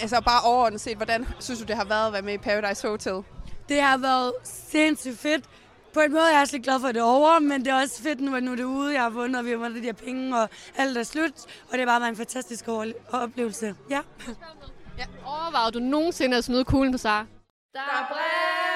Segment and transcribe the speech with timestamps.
[0.00, 2.88] Altså bare overordnet set, hvordan synes du, det har været at være med i Paradise
[2.88, 3.22] Hotel?
[3.68, 5.44] Det har været sindssygt fedt.
[5.94, 7.80] På en måde er jeg så glad for, at det er over, men det er
[7.80, 8.94] også fedt, nu, at nu er det ude.
[8.94, 11.32] Jeg har vundet, og vi har vundet de her penge, og alt er slut.
[11.68, 12.64] Og det har bare været en fantastisk
[13.12, 13.74] oplevelse.
[13.90, 14.00] Ja.
[14.98, 15.04] ja.
[15.24, 17.24] Overvejede du nogensinde at smide kuglen på sig?
[17.74, 18.75] Der er brev!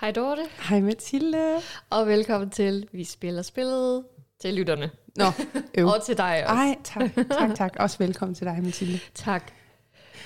[0.00, 0.42] Hej Dorte.
[0.68, 1.56] Hej Mathilde.
[1.90, 4.04] Og velkommen til Vi Spiller Spillet
[4.40, 4.90] til lytterne.
[5.16, 5.24] Nå,
[5.78, 5.86] øv.
[5.86, 6.54] og til dig også.
[6.54, 7.76] Ej, tak, tak, tak.
[7.80, 8.98] Også velkommen til dig, Mathilde.
[9.14, 9.52] Tak.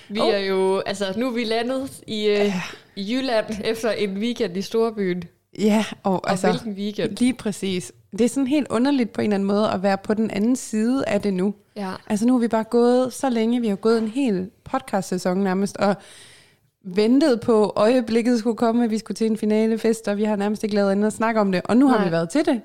[0.09, 0.29] Vi oh.
[0.29, 2.55] er jo, altså nu er vi landet i, øh,
[2.97, 5.25] i Jylland efter en weekend i Storbyen.
[5.59, 7.17] Ja, og, og altså, hvilken weekend.
[7.19, 7.93] Lige præcis.
[8.13, 10.57] Det er sådan helt underligt på en eller anden måde at være på den anden
[10.57, 11.55] side af det nu.
[11.77, 11.93] Ja.
[12.07, 15.77] Altså nu har vi bare gået så længe, vi har gået en hel podcast-sæson nærmest,
[15.77, 15.97] og
[16.85, 20.65] ventet på øjeblikket skulle komme, at vi skulle til en finalefest, og vi har nærmest
[20.65, 21.61] ikke lavet andet at snakke om det.
[21.65, 21.99] Og nu Nej.
[21.99, 22.61] har vi været til det.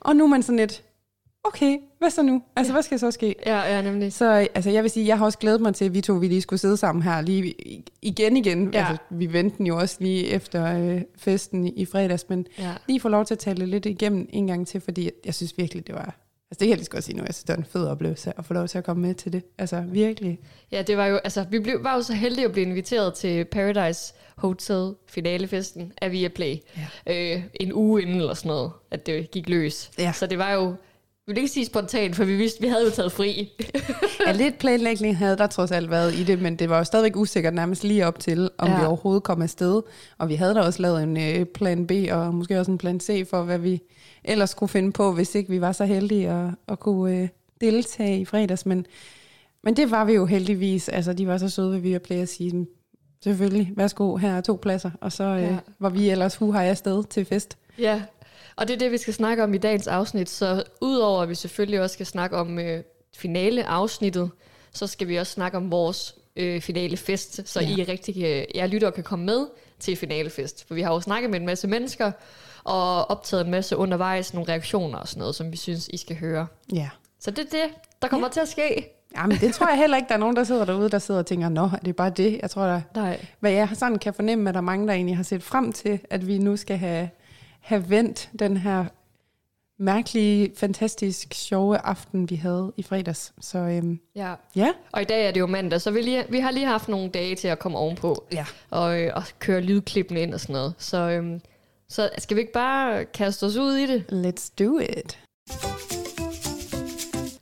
[0.00, 0.82] Og nu er man sådan lidt,
[1.44, 2.42] okay, hvad så nu?
[2.56, 2.74] Altså, ja.
[2.74, 3.34] hvad skal så ske?
[3.46, 4.12] Ja, ja, nemlig.
[4.12, 6.28] Så altså, jeg vil sige, jeg har også glædet mig til, at vi to vi
[6.28, 7.54] lige skulle sidde sammen her lige
[8.02, 8.70] igen igen.
[8.74, 8.78] Ja.
[8.78, 12.72] Altså, vi ventede jo også lige efter øh, festen i, fredags, men ja.
[12.88, 15.86] lige få lov til at tale lidt igennem en gang til, fordi jeg synes virkelig,
[15.86, 17.64] det var Altså det kan jeg lige godt sige nu, jeg synes, det er en
[17.64, 19.42] fed oplevelse at få lov til at komme med til det.
[19.58, 20.38] Altså virkelig.
[20.72, 23.44] Ja, det var jo, altså vi blev, var jo så heldige at blive inviteret til
[23.44, 26.56] Paradise Hotel finalefesten af Viaplay.
[27.06, 27.34] Ja.
[27.34, 29.90] Øh, en uge inden eller sådan noget, at det gik løs.
[29.98, 30.12] Ja.
[30.12, 30.74] Så det var jo,
[31.28, 33.52] vi vil ikke sige spontant, for vi vidste, vi havde jo taget fri.
[34.26, 37.16] ja, lidt planlægning havde der trods alt været i det, men det var jo stadigvæk
[37.16, 38.78] usikkert nærmest lige op til, om ja.
[38.78, 39.82] vi overhovedet kom afsted.
[40.18, 43.00] Og vi havde da også lavet en øh, plan B, og måske også en plan
[43.00, 43.80] C for, hvad vi
[44.24, 47.28] ellers kunne finde på, hvis ikke vi var så heldige at, at kunne øh,
[47.60, 48.66] deltage i fredags.
[48.66, 48.86] Men,
[49.64, 50.88] men det var vi jo heldigvis.
[50.88, 52.66] Altså, de var så søde ved vi at play at sige,
[53.24, 54.90] selvfølgelig, værsgo, her er to pladser.
[55.00, 55.56] Og så øh, ja.
[55.78, 57.58] var vi ellers huhej afsted til fest.
[57.78, 58.02] Ja,
[58.58, 60.30] og det er det, vi skal snakke om i dagens afsnit.
[60.30, 62.82] Så udover at vi selvfølgelig også skal snakke om øh,
[63.16, 64.30] finale-afsnittet,
[64.72, 67.68] så skal vi også snakke om vores øh, finalefest, så ja.
[67.68, 69.46] I rigtig, øh, jeg lytter kan komme med
[69.78, 70.68] til finalefest.
[70.68, 72.12] For vi har jo snakket med en masse mennesker,
[72.64, 76.16] og optaget en masse undervejs, nogle reaktioner og sådan noget, som vi synes, I skal
[76.16, 76.46] høre.
[76.72, 76.88] Ja.
[77.20, 78.32] Så det er det, der kommer ja.
[78.32, 78.94] til at ske.
[79.16, 81.26] Jamen, det tror jeg heller ikke, der er nogen, der sidder derude, der sidder og
[81.26, 82.38] tænker, nå, det er bare det.
[82.42, 83.26] Jeg tror, der, Nej.
[83.40, 86.00] hvad jeg sådan kan fornemme, at der er mange, der egentlig har set frem til,
[86.10, 87.08] at vi nu skal have,
[87.68, 88.84] have vendt den her
[89.78, 93.32] mærkelige, fantastisk, sjove aften, vi havde i fredags.
[93.40, 94.34] Så øhm, ja.
[94.56, 94.72] ja.
[94.92, 97.10] Og i dag er det jo mandag, så vi, lige, vi har lige haft nogle
[97.10, 98.24] dage til at komme ovenpå.
[98.32, 98.46] Ja.
[98.70, 100.74] Og, øh, og køre lydklippene ind og sådan noget.
[100.78, 101.40] Så øhm,
[101.88, 104.04] så skal vi ikke bare kaste os ud i det?
[104.12, 105.18] Let's do it.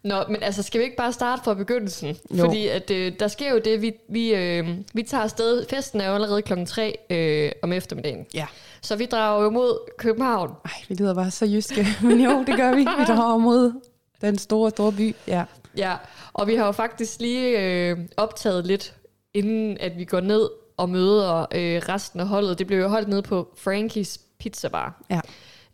[0.06, 2.16] Nå, men altså, skal vi ikke bare starte fra begyndelsen?
[2.30, 2.44] Jo.
[2.44, 5.66] Fordi at, øh, der sker jo det, vi, vi, øh, vi tager afsted.
[5.70, 8.26] Festen er jo allerede klokken 3 øh, om eftermiddagen.
[8.34, 8.46] Ja.
[8.80, 10.50] Så vi drager jo mod København.
[10.64, 11.86] Ej, vi lyder bare så jyske.
[12.02, 12.80] Men jo, det gør vi.
[12.80, 13.72] Vi drager mod
[14.20, 15.14] den store, store by.
[15.28, 15.44] Ja.
[15.76, 15.96] Ja,
[16.32, 18.94] og vi har jo faktisk lige øh, optaget lidt,
[19.34, 22.58] inden at vi går ned og møder øh, resten af holdet.
[22.58, 25.02] Det blev jo holdt ned på Frankies Pizza Bar.
[25.10, 25.20] Ja.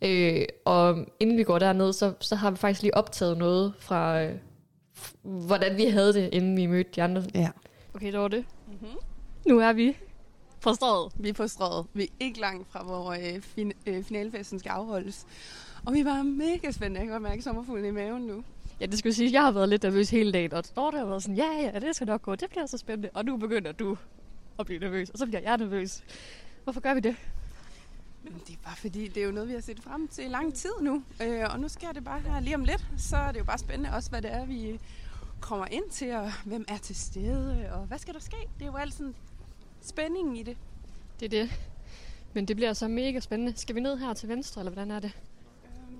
[0.03, 4.23] Øh, og inden vi går derned, så, så har vi faktisk lige optaget noget fra,
[4.23, 4.35] øh,
[5.23, 7.23] hvordan vi havde det, inden vi mødte de andre.
[7.35, 7.49] Ja.
[7.93, 8.45] Okay, det var det.
[8.67, 8.97] Mm-hmm.
[9.47, 9.97] Nu er vi
[10.61, 11.11] på strøget.
[11.15, 11.85] Vi er på strøget.
[11.93, 15.25] Vi er ikke langt fra, hvor øh, fin- øh, finalfesten skal afholdes.
[15.85, 16.99] Og vi var mega spændte.
[16.99, 18.43] Jeg kan godt mærke sommerfuglen i maven nu.
[18.79, 21.23] Ja, det skulle sige, jeg har været lidt nervøs hele dagen, og Dorte har været
[21.23, 23.09] sådan, ja, ja, det skal nok gå, det bliver så spændende.
[23.13, 23.97] Og nu begynder du
[24.59, 26.03] at blive nervøs, og så bliver jeg nervøs.
[26.63, 27.15] Hvorfor gør vi det?
[28.23, 30.53] Det er bare fordi, det er jo noget, vi har set frem til i lang
[30.53, 31.03] tid nu.
[31.21, 32.85] Øh, og nu sker det bare her lige om lidt.
[32.97, 34.79] Så er det jo bare spændende også, hvad det er, vi
[35.41, 38.37] kommer ind til, og hvem er til stede, og hvad skal der ske?
[38.59, 39.15] Det er jo altid sådan
[39.81, 40.57] spændingen i det.
[41.19, 41.51] Det er det.
[42.33, 43.57] Men det bliver så mega spændende.
[43.57, 45.11] Skal vi ned her til venstre, eller hvordan er det?
[45.65, 45.97] Øhm,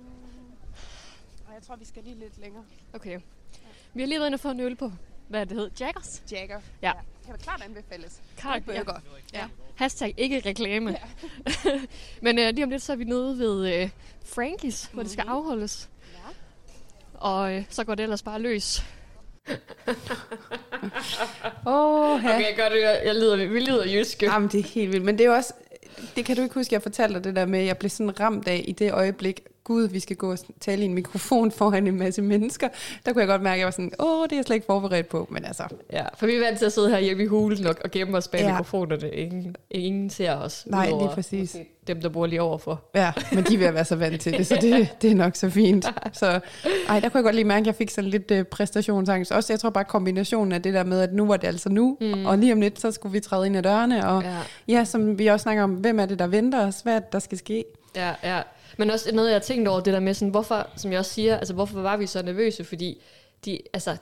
[1.54, 2.64] jeg tror, vi skal lige lidt længere.
[2.94, 3.12] Okay.
[3.12, 3.20] Ja.
[3.94, 4.92] Vi har lige været inde og fået en øl på,
[5.28, 6.24] hvad det hedder, Jaggers?
[6.32, 6.62] Jagger.
[6.82, 6.88] Ja.
[6.88, 6.94] ja.
[7.26, 8.22] Kan klart anbefales.
[8.38, 9.00] Klart burger.
[9.34, 9.40] Ja.
[9.40, 9.46] ja.
[9.76, 10.92] Hashtag ikke reklame.
[10.92, 10.98] Ja.
[12.22, 13.90] Men uh, lige om lidt, så er vi nede ved uh,
[14.26, 15.04] Frankies, hvor mm-hmm.
[15.04, 15.34] det skal mhm.
[15.34, 15.90] afholdes.
[16.14, 16.30] Ja.
[17.14, 18.84] Og uh, så går det ellers bare løs.
[21.66, 22.82] oh, okay, jeg gør det.
[22.82, 24.26] Jeg lider, vi lider jyske.
[24.26, 25.06] Jamen, det er helt vildt.
[25.06, 25.54] Men det er jo også,
[26.16, 28.20] det kan du ikke huske, jeg fortalte dig det der med, at jeg blev sådan
[28.20, 31.88] ramt af i det øjeblik, gud, vi skal gå og tale i en mikrofon foran
[31.88, 32.68] en masse mennesker.
[33.06, 34.66] Der kunne jeg godt mærke, at jeg var sådan, åh, det er jeg slet ikke
[34.66, 35.28] forberedt på.
[35.32, 35.64] Men altså,
[35.94, 38.18] Ja, for vi er vant til at sidde her hjemme i hulen og, og gemme
[38.18, 38.50] os bag Ja.
[38.52, 39.10] mikrofonerne.
[39.10, 40.64] Ingen, ingen ser os.
[40.68, 41.58] Nej, udover lige præcis.
[41.88, 42.82] Dem, der bor lige overfor.
[42.96, 45.50] ja, men de vil være så vant til det, så det, det er nok så
[45.50, 45.86] fint.
[46.14, 46.40] Så
[46.90, 49.32] ej, der kunne jeg godt lige mærke, at jeg fik sådan lidt øh, præstationsangst.
[49.32, 51.98] Også, jeg tror bare kombinationen af det der med, at nu var det altså nu,
[52.02, 52.26] mm.
[52.26, 54.08] og lige om lidt, så skulle vi træde ind ad dørene.
[54.10, 54.30] Og ja.
[54.30, 54.38] Ja.
[54.68, 56.80] ja, som vi også snakker om, hvem er det, der venter os?
[56.82, 57.66] Hvad er det, der skal ske?
[57.96, 58.42] Ja, ja.
[58.78, 61.12] Men også noget, jeg har tænkt over, det der med sådan, hvorfor, som jeg også
[61.14, 62.64] siger, altså hvorfor var vi så nervøse?
[62.64, 63.02] Fordi
[63.46, 63.98] de, altså,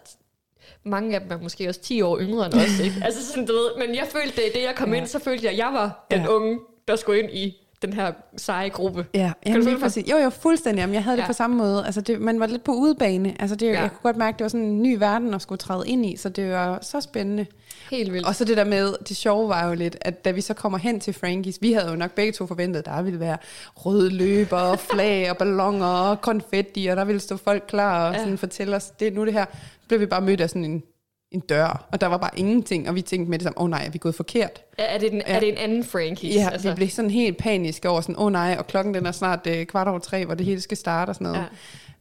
[0.84, 2.96] mange af dem er måske også 10 år yngre end os, ikke?
[3.06, 4.98] Altså sådan, du ved, men jeg følte det, det jeg kom Ja.
[5.00, 6.28] ind, så følte jeg, at jeg var den ja.
[6.28, 9.06] unge, der skulle ind i den her seje gruppe.
[9.14, 9.82] Ja, du jamen, følge lige mig?
[9.82, 10.12] præcis.
[10.12, 10.82] Jo, jo, fuldstændig.
[10.82, 11.22] Jamen, jeg havde ja.
[11.22, 11.86] det på samme måde.
[11.86, 13.36] Altså, det, man var lidt på udebane.
[13.40, 13.82] Altså, det, ja.
[13.82, 16.18] Jeg kunne godt mærke, det var sådan en ny verden at skulle træde ind i,
[16.18, 17.46] så det var så spændende.
[17.92, 18.28] Helt vildt.
[18.28, 20.78] Og så det der med, det sjove var jo lidt, at da vi så kommer
[20.78, 23.38] hen til Frankies, vi havde jo nok begge to forventet, at der ville være
[23.76, 28.14] røde løber, og flag og ballonger og konfetti, og der ville stå folk klar og
[28.14, 28.20] Ja.
[28.20, 29.46] sådan fortælle os, det nu det her.
[29.82, 30.84] Så blev vi bare mødt af sådan en,
[31.32, 33.70] en dør, og der var bare ingenting, og vi tænkte med det samme, åh oh,
[33.70, 34.62] nej, er vi gået forkert?
[34.78, 35.36] er, er, det den, Ja.
[35.36, 36.36] er det en anden Frankies?
[36.36, 36.70] Ja, altså.
[36.70, 39.48] vi blev sådan helt paniske over sådan, åh oh, nej, og klokken den er snart
[39.48, 41.40] øh, kvart over tre, hvor det hele skal starte og sådan noget.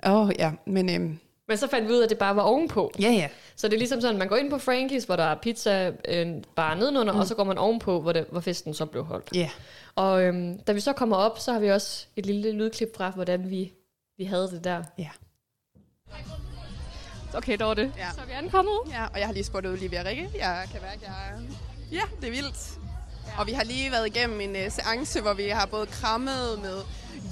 [0.07, 0.21] Åh ja.
[0.23, 1.19] Oh, ja, men øhm,
[1.49, 2.93] Men så fandt vi ud af, at det bare var ovenpå.
[3.01, 5.35] ja ja, Så det er ligesom sådan, man går ind på Frankies, hvor der er
[5.43, 6.27] pizza øh,
[6.57, 7.19] bare nedenunder, mm.
[7.19, 9.29] og så går man ovenpå, hvor, det, hvor festen så blev holdt.
[9.35, 9.51] ja.
[9.95, 13.11] Og øhm, da vi så kommer op, så har vi også et lille lydklip fra,
[13.11, 13.73] hvordan vi,
[14.19, 14.83] vi havde det der.
[14.99, 15.09] Ja.
[17.35, 17.93] Okay, Dorte.
[17.99, 18.07] Ja.
[18.15, 18.75] Så er vi ankommet.
[18.91, 20.29] Ja, og jeg har lige spurgt Olivia Rikke.
[20.39, 21.41] Jeg kan mærke, jeg er...
[21.93, 22.71] Ja, det er vildt.
[23.39, 26.77] Og vi har lige været igennem en uh, seance, hvor vi har både krammet med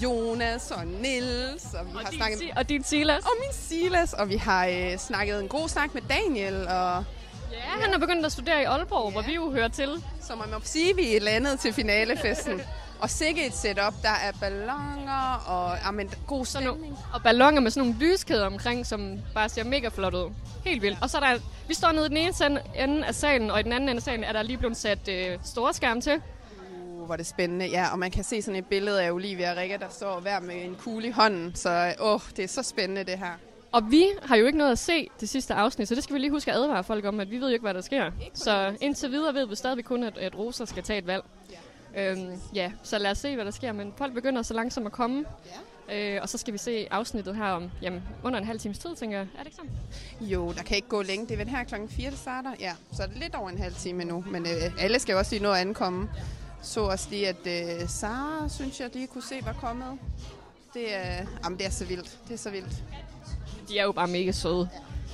[0.02, 3.24] Jonas og Nils og vi Og har din, snakket Si- og din Silas.
[3.24, 7.04] og min Silas, og vi har øh, snakket en god snak med Daniel, og
[7.52, 10.04] Ja, han er begyndt at studere i Aalborg, hvor vi jo hører til.
[10.22, 12.60] så man må sige, at vi er landet til finalefesten.
[13.00, 16.96] Og sikke et setup, der er ballonger og jamen, god Sådan stemning.
[17.14, 20.30] og ballonger med sådan nogle lyskæder omkring, som bare ser mega flot ud.
[20.64, 20.98] Helt vildt.
[21.02, 23.62] Og så er der, vi står nede i den ene ende af salen, og i
[23.62, 26.22] den anden ende af salen er der lige blevet sat øh, store skærm til.
[26.72, 27.66] Uh, hvor er det spændende.
[27.66, 30.40] Ja, og man kan se sådan et billede af Olivia og Rikke, der står hver
[30.40, 31.54] med en kugle i hånden.
[31.54, 33.32] Så åh, oh, det er så spændende det her.
[33.72, 36.20] Og vi har jo ikke noget at se det sidste afsnit, så det skal vi
[36.20, 38.10] lige huske at advare folk om, at vi ved jo ikke, hvad der sker.
[38.34, 41.24] Så indtil videre ved vi stadigvæk kun, at, at Rosa skal tage et valg.
[41.98, 42.12] Ja.
[42.12, 43.72] Øhm, ja, så lad os se, hvad der sker.
[43.72, 45.24] Men folk begynder så langsomt at komme.
[45.46, 46.14] Ja.
[46.16, 48.96] Øh, og så skal vi se afsnittet her om jamen, under en halv times tid,
[48.96, 49.26] tænker jeg.
[49.34, 50.28] Er det ikke sådan?
[50.28, 51.26] Jo, der kan ikke gå længe.
[51.26, 52.50] Det er vel her klokken 4, det starter.
[52.60, 54.24] Ja, så er det lidt over en halv time nu.
[54.26, 56.08] Men øh, alle skal jo også lige nå at ankomme.
[56.62, 59.98] Så også lige, at øh, Sara, synes jeg, lige kunne se, var kommet.
[60.74, 62.18] Det er, jamen, det er så vildt.
[62.28, 62.82] Det er så vildt.
[63.68, 64.68] De er jo bare mega søde.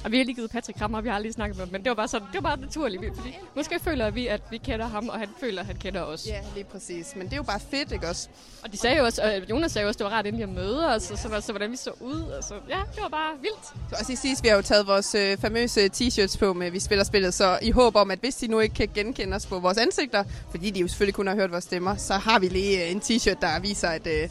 [0.05, 1.83] Og vi har lige givet Patrick krammer, og vi har lige snakket med ham, men
[1.83, 3.17] det var bare sådan, det var bare naturligt.
[3.17, 6.27] Fordi måske føler vi, at vi kender ham, og han føler, at han kender os.
[6.27, 7.13] Ja, lige præcis.
[7.17, 8.29] Men det er jo bare fedt, ikke også?
[8.63, 10.43] Og de sagde jo også, og Jonas sagde jo også, at det var rart endelig
[10.43, 12.21] at møde os, og så, var, så hvordan vi så ud.
[12.21, 13.91] Og så, ja, det var bare vildt.
[13.91, 16.81] Så også i sidst, vi har jo taget vores øh, famøse t-shirts på med Vi
[16.81, 19.59] spiller spillet, så i håb om, at hvis de nu ikke kan genkende os på
[19.59, 22.85] vores ansigter, fordi de jo selvfølgelig kun har hørt vores stemmer, så har vi lige
[22.85, 24.29] øh, en t-shirt, der viser, at øh,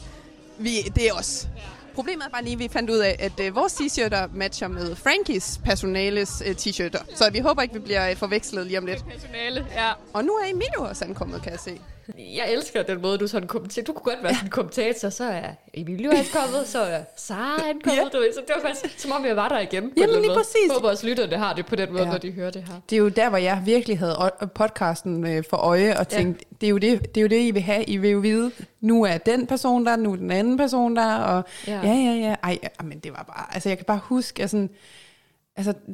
[0.57, 1.47] vi, det er os.
[1.95, 4.95] Problemet er bare lige, at vi fandt ud af, at øh, vores t-shirter matcher med
[4.95, 7.15] Frankies personales øh, t-shirter.
[7.15, 9.05] Så vi håber ikke, vi bliver øh, forvekslet lige om lidt.
[9.05, 9.91] Personale, ja.
[10.13, 11.81] Og nu er Emilio også ankommet, kan jeg se.
[12.17, 13.85] Jeg elsker den måde, du sådan kommenterer.
[13.85, 17.97] Du kunne godt være sådan en kommentator, så er Emilio ankommet, så er Sara ankommet.
[17.97, 18.03] Ja.
[18.03, 18.09] Ja.
[18.13, 18.33] Du ved.
[18.33, 19.83] Så det var faktisk, som om jeg var der igen.
[19.83, 20.37] På Jamen, lige måde.
[20.37, 20.55] præcis.
[20.67, 22.05] Jeg håber også lytterne har det på den måde, Ja.
[22.07, 22.11] ja.
[22.11, 22.75] når de hører det her.
[22.89, 26.55] Det er jo der, hvor jeg virkelig havde podcasten øh, for øje og tænkte, ja.
[26.61, 27.83] det, er jo det, det er jo det, I vil have.
[27.83, 28.51] I vil jo vide,
[28.81, 31.87] nu er den person der, nu er den anden person der, og ja, Ja.
[31.93, 32.35] ja, ja.
[32.43, 34.77] Ej, ja, men det var bare, altså jeg kan bare huske, at sådan, altså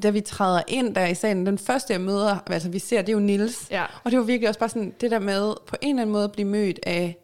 [0.04, 3.10] da vi træder ind der i salen, den første jeg møder, altså vi ser, det
[3.10, 3.68] er jo Nils.
[3.72, 3.86] Ja.
[4.04, 6.24] Og det var virkelig også bare sådan, det der med på en eller anden måde
[6.24, 7.18] at blive mødt af,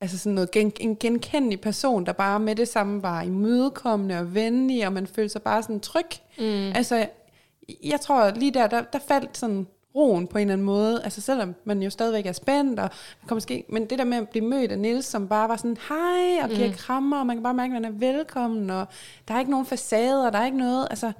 [0.00, 4.34] altså sådan noget gen, en genkendelig person, der bare med det samme var imødekommende og
[4.34, 6.06] venlig, og man følte sig bare sådan tryg.
[6.38, 6.72] Mm.
[6.74, 7.06] Altså,
[7.84, 11.20] jeg tror lige der, der, der faldt sådan roen på en eller anden måde, altså
[11.20, 12.90] selvom man jo stadigvæk er spændt, og
[13.22, 15.56] man kan måske, men det der med at blive mødt af Nils, som bare var
[15.56, 16.74] sådan, hej, og giver mm.
[16.74, 18.86] krammer, og man kan bare mærke, at man er velkommen, og
[19.28, 21.12] der er ikke nogen facader, der er ikke noget, altså,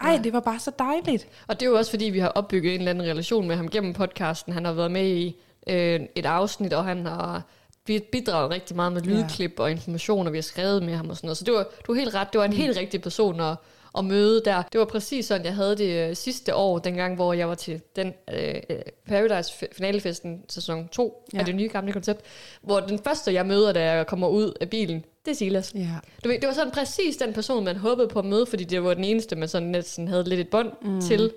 [0.00, 1.28] ej, det var bare så dejligt.
[1.46, 3.68] Og det er jo også fordi, vi har opbygget en eller anden relation med ham
[3.68, 4.52] gennem podcasten.
[4.52, 7.42] Han har været med i øh, et afsnit, og han har
[7.86, 9.62] bidraget rigtig meget med lydklip ja.
[9.62, 11.38] og informationer, vi har skrevet med ham og sådan noget.
[11.38, 12.56] Så det var, du er helt ret, det var en mm.
[12.56, 13.56] helt rigtig person at,
[13.98, 14.62] at møde der.
[14.72, 17.80] Det var præcis sådan, jeg havde det øh, sidste år, dengang, hvor jeg var til
[17.96, 18.76] den øh, øh,
[19.08, 21.36] Paradise finalefesten sæson 2 ja.
[21.36, 21.40] Ja.
[21.40, 22.20] af det nye gamle koncept,
[22.62, 25.72] hvor den første, jeg møder, da jeg kommer ud af bilen, det er Silas.
[25.74, 25.94] Ja.
[26.24, 28.84] Du ved, det var sådan præcis den person, man håbede på at møde, fordi det
[28.84, 31.00] var den eneste, man sådan næsten havde lidt et bånd mm.
[31.00, 31.32] til,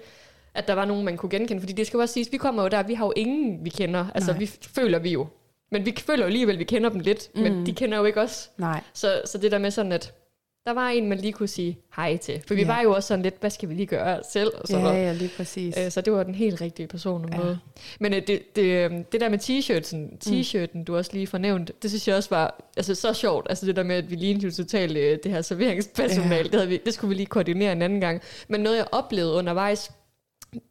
[0.53, 1.61] at der var nogen, man kunne genkende.
[1.61, 3.69] Fordi det skal jo også siges, vi kommer jo der, vi har jo ingen, vi
[3.69, 4.05] kender.
[4.15, 4.39] Altså, Nej.
[4.39, 4.45] vi
[4.75, 5.27] føler vi jo
[5.71, 7.41] Men vi føler jo alligevel, vi kender dem lidt, mm.
[7.41, 8.49] men de kender jo ikke os.
[8.57, 8.81] Nej.
[8.93, 10.13] Så, så det der med sådan, at
[10.65, 12.41] der var en, man lige kunne sige hej til.
[12.47, 12.67] For vi Ja.
[12.67, 14.51] var jo også sådan lidt, hvad skal vi lige gøre selv?
[14.57, 15.05] Og sådan Ja, noget.
[15.05, 15.75] ja, lige præcis.
[15.85, 17.43] Øh, Så det var den helt rigtige person at Ja.
[17.43, 17.59] møde.
[17.99, 21.91] Men øh, det, det, øh, det der med t-shirten, t-shirten, du også lige fornævnt, det
[21.91, 23.47] synes jeg også var altså, så sjovt.
[23.49, 26.43] Altså det der med, at vi lignede jo totalt øh, det her serveringspersonale, Ja.
[26.43, 28.21] det, havde vi, det skulle vi lige koordinere en anden gang.
[28.47, 29.91] Men noget jeg oplevede undervejs,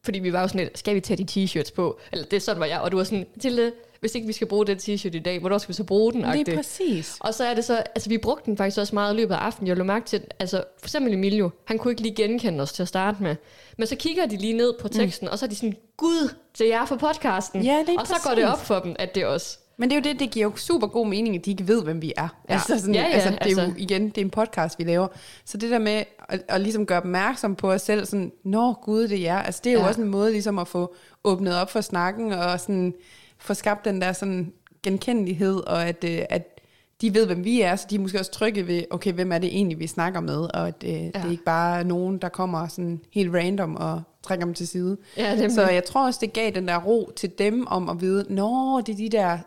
[0.05, 1.99] fordi vi var jo sådan lidt, skal vi tage de t-shirts på?
[2.13, 4.67] Eller det sådan var jeg, og du var sådan, til hvis ikke vi skal bruge
[4.67, 6.21] den t-shirt i dag, hvornår skal vi så bruge den?
[6.21, 6.57] Lige agtigt?
[6.57, 7.17] præcis.
[7.21, 9.39] Og så er det så, altså vi brugte den faktisk også meget i løbet af
[9.39, 9.69] aftenen.
[9.69, 12.83] Jeg lå mærke til, altså for eksempel Emilio, han kunne ikke lige genkende os til
[12.83, 13.37] at starte med.
[13.79, 15.33] Men så kigger de lige ned på teksten, mm.
[15.33, 17.63] og så er de sådan, gud, det er jer for podcasten.
[17.63, 19.59] Ja, lige og så går det op for dem, at det er os.
[19.77, 21.83] Men det er jo det, det giver jo super god mening, at de ikke ved,
[21.83, 22.29] hvem vi er.
[22.49, 22.55] Ja.
[22.55, 23.75] Altså, sådan, Ja, ja, altså, det er jo altså.
[23.79, 25.09] igen, det er en podcast, vi laver.
[25.45, 29.09] Så det der med at, at ligesom gøre opmærksom på os selv, sådan, nå gud,
[29.09, 29.37] det er.
[29.39, 29.89] Altså, det er jo Ja.
[29.89, 32.95] også en måde ligesom at få åbnet op for snakken, og sådan,
[33.41, 36.61] få skabt den der sådan genkendelighed, og at, øh, at
[37.01, 39.39] de ved, hvem vi er, så de er måske også trygge ved, okay, hvem er
[39.39, 40.99] det egentlig, vi snakker med, og at øh, ja.
[41.07, 44.97] det er ikke bare nogen, der kommer sådan helt random og trækker dem til side.
[45.17, 45.53] Ja, nemlig.
[45.53, 48.81] Så jeg tror også, det gav den der ro til dem om at vide, nå,
[48.87, 49.39] det er de der,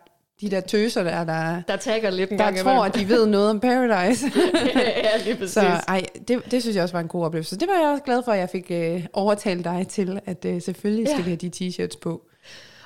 [0.42, 3.26] de der tøser der, der, Der tagger lidt en der gang tror, at de ved
[3.28, 4.26] noget om Paradise.
[5.04, 5.54] ja, lige præcis.
[5.54, 7.50] så ej, det, det synes jeg også var en god oplevelse.
[7.50, 10.46] Så det var jeg også glad for, at jeg fik øh, overtalt dig til, at
[10.46, 11.24] øh, selvfølgelig skal Ja.
[11.24, 12.22] vi have de t-shirts på.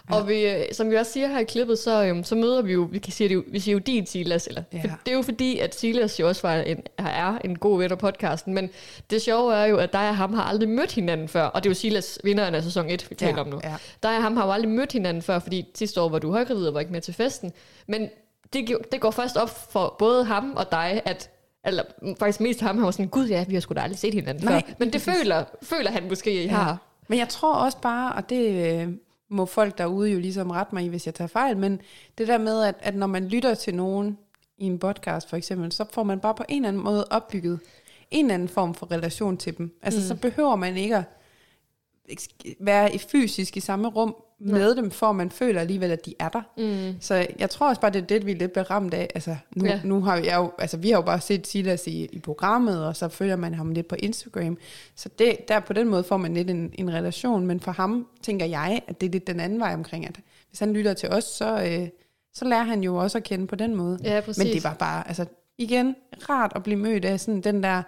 [0.09, 2.73] Og vi, øh, som vi også siger her i klippet, så, øhm, så møder vi
[2.73, 4.81] jo, vi kan sige det vi siger jo din Silas, eller, Ja.
[4.81, 7.91] for det er jo fordi, at Silas jo også var en, er en god ven
[7.91, 8.69] af podcasten, men
[9.09, 11.69] det sjove er jo, at dig og ham har aldrig mødt hinanden før, og det
[11.69, 13.59] er jo Silas, vinderen af sæson 1, vi taler om nu.
[13.63, 13.73] Ja.
[14.03, 16.67] Dig og ham har jo aldrig mødt hinanden før, fordi sidste år var du højgravid
[16.67, 17.51] og var ikke med til festen,
[17.87, 18.09] men
[18.53, 21.29] det, det går først op for både ham og dig, at
[21.65, 21.83] eller
[22.19, 24.43] faktisk mest ham, han var sådan, gud ja, vi har sgu da aldrig set hinanden
[24.45, 24.73] Nej, før.
[24.79, 26.77] Men det føler, føler han måske, I har.
[27.07, 28.49] Men jeg tror også bare, og det
[28.81, 28.87] øh,
[29.29, 31.81] må folk derude jo ligesom rette mig i, hvis jeg tager fejl, men
[32.17, 34.17] det der med, at, at når man lytter til nogen
[34.57, 37.59] i en podcast for eksempel, så får man bare på en eller anden måde opbygget
[38.11, 39.79] en eller anden form for relation til dem.
[39.81, 40.05] Altså mm.
[40.05, 41.03] så behøver man ikke at
[42.59, 46.29] være i fysisk i samme rum med dem, for man føler alligevel, at de er
[46.29, 46.41] der.
[46.91, 46.95] Mm.
[47.01, 49.09] Så jeg tror også bare, det er det, vi lidt bliver ramt af.
[49.15, 49.71] Altså, nu, Ja.
[49.71, 49.81] ja.
[49.83, 52.95] nu har jeg jo, altså, vi har jo bare set Silas i, i programmet, og
[52.95, 54.57] så følger man ham lidt på Instagram.
[54.95, 58.07] Så det, der på den måde får man lidt en, en relation, men for ham
[58.21, 61.09] tænker jeg, at det er lidt den anden vej omkring, at hvis han lytter til
[61.09, 61.87] os, så, øh,
[62.33, 63.99] så lærer han jo også at kende på den måde.
[64.03, 64.43] Ja, præcis.
[64.43, 65.25] Men det var bare, altså
[65.57, 65.95] igen,
[66.29, 67.83] rart at blive mødt af sådan den der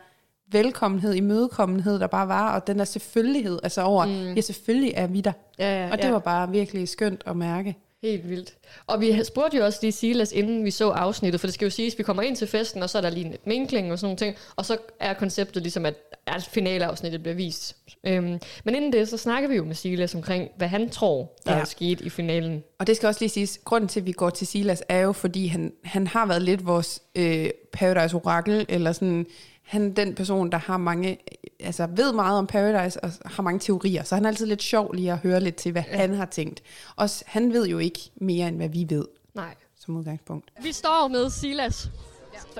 [0.51, 4.33] velkommenhed, imødekommenhed, der bare var, og den der selvfølgelighed, altså over, mm.
[4.33, 5.31] ja, selvfølgelig er vi der.
[5.59, 7.75] Ja, ja, Og det var bare virkelig skønt at mærke.
[8.01, 8.53] Helt vildt.
[8.87, 11.69] Og vi spurgte jo også lige Silas, inden vi så afsnittet, for det skal jo
[11.69, 13.99] siges, at vi kommer ind til festen, og så er der lige en minkling og
[13.99, 15.95] sådan nogle ting, og så er konceptet ligesom, at
[16.29, 17.75] at finaleafsnittet bliver vist.
[18.03, 21.51] Øhm, men inden det, så snakker vi jo med Silas omkring, hvad han tror, der
[21.51, 21.57] ja.
[21.57, 21.61] Ja.
[21.61, 22.63] er sket i finalen.
[22.79, 25.11] Og det skal også lige siges, grunden til, at vi går til Silas, er jo,
[25.11, 29.25] fordi han, han har været lidt vores øh, Paradise Orakel, eller sådan,
[29.69, 31.19] han er den person, der har mange,
[31.59, 34.93] altså ved meget om Paradise, og har mange teorier, så han er altid lidt sjov
[34.93, 35.97] lige at høre lidt til, hvad ja.
[35.97, 36.63] han har tænkt.
[36.95, 39.55] Også, han ved jo ikke mere, end hvad vi ved, Nej.
[39.79, 40.49] som udgangspunkt.
[40.63, 41.89] Vi står med Silas.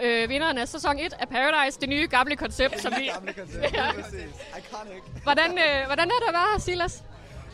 [0.04, 3.10] Øh, vinderen af sæson 1 af Paradise, det nye gamle koncept, som vi...
[3.14, 3.90] Gamle koncept, Ja.
[3.92, 5.04] Iconic.
[5.24, 7.04] Hvordan, øh, hvordan er det at være her, Silas?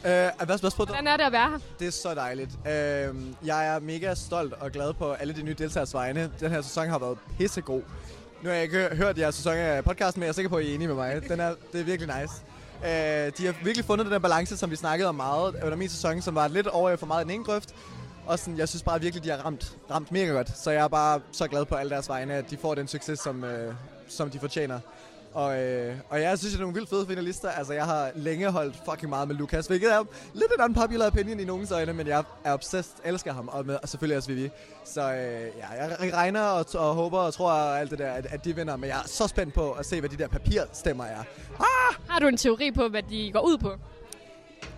[0.05, 0.89] Øh, hvad, hvad spørgsmålet?
[0.89, 1.59] Hvordan er det at være her?
[1.79, 2.51] Det er så dejligt.
[2.67, 6.31] Øh, jeg er mega stolt og glad på alle de nye deltagers vegne.
[6.39, 7.81] Den her sæson har været pissegod.
[8.45, 10.65] Nu har jeg ikke hørt jeres sæson af podcasten, men jeg er sikker på, at
[10.65, 11.29] I er enige med mig.
[11.29, 12.33] Den er, det er virkelig nice.
[12.83, 15.89] Øh, de har virkelig fundet den der balance, som vi snakkede om meget under min
[15.89, 17.75] sæson, som var lidt over for meget i den ene grøft.
[18.25, 20.57] Og sådan, jeg synes bare virkelig, de har ramt, ramt mega godt.
[20.57, 23.19] Så jeg er bare så glad på alle deres vegne, at de får den succes,
[23.19, 23.73] som, øh,
[24.07, 24.79] som de fortjener.
[25.35, 27.49] Og, øh, og jeg synes, det er nogle vildt fede finalister.
[27.49, 31.39] Altså, jeg har længe holdt fucking meget med Lukas, hvilket er lidt en unpopular opinion
[31.39, 34.49] i nogens øjne, men jeg er obsessed, elsker ham, og, med, og selvfølgelig også Vivi.
[34.85, 38.25] Så øh, ja, jeg regner og, og håber og tror og alt det der, at,
[38.25, 41.03] at de vinder, men jeg er så spændt på at se, hvad de der papirstemmer
[41.03, 41.23] er.
[42.09, 43.71] Har du en teori på, hvad de går ud på?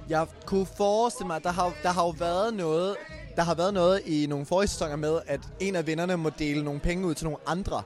[0.10, 2.96] Jeg kunne forestille mig, at der har, der har jo været noget,
[3.36, 6.64] der har været noget i nogle forrige sæsoner med, at en af vinderne må dele
[6.64, 7.84] nogle penge ud til nogle andre.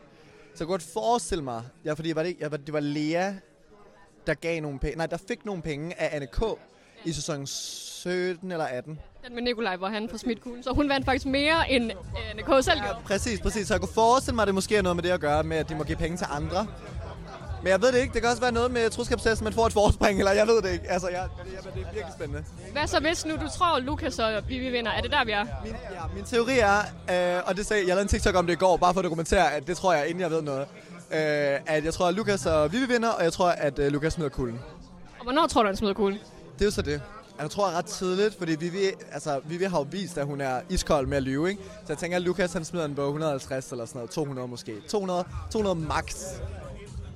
[0.62, 3.34] Så jeg kunne godt forestille mig, ja, fordi var det, ja, det var Lea,
[4.27, 6.41] der gav nogle penge, nej, der fik nogle penge af Anne K.
[7.06, 9.00] i sæson 17 eller 18.
[9.25, 10.63] Den med Nikolaj, hvor han får smidt kuglen.
[10.63, 12.98] Så hun vandt faktisk mere, end øh, Nicole selv gjorde.
[13.06, 13.68] Præcis, præcis.
[13.68, 15.58] Så jeg kunne forestille mig, at det måske er noget med det at gøre, med
[15.58, 16.68] at de må give penge til andre.
[17.63, 18.13] Men jeg ved det ikke.
[18.13, 20.72] Det kan også være noget med troskabstesten, man får et forspring, eller jeg ved det
[20.72, 20.91] ikke.
[20.91, 22.44] Altså, jeg, det, det er virkelig spændende.
[22.72, 24.91] Hvad så hvis nu du tror, Lukas og Vivi vinder?
[24.91, 25.46] Er det der, vi er?
[25.63, 26.80] Min, ja, min teori er,
[27.38, 29.03] øh, og det sagde, jeg lavede en TikTok om det i går, bare for at
[29.03, 30.62] dokumentere, at det tror jeg, inden jeg ved noget,
[31.12, 34.13] øh, at jeg tror, at Lukas og Vivi vinder, og jeg tror, at øh, Lukas
[34.13, 34.60] smider kulden.
[35.20, 36.20] Og hvornår tror du, han smider kuglen?
[36.53, 37.01] Det er jo så det.
[37.41, 38.77] jeg tror ret tidligt, fordi Vivi,
[39.12, 41.62] altså, Vivi har jo vist, at hun er iskold med at lyve, ikke?
[41.63, 44.74] Så jeg tænker, at Lukas han smider den på 150 eller sådan noget, 200 måske.
[44.89, 46.15] 200, 200 max.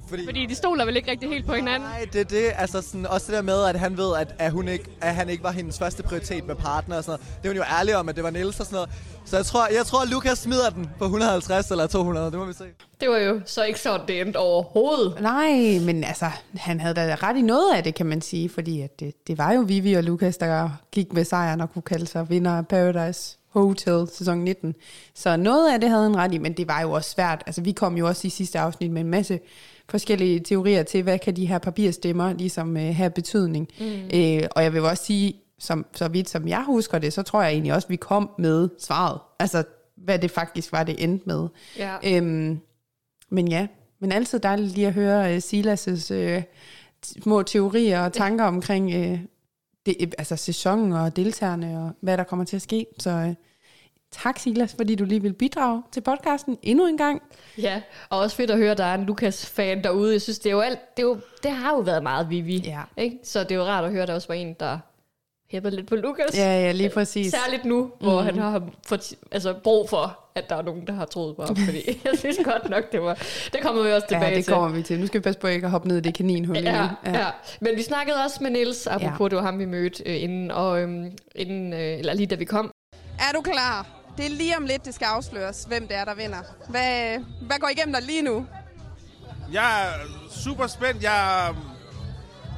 [0.08, 1.90] Fordi, Fordi de stoler vel ikke rigtig helt på hinanden?
[1.90, 2.52] Nej, det er det.
[2.56, 5.30] Altså sådan, også det der med, at han ved, at, at, hun ikke, at han
[5.30, 7.44] ikke var hendes første prioritet med partner og sådan noget.
[7.44, 8.90] Det var hun jo ærlig om, at det var Niels og sådan noget.
[9.26, 12.32] Så jeg tror, jeg tror at Lukas smider den på 150 eller 200.
[12.32, 12.64] Det må vi se.
[13.02, 15.22] Det var jo så ikke sådan, det endte overhovedet.
[15.22, 18.50] Nej, men altså, han havde da ret i noget af det, kan man sige.
[18.50, 21.82] Fordi at det, det var jo Vivi og Lukas, der gik med sejren og kunne
[21.82, 24.76] kalde sig vinder af Paradise Hotel sæson 19.
[25.14, 27.44] Så noget af det havde han ret i, men det var jo også svært.
[27.46, 29.40] Altså, vi kom jo også i sidste afsnit med en masse
[29.90, 33.68] forskellige teorier til, hvad kan de her papirstemmer ligesom øh, have betydning.
[33.80, 33.86] Mm.
[34.14, 37.42] Øh, og jeg vil også sige, som, så vidt som jeg husker det, så tror
[37.42, 39.20] jeg egentlig også, at vi kom med svaret.
[39.40, 39.64] Altså,
[39.98, 41.48] hvad det faktisk var, det endte med.
[41.78, 41.96] Ja.
[42.04, 42.60] Øhm,
[43.30, 43.68] men ja,
[44.00, 46.42] men altid dejligt lige at høre uh, Silas' uh,
[47.04, 49.20] små teorier og tanker omkring uh,
[49.86, 52.86] det, altså sæsonen og deltagerne og hvad der kommer til at ske.
[53.00, 53.34] Så uh,
[54.24, 57.22] tak Silas, fordi du lige vil bidrage til podcasten endnu en gang.
[57.58, 60.12] Ja, og også fedt at høre, at der er en Lukas-fan derude.
[60.12, 62.58] Jeg synes, det, er jo alt, det, er jo, det har jo været meget Vivi.
[62.58, 62.82] Ja.
[62.98, 63.20] Ikke?
[63.24, 64.80] Så det er jo rart at høre, at der også var en, der
[65.52, 66.38] hæpper lidt på Lukas.
[66.38, 67.32] Ja, ja, lige præcis.
[67.32, 68.26] Særligt nu, hvor mm.
[68.26, 71.56] han har fået, altså, brug for, at der er nogen, der har troet på ham.
[71.56, 73.14] Fordi jeg synes godt nok, det var...
[73.54, 74.32] Det kommer vi også tilbage til.
[74.32, 75.00] Ja, det kommer vi til.
[75.00, 76.58] Nu skal vi passe på, ikke at hoppe ned i det kaninhul.
[76.58, 77.12] Ja, ja.
[77.20, 77.28] ja.
[77.62, 79.30] Men vi snakkede også med Niels, apropos ja.
[79.30, 82.46] det var ham, vi mødte øh, inden, og, øhm, inden øh, eller lige da vi
[82.46, 82.72] kom.
[83.20, 83.95] Er du klar?
[84.18, 86.42] Det er lige om lidt, det skal afsløres, hvem det er, der vinder.
[86.70, 88.46] Hvad, hvad går igennem dig lige nu?
[89.52, 89.92] Jeg er
[90.30, 91.04] super spændt.
[91.04, 91.56] Jeg,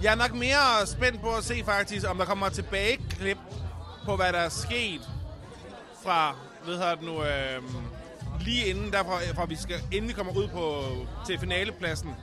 [0.04, 3.38] jeg er nok mere spændt på at se faktisk, om der kommer tilbage klip
[4.06, 5.10] på, hvad der er sket
[6.04, 6.36] fra,
[6.66, 7.64] ved her nu, øh,
[8.40, 10.84] lige inden, derfra, fra vi skal, inden vi kommer ud på,
[11.28, 12.16] til finalepladsen.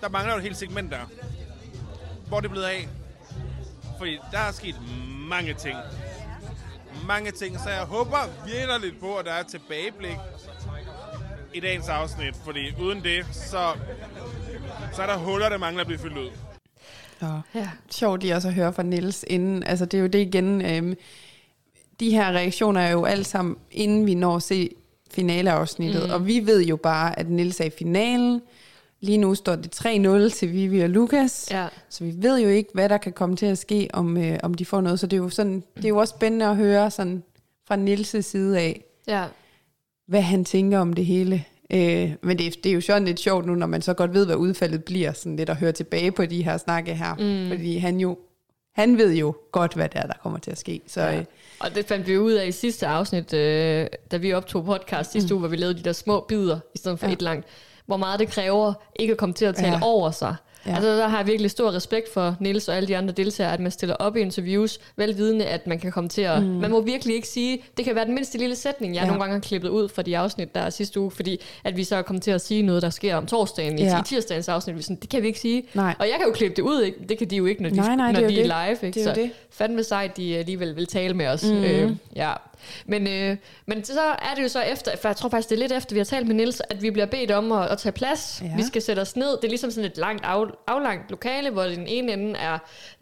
[0.00, 1.10] Der mangler jo et helt segment der.
[2.28, 2.88] Hvor er det blevet af?
[3.98, 4.74] Fordi der er sket
[5.28, 5.78] mange ting
[7.06, 10.16] mange ting, så jeg håber virkelig lidt på, at der er et tilbageblik
[11.54, 13.72] i dagens afsnit, fordi uden det, så,
[14.92, 16.30] så er der huller, der mangler at blive fyldt ud.
[17.22, 17.40] Ja.
[17.54, 17.70] ja.
[17.90, 19.62] Sjovt lige også at høre fra Niels inden.
[19.62, 20.62] Altså det er jo det igen.
[20.64, 20.94] Øhm,
[22.00, 24.70] de her reaktioner er jo alle sammen, inden vi når at se
[25.10, 26.06] finaleafsnittet.
[26.06, 26.10] Mm.
[26.14, 28.42] Og vi ved jo bare, at Niels er i finalen.
[29.02, 29.80] Lige nu står det
[30.30, 31.68] 3-0 til Vivi og Lukas, ja.
[31.88, 34.54] så vi ved jo ikke, hvad der kan komme til at ske, om, øh, om
[34.54, 35.00] de får noget.
[35.00, 37.22] Så det er jo, sådan, det er jo også spændende at høre sådan
[37.68, 39.24] fra Nils' side af, ja.
[40.06, 41.44] hvad han tænker om det hele.
[41.72, 44.26] Øh, men det, det er jo sådan lidt sjovt nu, når man så godt ved,
[44.26, 47.14] hvad udfaldet bliver, sådan lidt at høre tilbage på de her snakke her.
[47.14, 47.48] Mm.
[47.48, 48.18] Fordi han jo
[48.74, 50.80] han ved jo godt, hvad det er, der kommer til at ske.
[50.86, 51.18] Så, ja.
[51.18, 51.24] øh,
[51.60, 55.28] og det fandt vi ud af i sidste afsnit, øh, da vi optog podcast sidste
[55.28, 55.34] mm.
[55.34, 57.12] uge, hvor vi lavede de der små bidder, i stedet for ja.
[57.12, 57.46] et langt
[57.92, 59.80] hvor meget det kræver ikke at komme til at tale ja.
[59.82, 60.36] over sig.
[60.66, 60.74] Ja.
[60.74, 63.60] Altså der har jeg virkelig stor respekt for Niels og alle de andre deltagere, at
[63.60, 66.42] man stiller op i interviews, velvidende, at man kan komme til at...
[66.42, 66.48] Mm.
[66.48, 67.64] Man må virkelig ikke sige...
[67.76, 69.06] Det kan være den mindste lille sætning, jeg ja.
[69.06, 71.84] nogle gange har klippet ud fra de afsnit, der er sidste uge, fordi at vi
[71.84, 74.00] så er kommet til at sige noget, der sker om torsdagen ja.
[74.00, 74.76] i, tirsdagens afsnit.
[74.76, 75.62] Vi sådan, det kan vi ikke sige.
[75.74, 75.94] Nej.
[75.98, 76.98] Og jeg kan jo klippe det ud, ikke?
[77.08, 78.86] det kan de jo ikke, når de, nej, nej, når de er, er live.
[78.86, 79.00] Ikke?
[79.00, 79.30] Det er så det.
[79.50, 81.44] fandme sejt, de alligevel vil tale med os.
[81.44, 81.64] Mm.
[81.64, 82.32] Øh, ja.
[82.86, 85.60] Men, øh, men så er det jo så efter, for jeg tror faktisk, det er
[85.60, 87.92] lidt efter, vi har talt med Nils, at vi bliver bedt om at, at tage
[87.92, 88.42] plads.
[88.44, 88.56] Ja.
[88.56, 89.36] Vi skal sætte os ned.
[89.36, 92.58] Det er ligesom sådan et langt af, aflangt lokale, hvor den ene ende er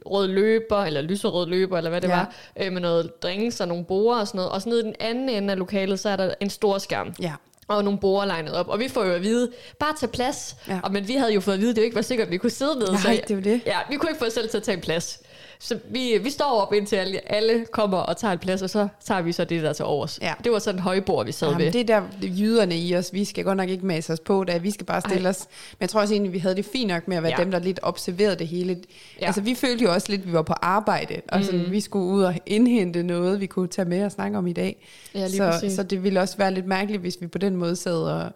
[0.07, 2.16] rød løber, eller lyserød løber, eller hvad det ja.
[2.16, 4.53] var, øh, med noget drinks og nogle borer og sådan noget.
[4.53, 7.14] Og så ned i den anden ende af lokalet, så er der en stor skærm.
[7.20, 7.33] Ja
[7.77, 8.68] og nogle borer legnet op.
[8.68, 10.57] Og vi får jo at vide, bare tag plads.
[10.68, 10.81] Ja.
[10.83, 12.33] Og, men vi havde jo fået at vide, at det jo ikke var sikkert, at
[12.33, 12.92] vi kunne sidde ned.
[12.92, 13.61] Nej, så, det var det.
[13.66, 15.20] Ja, vi kunne ikke få os selv til at tage en plads.
[15.62, 18.88] Så vi, vi står op indtil alle, alle kommer og tager en plads, og så
[19.05, 20.18] tager vi så det der til overs.
[20.23, 20.35] Ja.
[20.44, 21.73] Det var sådan en højbord, vi sad Jamen, ved.
[21.73, 24.70] det der jyderne i os, vi skal godt nok ikke mase os på, da vi
[24.70, 25.31] skal bare stille Ej.
[25.31, 25.46] os.
[25.73, 27.42] Men jeg tror også egentlig, vi havde det fint nok med at være ja.
[27.42, 28.77] dem, der lidt observerede det hele.
[29.20, 29.27] Ja.
[29.27, 31.70] Altså vi følte jo også lidt, at vi var på arbejde, og sådan, mm.
[31.70, 34.87] vi skulle ud og indhente noget, vi kunne tage med og snakke om i dag.
[35.14, 37.77] Ja, lige så, så det ville også være lidt mærkeligt, hvis vi på den måde
[37.77, 38.33] sad og,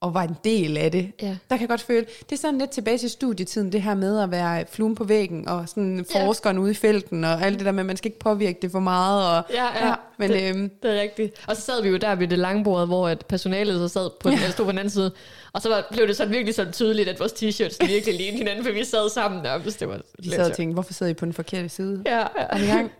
[0.00, 1.12] og var en del af det.
[1.22, 1.26] Ja.
[1.26, 4.20] Der kan jeg godt føle, det er sådan lidt tilbage til studietiden, det her med
[4.20, 6.62] at være fluen på væggen, og sådan forskeren ja.
[6.62, 8.80] ude i felten, og alt det der med, at man skal ikke påvirke det for
[8.80, 9.36] meget.
[9.36, 11.44] Og, ja, ja, ja men, det, øhm, det er rigtigt.
[11.46, 14.10] Og så sad vi jo der ved det lange bord, hvor at personalet så sad
[14.20, 14.50] på, ja.
[14.50, 15.12] stod på den anden side,
[15.52, 18.64] og så var, blev det sådan virkelig sådan tydeligt, at vores t-shirts virkelig lignede hinanden,
[18.64, 21.14] for vi sad sammen der, hvis det var Vi sad og tænkte, hvorfor sidder I
[21.14, 22.02] på den forkerte side?
[22.06, 22.64] Ja, ja.
[22.64, 22.90] I gang?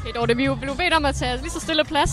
[0.00, 2.10] Okay, Dorte, vi er jo blevet bedt om at tage lige så stille plads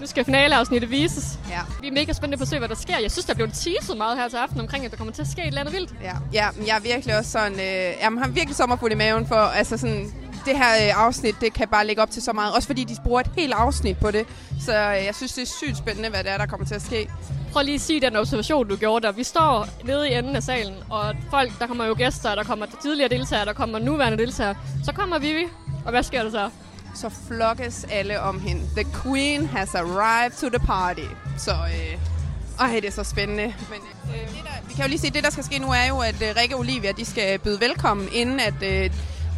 [0.00, 1.38] nu skal finaleafsnittet vises.
[1.50, 1.60] Ja.
[1.80, 2.98] Vi er mega spændte på at se, hvad der sker.
[2.98, 5.22] Jeg synes, der er blevet teaset meget her til aften omkring, at der kommer til
[5.22, 5.94] at ske et eller andet vildt.
[6.02, 7.52] Ja, ja men jeg er virkelig også sådan...
[7.52, 9.34] Øh, jamen, har virkelig sommerfuld i maven for...
[9.34, 10.12] Altså sådan,
[10.46, 12.54] det her øh, afsnit, det kan bare lægge op til så meget.
[12.54, 14.26] Også fordi de bruger et helt afsnit på det.
[14.60, 16.82] Så øh, jeg synes, det er sygt spændende, hvad det er, der kommer til at
[16.82, 17.08] ske.
[17.52, 19.12] prøv lige at sige den observation, du gjorde der.
[19.12, 22.66] Vi står nede i enden af salen, og folk, der kommer jo gæster, der kommer
[22.82, 24.54] tidligere deltagere, der kommer nuværende deltagere.
[24.84, 25.44] Så kommer Vivi,
[25.84, 26.50] og hvad sker der så?
[26.96, 28.62] Så flokkes alle om hende.
[28.76, 31.06] The queen has arrived to the party.
[31.38, 31.98] Så øh,
[32.60, 33.42] ej, det er så spændende.
[33.42, 33.80] Men
[34.14, 35.98] øh, det der, vi kan jo lige at det der skal ske nu er jo,
[36.00, 38.90] at øh, Rikke og Olivia de skal byde velkommen, inden at øh,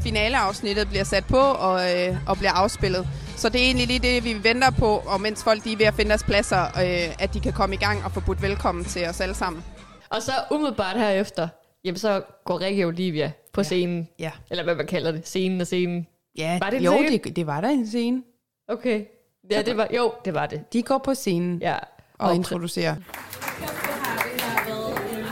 [0.02, 3.08] finaleafsnittet bliver sat på og, øh, og bliver afspillet.
[3.36, 5.86] Så det er egentlig lige det, vi venter på, og mens folk de er ved
[5.86, 8.84] at finde deres pladser, øh, at de kan komme i gang og få budt velkommen
[8.84, 9.64] til os alle sammen.
[10.10, 11.48] Og så umiddelbart herefter,
[11.84, 14.08] jamen så går Rikke og Olivia på scenen.
[14.18, 14.30] Ja.
[14.50, 15.26] Eller hvad man kalder det.
[15.26, 16.06] Scenen og scenen.
[16.38, 18.22] Ja, Var det jo, det, det var der en scene.
[18.68, 19.04] Okay.
[19.50, 20.72] Ja, det var, jo, det var det.
[20.72, 21.76] De går på scenen Ja.
[22.18, 22.94] og introducerer.
[22.94, 25.24] været en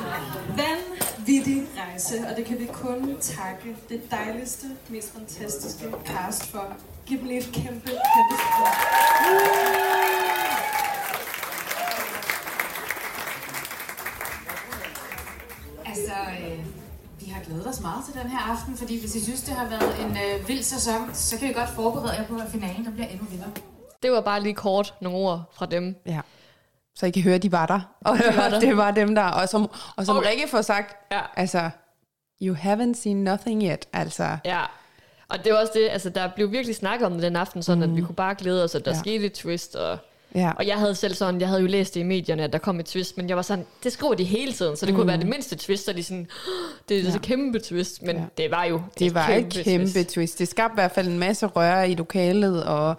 [0.57, 6.73] vanvittig rejse, og det kan vi kun takke det dejligste, mest fantastiske cast for.
[7.07, 9.77] Giv dem lige et kæmpe, kæmpe skud.
[15.87, 16.59] Altså, øh,
[17.27, 19.69] vi har glædet os meget til den her aften, fordi hvis I synes, det har
[19.69, 22.91] været en øh, vild sæson, så kan vi godt forberede jer på, at finalen der
[22.91, 23.51] bliver endnu vildere.
[24.03, 25.97] Det var bare lige kort nogle ord fra dem.
[26.07, 26.21] Ja.
[26.95, 27.81] Så I kan høre, at de var der.
[28.01, 28.61] Og De var der.
[28.67, 29.23] det var dem der.
[29.25, 30.29] Og som, og som Okay.
[30.31, 31.21] Rikke får sagt, Ja.
[31.37, 31.71] altså,
[32.43, 33.89] you haven't seen nothing yet.
[33.93, 34.61] Altså, Ja.
[35.29, 37.91] Og det var også det, altså der blev virkelig snakket om den aften, sådan mm.
[37.91, 38.99] at vi kunne bare glæde os, at der ja.
[38.99, 39.77] skete et twist.
[39.77, 39.99] Og,
[40.35, 40.51] ja.
[40.57, 42.81] og jeg havde selv sådan, jeg havde jo læst det i medierne, at der kom
[42.81, 44.99] et twist, men jeg var sådan, det skriver de hele tiden, så det mm.
[44.99, 47.15] kunne være det mindste twist, og de sådan, "Åh, det er Ja.
[47.15, 48.23] et kæmpe twist, men Ja.
[48.39, 50.09] det var jo Det var et kæmpe twist.
[50.11, 50.39] twist.
[50.39, 52.97] Det skabte i hvert fald en masse røre i lokalet, og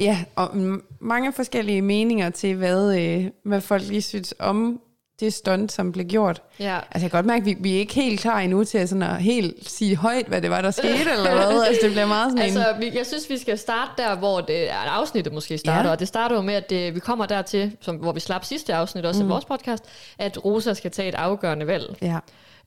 [0.00, 0.56] ja, og
[1.00, 4.80] mange forskellige meninger til, hvad, øh, hvad folk lige synes om
[5.20, 6.42] det stunt, som blev gjort.
[6.60, 6.76] Ja.
[6.76, 8.88] Altså jeg kan godt mærke, at vi, vi er ikke helt klar endnu til at,
[8.88, 11.62] sådan at helt sige højt, hvad det var, der skete, eller hvad.
[11.66, 12.94] Altså det bliver meget sådan Altså, en...
[12.94, 15.84] jeg synes, vi skal starte der, hvor det afsnittet måske starter.
[15.88, 15.90] Ja.
[15.90, 18.74] Og det starter jo med, at det, vi kommer dertil, som, hvor vi slap sidste
[18.74, 19.28] afsnit også mm.
[19.28, 19.84] af vores podcast,
[20.18, 21.96] at Rosa skal tage et afgørende valg.
[22.02, 22.18] Ja.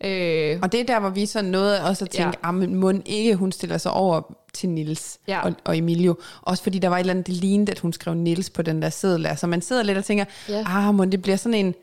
[0.04, 2.48] Øh, Og det er der, hvor vi sådan nåede også at tænke, ja.
[2.48, 2.52] Ja.
[2.52, 4.22] men må ikke hun stiller sig over
[4.54, 5.42] til Nils Ja.
[5.42, 6.16] og, og Emilio.
[6.42, 8.82] Også fordi der var et eller andet, det lignede, at hun skrev Nils på den
[8.82, 9.28] der seddel.
[9.38, 10.64] Så man sidder lidt og tænker, Ja.
[10.68, 11.76] ah, må det bliver sådan en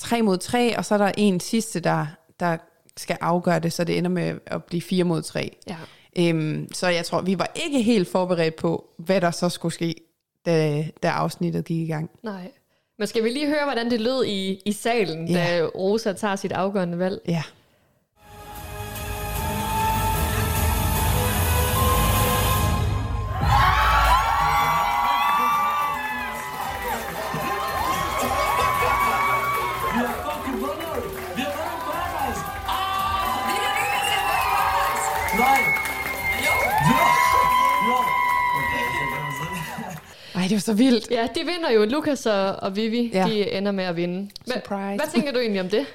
[0.00, 2.06] 3 mod 3, og så er der en sidste, der,
[2.40, 2.56] der
[2.96, 5.56] skal afgøre det, så det ender med at blive 4 mod 3.
[5.68, 5.76] ja.
[6.18, 9.94] Øhm, så jeg tror, vi var ikke helt forberedt på, hvad der så skulle ske,
[10.46, 12.10] da, da afsnittet gik i gang.
[12.22, 12.50] Nej.
[12.98, 15.34] Men skal vi lige høre, hvordan det lød i, i salen, Ja.
[15.34, 17.20] da Rosa tager sit afgørende valg?
[17.28, 17.42] Ja.
[40.50, 41.10] Det var så vildt.
[41.10, 41.84] Ja, de vinder jo.
[41.84, 43.24] Lukas og, og Vivi, Ja.
[43.28, 44.30] de ender med at vinde.
[44.44, 44.96] Hvad, Surprise.
[45.04, 45.86] hvad tænker du egentlig om det?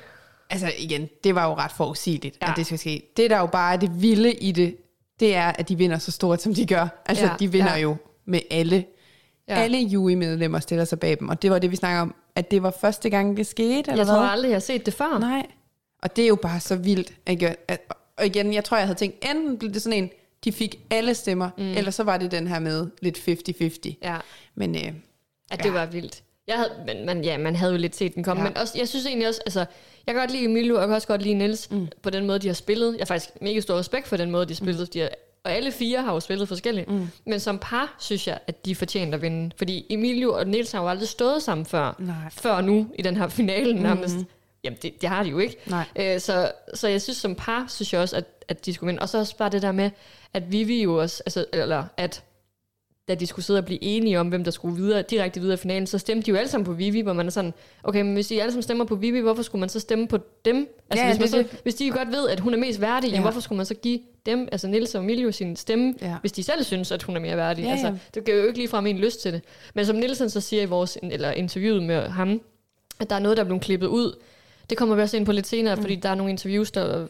[0.49, 2.49] Altså igen, det var jo ret forudsigeligt, ja.
[2.51, 3.03] At det skal ske.
[3.17, 4.75] Det, der jo bare er det vilde i det,
[5.19, 6.87] det er, at de vinder så stort, som de gør.
[7.05, 7.31] Altså, ja.
[7.39, 7.79] De vinder ja.
[7.81, 8.85] jo med alle.
[9.49, 9.55] Ja.
[9.55, 12.63] Alle jury-medlemmer stiller sig bag dem, og det var det, vi snakker om, at det
[12.63, 14.05] var første gang, det skete, eller Jeg hvad?
[14.05, 15.17] tror aldrig, jeg har set det før.
[15.19, 15.45] Nej.
[16.03, 17.13] Og det er jo bare så vildt.
[17.27, 17.55] Ikke?
[17.67, 17.81] At-
[18.17, 20.09] Og igen, jeg tror, jeg havde tænkt, enten blev det sådan en,
[20.45, 21.71] de fik alle stemmer, mm.
[21.71, 23.17] eller så var det den her med lidt
[23.89, 23.93] 50-50.
[24.03, 24.17] Ja.
[24.55, 24.81] Men øh,
[25.51, 25.71] At det Ja.
[25.71, 26.23] var vildt.
[26.47, 28.43] Jeg havde, men, men ja, man havde jo lidt set den komme.
[28.43, 28.47] Ja.
[28.47, 28.53] Ja.
[28.53, 29.59] Men også, jeg synes egentlig også, altså,
[30.07, 31.87] jeg kan godt lide Emilio, og jeg kan også godt lide Niels mm.
[32.01, 32.91] på den måde, de har spillet.
[32.93, 34.83] Jeg har faktisk mega stor respekt for den måde, de spillede.
[34.83, 34.89] Mm.
[34.93, 35.09] De har,
[35.43, 36.89] og alle fire har jo spillet forskelligt.
[36.91, 37.07] Mm.
[37.25, 39.51] Men som par, synes jeg, at de fortjener at vinde.
[39.57, 41.95] Fordi Emilio og Niels har jo aldrig stået sammen før.
[41.99, 42.15] Nej.
[42.31, 44.15] Før nu, i den her finale nærmest.
[44.15, 44.25] Mm.
[44.63, 45.55] Jamen, det, det har de jo ikke.
[45.67, 45.85] Nej.
[45.95, 49.01] Øh, så, så jeg synes som par, synes jeg også, at, at de skulle vinde.
[49.01, 49.89] Og så også bare det der med,
[50.33, 52.23] at Vivi jo også, altså, eller at
[53.07, 55.57] da de skulle sidde og blive enige om, hvem der skulle videre, direkte videre i
[55.57, 57.53] finalen, så stemte de jo alle sammen på Vivi, hvor man er sådan,
[57.83, 60.17] okay, men hvis de alle sammen stemmer på Vivi, hvorfor skulle man så stemme på
[60.45, 60.67] dem?
[60.89, 63.11] Altså, Ja, hvis, man det så, hvis de godt ved, at hun er mest værdig,
[63.11, 63.21] ja.
[63.21, 66.15] Hvorfor skulle man så give dem, altså Nils og Emilio, sin stemme, Ja.
[66.21, 67.63] hvis de selv synes, at hun er mere værdig?
[67.65, 67.93] Ja, altså, ja.
[68.13, 69.41] det giver jo ikke ligefrem en lyst til det.
[69.73, 72.41] Men som Nielsen så siger i vores, eller interviewet med ham,
[72.99, 74.19] at der er noget, der er blevet klippet ud.
[74.69, 75.81] Det kommer vi også ind på lidt senere, mm.
[75.81, 77.07] fordi der er nogle interviews, der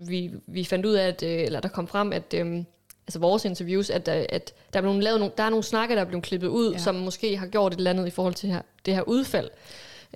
[0.00, 2.66] vi, vi fandt ud af, at, øh, eller der kom frem, at øhm,
[3.06, 5.94] altså vores interviews, at, der- at der, er blevet lavet nogle, der er nogle snakke,
[5.94, 6.72] der er blevet klippet ud, Ja.
[6.72, 6.78] ja.
[6.78, 9.50] som måske har gjort et eller andet i forhold til her, det her udfald.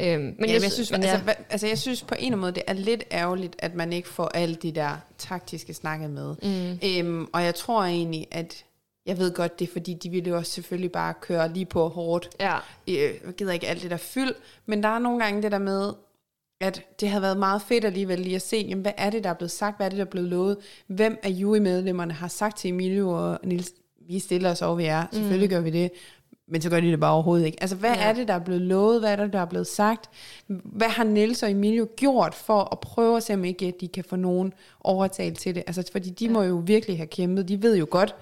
[0.00, 2.52] Øhm, men Men jeg, jeg, synes, men altså, ja, altså, jeg synes på en måde,
[2.52, 6.34] det er lidt ærgerligt, at man ikke får alle de der taktiske snakke med.
[6.42, 8.64] mm, Øhm, og jeg tror egentlig, at
[9.06, 11.88] jeg ved godt, det er fordi, de ville jo også selvfølgelig bare køre lige på
[11.88, 12.30] hårdt.
[12.40, 12.56] ja,
[12.88, 14.34] Øh, jeg gider ikke alt det der fyld,
[14.66, 15.92] men der er nogle gange det der med,
[16.60, 19.30] at det havde været meget fedt alligevel lige at se, jamen, hvad er det, der
[19.30, 22.58] er blevet sagt, hvad er det, der er blevet lovet, hvem af jurymedlemmerne har sagt
[22.58, 23.72] til Emilio og Nils,
[24.06, 25.54] vi stiller os over, vi er, selvfølgelig mm.
[25.54, 25.90] gør vi det,
[26.48, 27.58] Men så gør de det bare overhovedet ikke.
[27.60, 28.00] Altså, hvad Ja.
[28.00, 28.08] ja.
[28.08, 29.00] er det, der er blevet lovet?
[29.00, 30.10] Hvad er det, der er blevet sagt?
[30.46, 34.04] Hvad har Niels og Emilio gjort for at prøve at se, om ikke de kan
[34.04, 35.62] få nogen overtalt til det?
[35.66, 36.30] Altså, fordi de ja.
[36.30, 37.48] må jo virkelig have kæmpet.
[37.48, 38.14] De ved jo godt,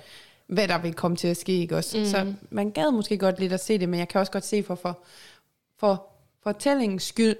[0.46, 1.98] hvad der vil komme til at ske, ikke også?
[1.98, 2.04] Mm.
[2.04, 4.62] Så man gad måske godt lidt at se det, men jeg kan også godt se
[4.62, 4.98] for, for,
[5.78, 6.06] for
[6.42, 7.36] fortællingens skyld,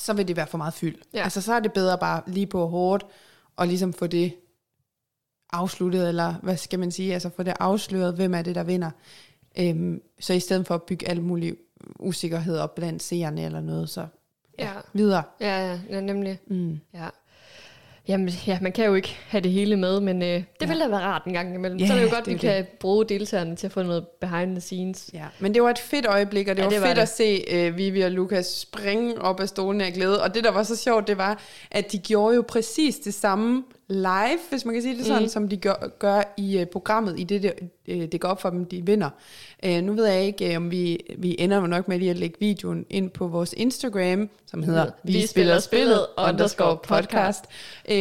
[0.00, 0.98] så vil det være for meget fyld.
[1.14, 1.22] Ja.
[1.22, 3.06] Altså, så er det bedre bare lige på hårdt,
[3.56, 4.34] og ligesom få det
[5.52, 8.90] afsluttet, eller hvad skal man sige, altså få det afsløret, hvem er det, der vinder.
[9.58, 11.56] Øhm, så i stedet for at bygge alle mulige
[11.98, 14.06] usikkerhed op blandt seerne eller noget, så
[14.58, 14.72] ja, Ja.
[14.92, 15.22] videre.
[15.40, 16.40] Ja, ja, ja nemlig.
[16.46, 16.78] Mm.
[16.94, 17.08] Ja.
[18.10, 20.66] Jamen, ja, man kan jo ikke have det hele med, men øh, det ja.
[20.66, 21.78] vil da være rart en gang imellem.
[21.78, 24.06] Ja, så er det jo godt, det vi kan bruge deltagerne til at få noget
[24.20, 25.10] behind the scenes.
[25.14, 27.02] Ja, men det var et fedt øjeblik, og det Ja, var det var fedt det.
[27.02, 30.22] at se uh, Vivi og Lukas springe op af stolen af glæde.
[30.22, 33.62] Og det, der var så sjovt, det var, at de gjorde jo præcis det samme
[33.90, 35.28] live, hvis man kan sige det sådan, mm.
[35.28, 37.52] som de gør, gør i uh, programmet, i det, det,
[37.88, 39.10] uh, det går op for dem, de vinder.
[39.66, 42.86] Uh, nu ved jeg ikke, om vi, vi ender nok med lige at lægge videoen
[42.90, 47.44] ind på vores Instagram, som hedder hedder Vi Spiller Spillet underscore podcast.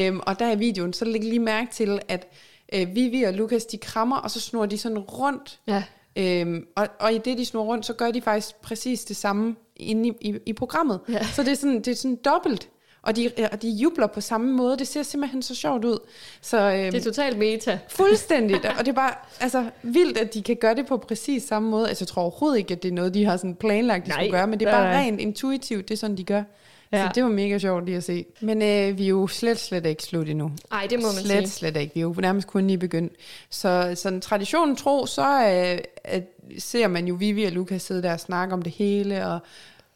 [0.10, 2.28] Um, og der er videoen, så læg lige mærke til, at
[2.75, 5.84] uh, Vivi og Lukas, de krammer, og så snor de sådan rundt Ja.
[6.15, 9.56] Øhm, og, og i det, de snor rundt, så gør de faktisk præcis det samme
[9.75, 10.99] inde i, i, i programmet.
[11.10, 11.23] Ja.
[11.23, 12.69] Så det er sådan, det er sådan dobbelt.
[13.01, 14.77] Og de, og de jubler på samme måde.
[14.77, 15.99] Det ser simpelthen så sjovt ud.
[16.41, 17.79] Så øhm, Det er totalt meta.
[17.89, 18.65] fuldstændigt.
[18.65, 21.88] og det er bare altså, vildt, at de kan gøre det på præcis samme måde.
[21.88, 24.17] Altså, jeg tror overhovedet ikke, at det er noget, de har sådan planlagt, de Nej,
[24.17, 24.47] skulle gøre.
[24.47, 25.01] Men det er nej, bare nej.
[25.01, 25.88] rent intuitivt.
[25.88, 26.43] Det er sådan, de gør.
[26.91, 27.03] Ja.
[27.05, 28.25] Så det var mega sjovt lige at se.
[28.41, 30.51] Men øh, vi er jo slet, slet ikke slut endnu.
[30.71, 31.47] Ej, det må man slet, sige.
[31.47, 31.93] slet ikke.
[31.93, 33.13] Vi er jo nærmest kun lige begyndt.
[33.49, 36.23] Så sådan traditionen tro, så øh, at,
[36.57, 39.39] ser man jo Vivi og Lukas sidde der og snakke om det hele, og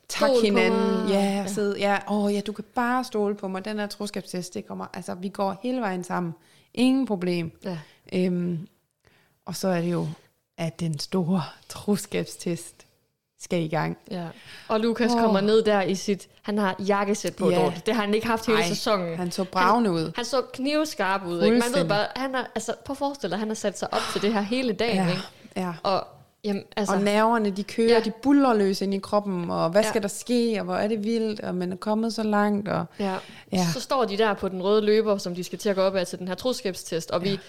[0.09, 1.09] tak Stol på hinanden.
[1.09, 1.47] Ja, Ja.
[1.47, 3.65] sidde, ja, åh ja, du kan bare stole på mig.
[3.65, 6.33] Den her troskabstest, det kommer, altså vi går hele vejen sammen.
[6.73, 7.51] Ingen problem.
[7.65, 7.77] Ja.
[8.13, 8.67] Øhm,
[9.45, 10.07] og så er det jo,
[10.57, 12.75] at den store troskabstest
[13.41, 13.97] skal i gang.
[14.11, 14.27] Ja.
[14.67, 15.19] Og Lukas Åh.
[15.19, 16.27] kommer ned der i sit...
[16.41, 17.59] Han har jakkesæt på, Ja.
[17.61, 17.79] yeah.
[17.85, 19.17] Det har han ikke haft hele Ej, sæsonen.
[19.17, 20.11] Han så bravende ud.
[20.15, 21.57] Han så knivskarp ud, ikke?
[21.57, 24.01] Man ved bare, han har, altså, prøv at forestille dig, han har sat sig op
[24.13, 25.21] til det her hele dagen, Ja, ikke?
[25.55, 25.73] ja.
[25.83, 26.07] Og,
[26.43, 27.93] jamen, altså, Og nerverne, de kører, Ja.
[27.93, 27.99] ja.
[27.99, 29.89] de buller løs ind i kroppen, og hvad Ja.
[29.89, 32.85] skal der ske, og hvor er det vildt, og man er kommet så langt, og
[32.99, 33.15] ja.
[33.53, 33.65] Ja.
[33.73, 35.95] så står de der på den røde løber, som de skal til at gå op
[35.95, 37.39] af til den her troskabstest, og vi,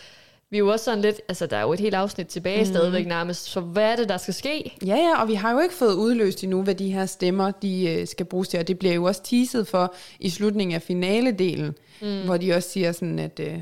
[0.50, 2.66] vi er jo også sådan lidt, altså der er jo et helt afsnit tilbage mm.
[2.66, 4.76] stadigvæk nærmest, så hvad er det, der skal ske?
[4.86, 7.90] Ja, ja, og vi har jo ikke fået udløst endnu, hvad de her stemmer, de
[7.90, 11.74] øh, skal bruges til, og det bliver jo også teaset for i slutningen af finaledelen,
[12.02, 12.22] mm.
[12.24, 13.52] hvor de også siger sådan, at, øh, ja,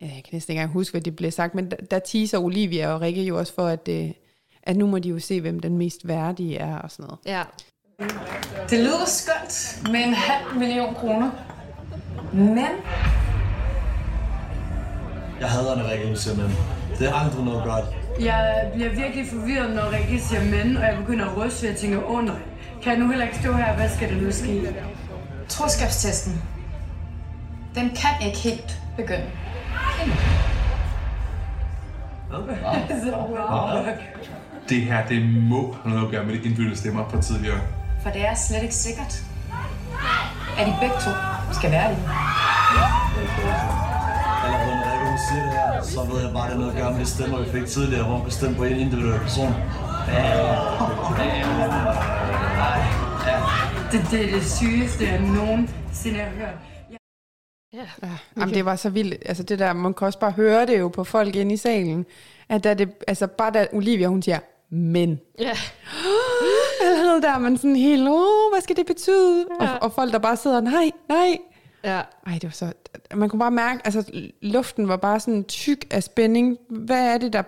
[0.00, 2.92] jeg kan næsten ikke engang huske, hvad det blev sagt, men der, der teaser Olivia
[2.94, 4.10] og Rikke jo også for, at, øh,
[4.62, 7.18] at nu må de jo se, hvem den mest værdige er og sådan noget.
[7.26, 7.42] Ja.
[8.70, 11.30] Det lyder skønt med en halv million kroner.
[12.32, 12.66] Men
[15.40, 16.56] Jeg hader, når Rikke siger men.
[16.98, 17.84] Det er aldrig noget godt.
[18.20, 21.76] Jeg bliver virkelig forvirret, når Rikke siger mænd, og jeg begynder at ryste, og jeg
[21.76, 22.36] tænker, åh oh, nej,
[22.82, 24.74] kan jeg nu heller ikke stå her, hvad skal der nu ske?
[25.48, 26.42] Troskabstesten.
[27.74, 29.30] Den kan ikke helt begynde.
[34.68, 37.60] Det her, det må have noget at gøre med de indbyggede stemmer fra tidligere.
[38.02, 39.22] For det er slet ikke sikkert,
[40.58, 41.10] at de begge to
[41.52, 41.98] skal være det.
[44.44, 46.92] Allerede når Rikke siger det her, så ved jeg bare, det er noget at gøre
[46.92, 49.54] med de stemmer, vi fik tidligere, hvor kunne stemme på en individuel person.
[53.92, 56.54] Det, det er det sygeste, jeg nogensinde har hørt.
[57.72, 59.22] Ja, jamen, det var så vildt.
[59.26, 62.06] Altså det der, man kan også bare høre det jo på folk inde i salen,
[62.48, 64.38] at der det, altså bare da Olivia, hun siger,
[64.72, 65.20] men.
[65.38, 65.52] Ja.
[66.84, 69.46] Allerede der er man sådan helt, åh, hvad skal det betyde?
[69.60, 69.68] Ja.
[69.74, 71.38] Og, og folk, der bare sidder, nej, nej.
[71.84, 72.00] Ja.
[72.26, 72.72] Ej, det var så...
[73.14, 74.04] Man kunne bare mærke, altså
[74.42, 76.58] luften var bare sådan tyk af spænding.
[76.70, 77.42] Hvad er det, der,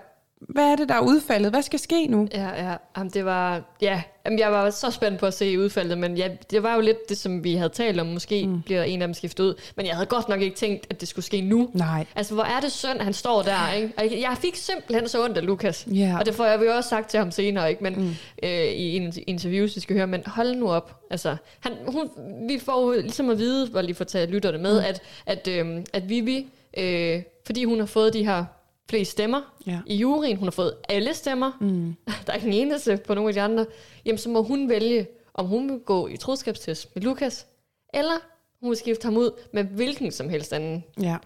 [0.48, 1.52] hvad er det, der er udfaldet?
[1.52, 2.28] Hvad skal ske nu?
[2.34, 2.76] Ja, ja.
[2.96, 6.28] Jamen, det var, ja, jamen, jeg var så spændt på at se udfaldet, men ja,
[6.50, 8.06] det var jo lidt det, som vi havde talt om.
[8.06, 8.62] Måske mm.
[8.62, 9.54] bliver en af dem skiftet ud.
[9.76, 11.70] Men jeg havde godt nok ikke tænkt, at det skulle ske nu.
[11.72, 12.06] Nej.
[12.16, 13.92] Altså, hvor er det synd, at han står der, ikke?
[13.96, 15.86] Og jeg, fik simpelthen så ondt af Lukas.
[15.86, 16.16] Ja.
[16.18, 17.82] Og det får jeg jo også sagt til ham senere, ikke?
[17.82, 18.14] Men, mm.
[18.42, 20.06] øh, i en interviews, vi skal høre.
[20.06, 21.00] Men hold nu op.
[21.10, 22.10] Altså, han, hun,
[22.48, 24.86] vi får jo ligesom at vide, hvor lige får taget lytterne med, mm.
[24.86, 28.44] at, at, øh, at Vivi, øh, fordi hun har fået de her
[28.90, 29.78] flest stemmer Ja.
[29.86, 31.94] i juryen, hun har fået alle stemmer, mm.
[32.26, 33.66] der er ikke en eneste på nogle af de andre,
[34.04, 37.46] jamen så må hun vælge, om hun vil gå i troskabstest med Lukas,
[37.94, 38.14] eller
[38.60, 40.84] hun vil skifte ham ud med hvilken som helst anden.
[41.00, 41.16] Ja.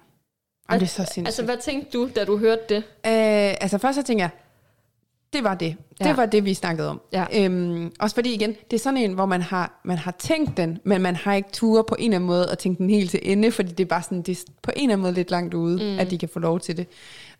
[0.70, 1.26] Jamen, det er så sindssygt.
[1.26, 2.76] Altså, hvad tænkte du, da du hørte det?
[2.76, 4.30] Øh, altså først så tænker jeg,
[5.32, 5.76] det var det.
[5.98, 6.14] Det Ja.
[6.14, 7.00] var det, vi snakkede om.
[7.12, 7.24] Ja.
[7.34, 10.78] Øhm, også fordi igen, det er sådan en, hvor man har, man har tænkt den,
[10.84, 13.20] men man har ikke tur på en eller anden måde at tænke den helt til
[13.22, 15.54] ende, fordi det er bare sådan, det er på en eller anden måde lidt langt
[15.54, 15.98] ude, mm.
[15.98, 16.86] at de kan få lov til det.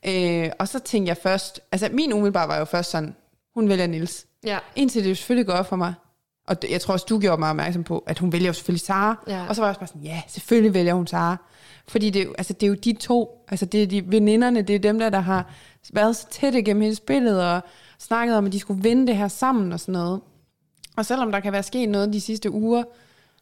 [0.07, 3.15] Øh, og så tænkte jeg først, altså min umiddelbare var jo først sådan,
[3.55, 4.27] hun vælger Nils.
[4.45, 4.59] Ja.
[4.77, 5.95] Indtil det jo selvfølgelig går op for mig.
[6.49, 9.25] Og jeg tror også, du gjorde mig opmærksom på, at hun vælger jo selvfølgelig Sara.
[9.29, 9.47] Ja.
[9.49, 11.37] Og så var jeg også bare sådan, ja, selvfølgelig vælger hun Sara.
[11.89, 14.75] Fordi det, er altså, det er jo de to, altså det er de veninderne, det
[14.75, 15.51] er dem der, der har
[15.93, 17.61] været så tæt igennem hele spillet, og
[17.99, 20.21] snakket om, at de skulle vinde det her sammen og sådan noget.
[20.97, 22.83] Og selvom der kan være sket noget de sidste uger,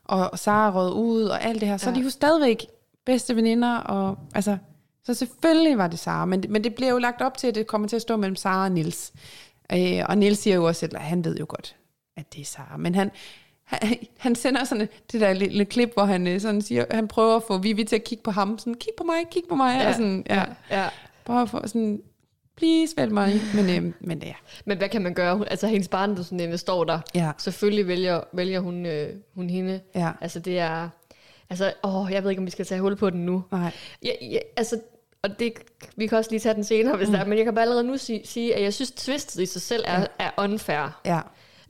[0.04, 1.90] og, og Sara rød ud og alt det her, så Ja.
[1.90, 2.66] er de jo stadigvæk
[3.06, 4.58] bedste veninder, og altså,
[5.06, 7.66] så selvfølgelig var det Sara, men, men det bliver jo lagt op til, at det
[7.66, 9.12] kommer til at stå mellem Sara og Nils.
[9.72, 11.76] Øh, og Nils siger jo også at han ved jo godt,
[12.16, 13.10] at det er Sara, men han,
[13.64, 17.08] han, han sender sådan et- det der lille klip, hvor han øh, sådan siger, han
[17.08, 19.54] prøver at få Vivi til at kigge på ham, sådan, kig på mig, kig på
[19.54, 20.88] mig, Ja, og sådan, ja, ja.
[21.42, 22.00] at få sådan,
[22.56, 24.34] please, vælg mig, men, øh, men ja.
[24.64, 25.44] Men hvad kan man gøre?
[25.50, 27.00] Altså hendes barndomsveninde står der.
[27.14, 27.32] Ja.
[27.38, 29.80] Selvfølgelig vælger, vælger hun, øh, hun hende.
[29.94, 30.10] Ja.
[30.20, 30.88] Altså det er...
[31.50, 33.44] Altså, åh, jeg ved ikke, om vi skal tage hul på den nu.
[33.52, 33.70] Nej.
[34.02, 34.80] Ja, ja, altså,
[35.22, 35.52] og det,
[35.96, 37.12] vi kan også lige tage den senere, hvis mm.
[37.14, 39.46] der er, men jeg kan bare allerede nu sige, sige at jeg synes, twistet i
[39.46, 40.06] sig selv er, Ja.
[40.18, 41.00] er unfair.
[41.04, 41.20] Ja.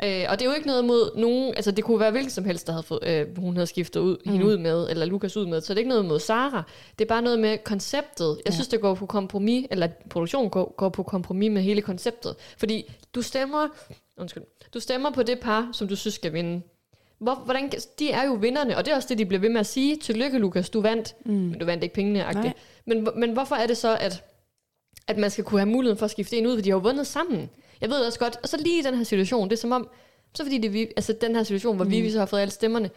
[0.05, 2.45] Øh, og det er jo ikke noget mod nogen, altså det kunne være hvilken som
[2.45, 4.33] helst, der havde fået, øh, hun havde skiftet ud, mm.
[4.33, 6.63] hende ud med, eller Lukas ud med, så det er ikke noget mod Sara.
[6.99, 8.29] Det er bare noget med konceptet.
[8.45, 8.51] Jeg Ja.
[8.55, 12.35] synes, det går på kompromis, eller produktionen går, går på kompromis med hele konceptet.
[12.59, 13.69] Fordi du stemmer,
[14.19, 14.43] undskyld,
[14.75, 16.63] du stemmer på det par, som du synes skal vinde.
[17.19, 19.61] Hvor, hvordan, de er jo vinderne, og det er også det, de bliver ved med
[19.61, 19.97] at sige.
[19.97, 21.15] Tillykke, Lukas, du vandt.
[21.25, 21.33] Mm.
[21.33, 22.55] Men du vandt ikke pengene, agtigt.
[22.85, 24.25] Men, men hvorfor er det så, at,
[25.07, 26.81] at man skal kunne have muligheden for at skifte en ud, for de har jo
[26.81, 27.51] vundet sammen.
[27.81, 29.89] Jeg ved også godt, og så lige i den her situation, det er som om,
[30.35, 31.91] så fordi det, vi- altså den her situation, hvor mm.
[31.91, 32.91] vi så har fået alle stemmerne,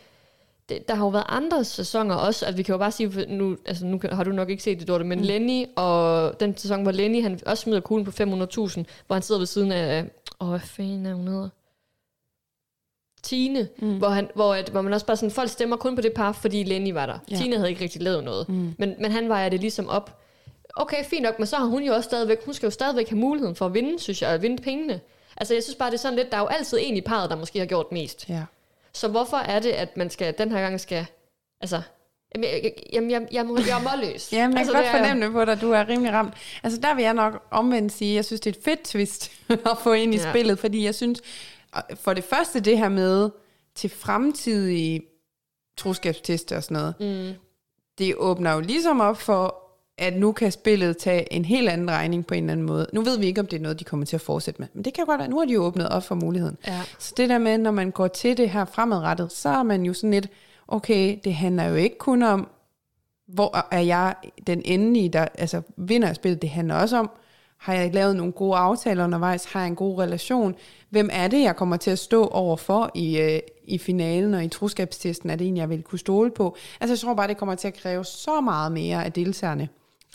[0.69, 3.57] det, der har jo været andre sæsoner også, at vi kan jo bare sige, nu,
[3.65, 5.23] altså nu har du nok ikke set det, Dorte, men mm.
[5.25, 8.23] Lenny, og den sæson, hvor Lenny, han også smider kuglen på 500.000,
[9.07, 10.05] hvor han sidder ved siden af,
[10.41, 11.49] åh, hvad fanden er hun hedder?
[13.23, 13.97] Tine, mm.
[13.97, 16.31] hvor, han, hvor, at, hvor man også bare sådan, folk stemmer kun på det par,
[16.31, 17.19] fordi Lenny var der.
[17.31, 17.35] Ja.
[17.35, 18.75] Tine havde ikke rigtig lavet noget, Mm.
[18.77, 20.19] men, men han vejer det ligesom op.
[20.75, 23.19] Okay, fint nok, men så har hun jo også stadigvæk, hun skal jo stadigvæk have
[23.19, 24.99] muligheden for at vinde, synes jeg, at vinde pengene.
[25.37, 27.29] Altså jeg synes bare, det er sådan lidt, der er jo altid en i parret,
[27.29, 28.29] der måske har gjort mest.
[28.29, 28.41] Ja.
[28.93, 31.05] Så hvorfor er det, at man skal, den her gang skal,
[31.61, 31.81] altså,
[32.35, 34.29] jamen, jeg, jeg, jamen, jeg, jeg, må, jeg er målløs.
[34.33, 36.33] Jamen, jeg altså, kan godt fornemme det på dig, du er rimelig ramt.
[36.63, 39.31] Altså, der vil jeg nok omvendt sige, jeg synes, det er et fedt twist
[39.71, 40.29] at få ind i Ja.
[40.31, 41.21] spillet, fordi jeg synes,
[41.95, 43.29] for det første det her med
[43.75, 45.01] til fremtidige
[45.77, 47.33] troskabstester og sådan noget, Mm.
[47.97, 49.55] det åbner jo ligesom op for,
[49.97, 52.87] at nu kan spillet tage en helt anden regning på en eller anden måde.
[52.93, 54.85] Nu ved vi ikke, om det er noget, de kommer til at fortsætte med, men
[54.85, 56.57] det kan godt være, nu har de jo åbnet op for muligheden.
[56.67, 56.81] Ja.
[56.99, 59.93] Så det der med, når man går til det her fremadrettet, så er man jo
[59.93, 60.27] sådan lidt,
[60.67, 62.47] okay, det handler jo ikke kun om,
[63.27, 64.15] hvor er jeg
[64.47, 66.41] den endelige, der altså, vinder spillet.
[66.41, 67.09] Det handler også om,
[67.59, 69.45] har jeg lavet nogle gode aftaler undervejs?
[69.45, 70.55] Har jeg en god relation?
[70.89, 74.47] Hvem er det, jeg kommer til at stå overfor i, øh, i finalen og i
[74.47, 75.29] troskabstesten?
[75.29, 76.55] Er det en, jeg vil kunne stole på?
[76.81, 79.69] Altså, jeg tror bare, det kommer til at kræve så meget mere af deltagerne,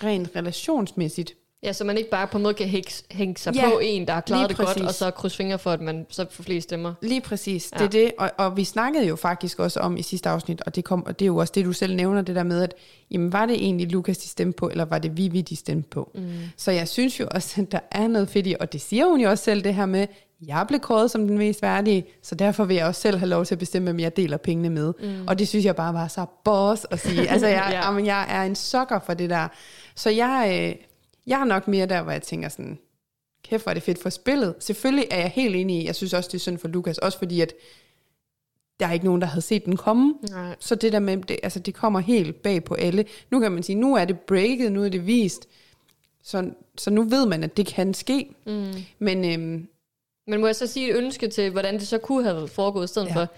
[0.05, 1.35] rent relationsmæssigt.
[1.65, 4.07] Ja, så man ikke bare på en måde kan hænge, hænge sig Ja, på en,
[4.07, 6.65] der har klaret det godt, og så krydse fingre for, at man så får flest
[6.65, 6.95] stemmer.
[7.03, 7.79] Lige præcis, Ja.
[7.79, 8.13] det er det.
[8.19, 11.19] Og, og vi snakkede jo faktisk også om i sidste afsnit, og det, kom, og
[11.19, 12.75] det er jo også det, du selv nævner, det der med, at
[13.11, 16.11] jamen, var det egentlig Lukas, de stemte på, eller var det Vivi, de stemte på?
[16.15, 16.31] Mm.
[16.57, 19.21] Så jeg synes jo også, at der er noget fedt i, og det siger hun
[19.21, 20.07] jo også selv, det her med,
[20.47, 23.45] jeg blev kåret som den mest værdige, så derfor vil jeg også selv have lov
[23.45, 24.93] til at bestemme, hvem jeg deler pengene med.
[25.01, 25.27] Mm.
[25.27, 27.31] Og det synes jeg bare var så boss at sige.
[27.31, 27.85] Altså, jeg, Ja.
[27.87, 29.49] jamen, jeg er en sokker for det der.
[29.95, 30.85] Så jeg, øh,
[31.27, 32.79] jeg er nok mere der, hvor jeg tænker sådan,
[33.45, 34.55] kæft, hvor er det fedt for spillet.
[34.59, 37.19] Selvfølgelig er jeg helt enig i, jeg synes også, det er synd for Lukas, også
[37.19, 37.53] fordi, at
[38.81, 40.15] der er ikke nogen, der havde set den komme.
[40.31, 40.57] Nej.
[40.59, 43.05] Så det der med, det, altså det kommer helt bag på alle.
[43.31, 45.49] Nu kan man sige, nu er det breaket, nu er det vist.
[46.23, 48.35] Så, så nu ved man, at det kan ske.
[48.47, 48.75] Mm.
[48.99, 49.69] Men øhm,
[50.27, 52.89] Men må jeg så sige et ønske til, hvordan det så kunne have foregået, i
[52.89, 53.15] stedet ja.
[53.15, 53.29] for,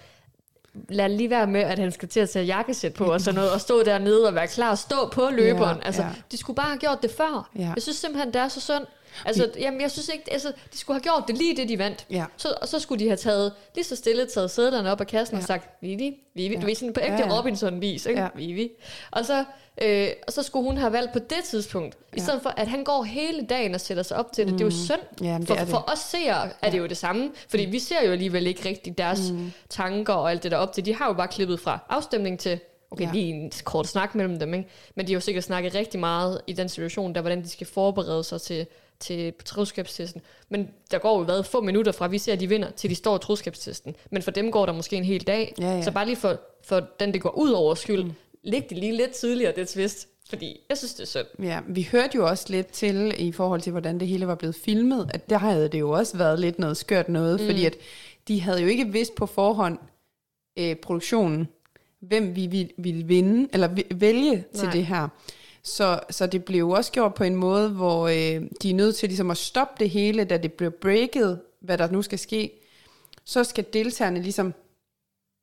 [0.89, 3.51] lad lige være med, at han skal til at tage jakkesæt på og sådan noget,
[3.51, 5.77] og stå dernede og være klar at stå på løberen.
[5.77, 6.09] Ja, altså, ja.
[6.31, 7.49] de skulle bare have gjort det før.
[7.55, 7.71] Ja.
[7.75, 8.83] Jeg synes simpelthen, det er så synd.
[9.25, 12.05] Altså, jamen, jeg synes ikke, altså, de skulle have gjort det lige det, de vandt.
[12.11, 12.25] Ja.
[12.37, 15.33] Så, og så skulle de have taget, lige så stille taget sædlerne op af kassen
[15.35, 15.37] ja.
[15.37, 15.43] Ja.
[15.43, 16.61] og sagt, Vivi, Vivi, Ja.
[16.61, 17.37] du ved sådan på ægte Ja, ja.
[17.37, 18.21] Robinson-vis, ikke?
[18.21, 18.27] Ja.
[18.35, 18.69] Vivi.
[19.11, 19.45] Og så,
[19.81, 22.23] øh, og så skulle hun have valgt på det tidspunkt, i Ja.
[22.23, 24.53] stedet for, at han går hele dagen og sætter sig op til det.
[24.53, 25.01] Det er jo synd.
[25.21, 25.69] Jamen, det for, er det.
[25.69, 28.97] for os seere er det jo det samme, fordi vi ser jo alligevel ikke rigtig
[28.97, 29.51] deres mm.
[29.69, 30.85] tanker og alt det der op til.
[30.85, 32.59] De har jo bare klippet fra afstemning til,
[32.91, 33.11] okay, Ja.
[33.13, 34.69] lige en kort snak mellem dem, ikke?
[34.95, 37.67] men de har jo sikkert snakket rigtig meget i den situation, der hvordan de skal
[37.67, 38.67] forberede sig til,
[38.99, 40.21] til troskabstesten.
[40.49, 42.95] Men der går jo hvad, få minutter fra, vi ser, at de vinder, til de
[42.95, 43.95] står i troskabstesten.
[44.11, 45.53] Men for dem går der måske en hel dag.
[45.59, 45.81] Ja, ja.
[45.81, 48.13] Så bare lige for, for den, det går ud over skyld, mm.
[48.43, 50.07] læg det lige lidt tidligere, det twist.
[50.29, 51.27] Fordi jeg synes, det er synd.
[51.45, 54.55] ja, vi hørte jo også lidt til, i forhold til, hvordan det hele var blevet
[54.55, 57.45] filmet, at der havde det jo også været lidt noget skørt noget, mm.
[57.45, 57.75] fordi at
[58.27, 59.77] de havde jo ikke vidst på forhånd
[60.59, 61.47] øh, produktionen,
[62.01, 64.43] hvem vi ville, ville vinde, eller vælge Nej.
[64.55, 65.07] til det her.
[65.63, 69.09] Så, så det blev også gjort på en måde, hvor øh, de er nødt til
[69.09, 72.51] ligesom at stoppe det hele, da det blev breaket, hvad der nu skal ske,
[73.23, 74.53] så skal deltagerne ligesom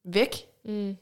[0.04, 0.36] væk,
[0.68, 0.96] Mm.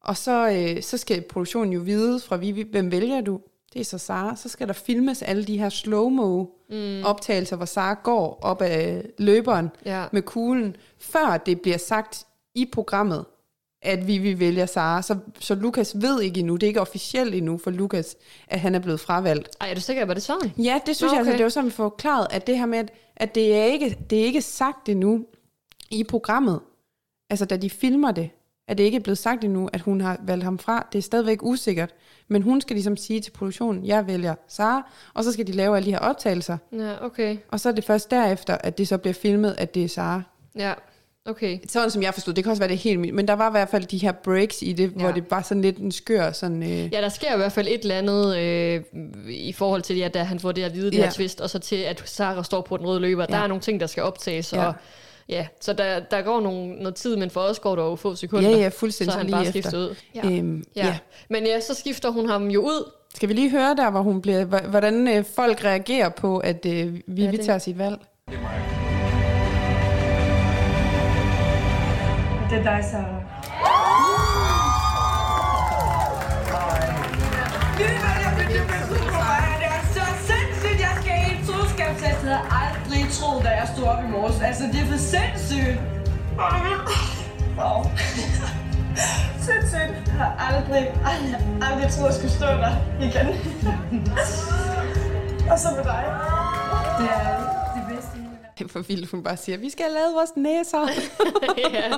[0.00, 3.40] og så, øh, så skal produktionen jo vide fra Vivi, hvem vælger du?
[3.72, 4.36] Det er så Sara.
[4.36, 7.02] Så skal der filmes alle de her slow-mo Mm.
[7.04, 10.04] optagelser, hvor Sara går op ad løberen Ja.
[10.12, 13.24] med kuglen, før det bliver sagt i programmet,
[13.82, 15.02] at Vivi vælger Sara.
[15.02, 18.16] Så, så Lukas ved ikke endnu, det er ikke officielt endnu for Lukas,
[18.48, 19.48] at han er blevet fravalgt.
[19.60, 20.52] Ej, er du sikker, var det sådan?
[20.58, 21.38] Ja, det synes Nå, jeg, altså, okay.
[21.38, 23.98] det var sådan, vi får forklaret, at det her med, at, at det, er ikke,
[24.10, 25.24] det er ikke sagt endnu
[25.90, 26.60] i programmet,
[27.30, 28.30] altså da de filmer det,
[28.68, 30.86] at det ikke er blevet sagt endnu, at hun har valgt ham fra.
[30.92, 31.94] Det er stadigvæk usikkert.
[32.28, 35.76] Men hun skal ligesom sige til produktionen, jeg vælger Sara, og så skal de lave
[35.76, 36.58] alle de her optagelser.
[36.72, 37.36] Ja, okay.
[37.48, 40.22] Og så er det først derefter, at det så bliver filmet, at det er Sara.
[40.56, 40.74] Ja,
[41.26, 41.58] okay.
[41.68, 43.68] Sådan som jeg forstod, det kan også være det helt men der var i hvert
[43.68, 45.00] fald de her breaks i det, ja.
[45.02, 46.62] hvor det var sådan lidt en skør sådan...
[46.62, 48.80] Øh, Ja, der sker i hvert fald et eller andet øh,
[49.30, 51.04] i forhold til, ja, da han får det at vide, det Ja.
[51.04, 53.26] her twist, og så til, at Sarah står på den røde løber.
[53.26, 53.42] Der Ja.
[53.42, 54.66] er nogle ting, der skal optages, Ja.
[54.66, 54.74] og
[55.28, 58.14] ja, så der, der går nogle, noget tid, men for os går der jo få
[58.14, 58.50] sekunder.
[58.50, 59.52] Ja, ja, fuldstændig Så han lige bare efter.
[59.52, 59.94] skiftet ud.
[60.14, 60.30] Ja.
[60.30, 60.86] Øhm, ja.
[60.86, 60.98] ja.
[61.30, 62.90] Men ja, så skifter hun ham jo ud.
[63.14, 66.66] Skal vi lige høre der, hvor hun bliver, hv- hvordan øh, folk reagerer på, at
[66.66, 67.98] øh, vi, Ja, vi det- tager sit valg?
[68.28, 68.87] Det er dig,
[72.50, 72.98] Det er så
[80.26, 80.88] sindssygt, jeg
[82.22, 84.40] havde aldrig troet, da jeg stod op i morges.
[84.40, 85.80] Altså, det er for sindssygt.
[87.58, 87.84] Wow.
[89.46, 90.06] Sindssygt.
[90.06, 93.26] Jeg har aldrig, aldrig, aldrig troet, jeg skulle stå der igen.
[95.52, 96.04] Og så med dig.
[96.98, 97.28] Det er
[97.76, 98.58] det bedste i hele verden.
[98.58, 100.88] Det er for vildt, hun bare siger, vi skal have lavet vores næser.
[101.78, 101.90] ja.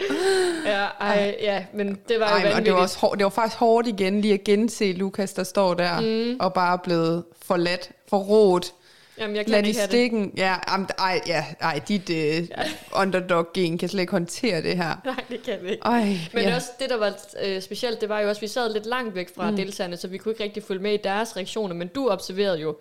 [0.66, 2.66] Ja, ej, ja, men det var jo Ej, og vanvittigt.
[2.66, 5.74] det var, også hårdt, det var faktisk hårdt igen lige at gense Lukas, der står
[5.74, 6.36] der, Mm.
[6.40, 8.72] og bare er blevet forladt, forrådt.
[9.18, 9.90] Jamen, jeg kan Lad ikke have det.
[9.90, 10.32] stikken.
[10.36, 12.48] Ja, am, ej, ja, ej, dit øh,
[12.96, 14.94] underdog-gen kan slet ikke håndtere det her.
[15.04, 15.82] Nej, det kan vi ikke.
[15.84, 16.54] Ej, Men ja.
[16.54, 17.12] også det, der var
[17.44, 19.56] øh, specielt, det var jo også, at vi sad lidt langt væk fra mm.
[19.56, 22.76] deltagerne, så vi kunne ikke rigtig følge med i deres reaktioner, men du observerede jo,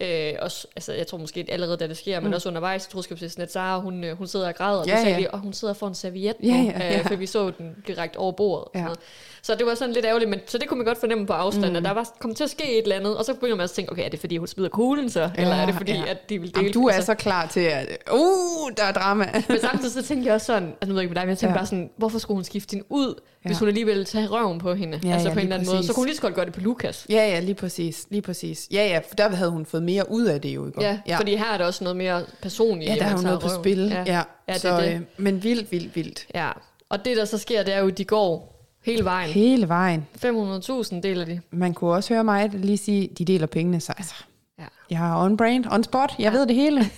[0.00, 2.34] øh, også, altså jeg tror måske allerede, da det sker, men Mm.
[2.34, 5.14] også undervejs, troskabshesten, at Sara, hun, øh, hun sidder og græder, og Ja, ja, sagde
[5.14, 5.20] ja.
[5.20, 6.98] vi, og hun sidder for en serviet Ja, nu, ja, ja.
[6.98, 8.68] Øh, for vi så den direkte over bordet.
[8.74, 8.82] Ja.
[8.84, 8.98] noget.
[9.42, 11.70] Så det var sådan lidt ærgerligt, men så det kunne man godt fornemme på afstand,
[11.70, 11.76] Mm.
[11.76, 13.72] at der var kommet til at ske et eller andet, og så begynder man også
[13.72, 16.28] at tænke, okay, er det fordi, hun smider kuglen så, eller er det fordi, at
[16.28, 16.60] de vil dele?
[16.60, 19.24] Jamen, du er altså, så klar til, at uh, der er drama.
[19.48, 21.30] men samtidig så tænkte jeg også sådan, altså nu ved jeg ikke med dig, men
[21.30, 21.54] jeg tænkte Ja.
[21.54, 21.58] ja.
[21.58, 23.14] bare sådan, hvorfor skulle hun skifte hende ud,
[23.44, 23.48] ja.
[23.48, 23.58] hvis Ja.
[23.58, 25.00] hun alligevel tager røven på hende?
[25.02, 25.76] Ja, Ja, altså ja, på en eller anden måde.
[25.76, 25.86] præcis.
[25.88, 27.06] Så kunne hun lige så godt gøre det på Lukas.
[27.10, 28.06] Ja, ja, lige præcis.
[28.10, 28.68] Lige præcis.
[28.72, 30.82] Ja, ja, for der havde hun fået mere ud af det jo, ikke?
[30.82, 32.90] Ja, ja, fordi her er der også noget mere personligt.
[32.90, 33.78] Ja, der er jo noget på tager spil.
[33.78, 33.92] røven.
[33.92, 34.22] Ja, ja.
[34.48, 34.94] ja det så, er det.
[34.94, 36.26] Øh, men vildt, vildt, vildt.
[36.34, 36.50] Ja,
[36.88, 38.50] og det der så sker, det er jo, at de går
[38.82, 39.30] hele vejen.
[39.30, 40.06] Hele vejen.
[40.24, 41.40] 500.000 deler de.
[41.50, 44.14] Man kunne også høre mig lige sige, de deler pengene, så altså,
[44.58, 44.64] Ja.
[44.90, 46.80] jeg er on brand, on spot, jeg ved det hele.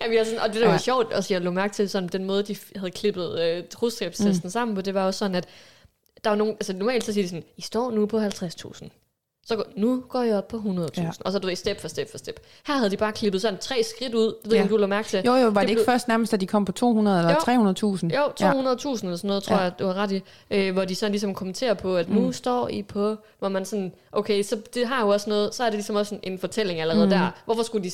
[0.00, 0.78] Jamen, jeg, sådan, og det der var Ja.
[0.78, 4.40] sjovt, også jeg lå mærke til, sådan, den måde, de havde klippet øh, troskabstesten Mm.
[4.44, 4.50] mm.
[4.50, 5.46] sammen på, det var jo sådan, at
[6.24, 8.88] der var nogen, altså normalt så siger de sådan, I står nu på 50.000.
[9.46, 10.62] Så går, nu går jeg op på 100.000.
[10.96, 11.02] Ja.
[11.02, 11.10] Ja.
[11.20, 12.40] Og så du ved, step for step for step.
[12.66, 14.26] Her havde de bare klippet sådan tre skridt ud.
[14.42, 14.62] Det ved Ja.
[14.62, 15.22] om du lå mærke til.
[15.26, 17.30] Jo, jo, var det, det blev- ikke først nærmest, at de kom på 200 eller
[17.30, 17.36] Jo.
[17.38, 18.16] 300.000?
[18.16, 19.58] Jo, 200.000 eller sådan noget, tror Ja.
[19.58, 19.64] ja.
[19.64, 20.22] jeg, du har ret i.
[20.50, 22.32] Øh, hvor de sådan ligesom kommenterer på, at nu Mm.
[22.32, 25.66] står I på, hvor man sådan, okay, så det har jo også noget, så er
[25.66, 27.10] det ligesom også en, en fortælling allerede Mm.
[27.10, 27.30] der.
[27.44, 27.90] Hvorfor skulle de,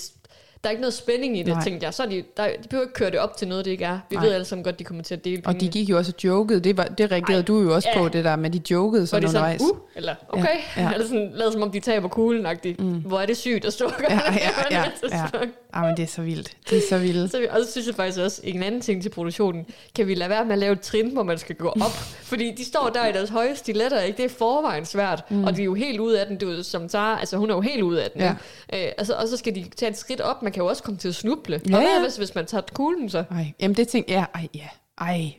[0.65, 1.65] der er ikke noget spænding i det, Nej.
[1.65, 1.95] Tænkte jeg.
[1.95, 3.99] Så de, der, de behøver ikke køre det op til noget, det ikke er.
[4.11, 4.25] Vi Nej.
[4.25, 6.25] ved alle sammen godt, de kommer til at dele Og de gik jo også og
[6.25, 7.99] jokede, det, var, det reagerede Ej, du jo også ja.
[8.03, 9.61] på, det der med, de jokede sådan de sådan, undervejs.
[9.63, 10.93] uh, eller okay, Ja, ja, ja.
[10.93, 12.75] eller sådan, lavet som om de taber kuglen -agtigt.
[12.83, 12.95] Mm.
[12.95, 14.91] Hvor er det sygt at stå og gøre Ja, det ja, ja, ja.
[15.01, 15.49] sæson.
[15.75, 16.57] Ej, men det er så vildt.
[16.71, 17.31] Det er så vildt.
[17.33, 20.31] Så, og så synes jeg faktisk også, en anden ting til produktionen, kan vi lade
[20.31, 21.91] være med at lave et trin, hvor man skal gå op?
[22.31, 24.17] Fordi de står der i deres høje stiletter, ikke?
[24.17, 25.45] Det er forvejen svært, Mm.
[25.45, 26.41] og de er jo helt ude af den.
[26.41, 28.21] Det jo som Sara, altså hun er jo helt ude af den.
[28.21, 28.35] Ja.
[28.73, 28.87] Ja.
[28.87, 30.99] Øh, altså, og så skal de tage et skridt op, man kan jo også komme
[30.99, 31.61] til at snuble.
[31.71, 32.01] Ja, og ja.
[32.03, 33.25] hvis, hvis man tager kuglen så?
[33.31, 34.69] Ej, jamen det tænkte jeg, ej, ja,
[35.01, 35.33] ej.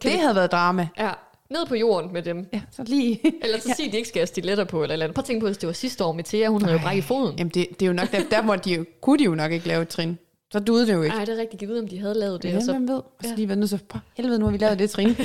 [0.00, 0.88] Kan det vi- havde været drama.
[0.98, 1.10] Ja,
[1.50, 2.46] ned på jorden med dem.
[2.52, 3.20] Ja, så lige.
[3.44, 3.74] Eller så Ja.
[3.74, 5.14] sig, at de ikke skal have stiletter på, eller, eller andet.
[5.14, 6.84] Prøv at tænke på, hvis det var sidste år med Thea, hun havde jo Ej.
[6.84, 7.38] brækket foden.
[7.38, 9.52] Jamen det, det er jo nok, der, der må de jo, kunne de jo nok
[9.52, 10.18] ikke lave et trin.
[10.52, 11.16] Så duede det jo ikke.
[11.16, 11.68] Nej, det er rigtigt.
[11.70, 12.50] Ved, om de havde lavet det.
[12.50, 12.94] Ja, og så, hvem ved?
[12.96, 13.34] Og så ja.
[13.34, 15.08] lige været til, for helvede, nu har vi lavet det trin.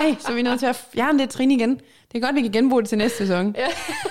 [0.00, 1.80] Ej, så er vi nødt til at fjerne det trin igen.
[2.12, 3.56] Det er godt, vi kan genbruge det til næste sæson.
[3.58, 3.66] Ja,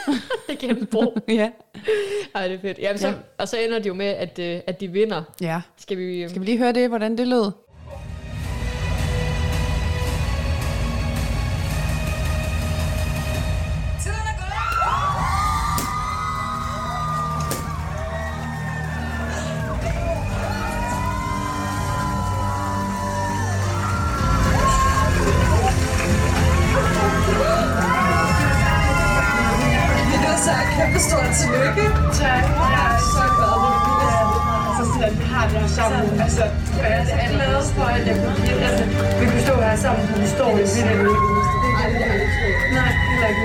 [0.54, 1.18] igen brug.
[1.28, 1.50] ja.
[2.36, 2.80] Ej, det er fedt.
[2.80, 3.14] Jamen, så, Ja.
[3.38, 5.24] Og så ender det jo med, at, øh, at de vinder.
[5.41, 5.62] Ja.
[5.78, 6.24] Skal vi...
[6.24, 7.52] øh, Skal vi lige høre det, hvordan det lød?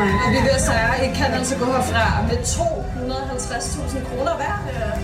[0.00, 4.54] Og vi vil sige, at I kan altså gå herfra med 250.000 kroner hver.
[4.58, 5.00] Er ved jeg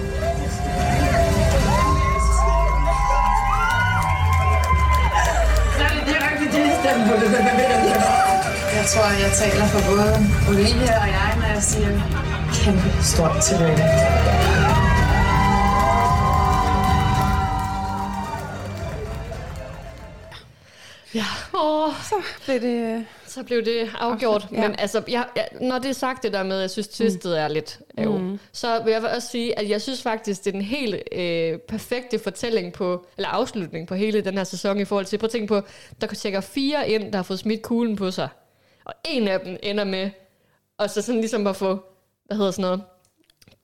[8.74, 10.12] Jeg tror, jeg taler for både
[10.48, 12.00] Olivia og jeg, når jeg siger
[12.54, 13.82] kæmpe stort tillykke.
[21.14, 23.06] Ja, åh, så blev det...
[23.36, 24.48] Så blev det afgjort.
[24.52, 24.60] Ja.
[24.68, 27.30] Men altså, jeg, jeg, når det er sagt det der med, at jeg synes, twistet
[27.32, 27.36] mm.
[27.38, 28.38] er lidt æv, Mm.
[28.52, 32.18] så vil jeg også sige, at jeg synes faktisk, det er den helt øh, perfekte
[32.18, 35.46] fortælling på, eller afslutning på hele den her sæson i forhold til, prøv at tænke
[35.46, 35.60] på,
[36.00, 38.28] der tjekker fire ind, der har fået smidt kuglen på sig.
[38.84, 40.10] Og en af dem ender med,
[40.78, 41.78] og så sådan ligesom at få,
[42.26, 42.82] hvad hedder sådan noget,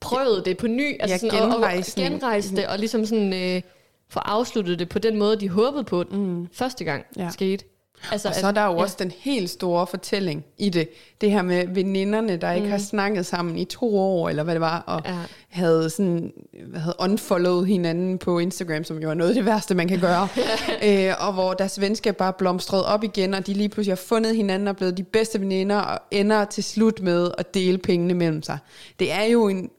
[0.01, 2.09] prøvet det på ny, altså Ja, sådan, og, og genrejsning.
[2.11, 3.63] genrejse det, og ligesom sådan øh,
[4.09, 6.49] få afsluttet det på den måde, de håbede på, mm.
[6.53, 7.31] første gang Ja.
[7.31, 7.65] skete.
[8.13, 8.83] Altså, og så er der jo ja.
[8.83, 10.89] også den helt store fortælling i det.
[11.21, 12.71] Det her med veninderne, der ikke Mm.
[12.71, 15.15] har snakket sammen i to år, eller hvad det var, og Ja.
[15.49, 16.33] havde sådan,
[16.67, 20.01] hvad havde unfollowed hinanden på Instagram, som jo er noget af det værste, man kan
[20.01, 20.29] gøre.
[20.89, 24.37] øh, og hvor deres venskab bare blomstrede op igen, og de lige pludselig har fundet
[24.37, 28.43] hinanden og blevet de bedste veninder, og ender til slut med at dele pengene mellem
[28.43, 28.59] sig.
[28.99, 29.71] Det er jo en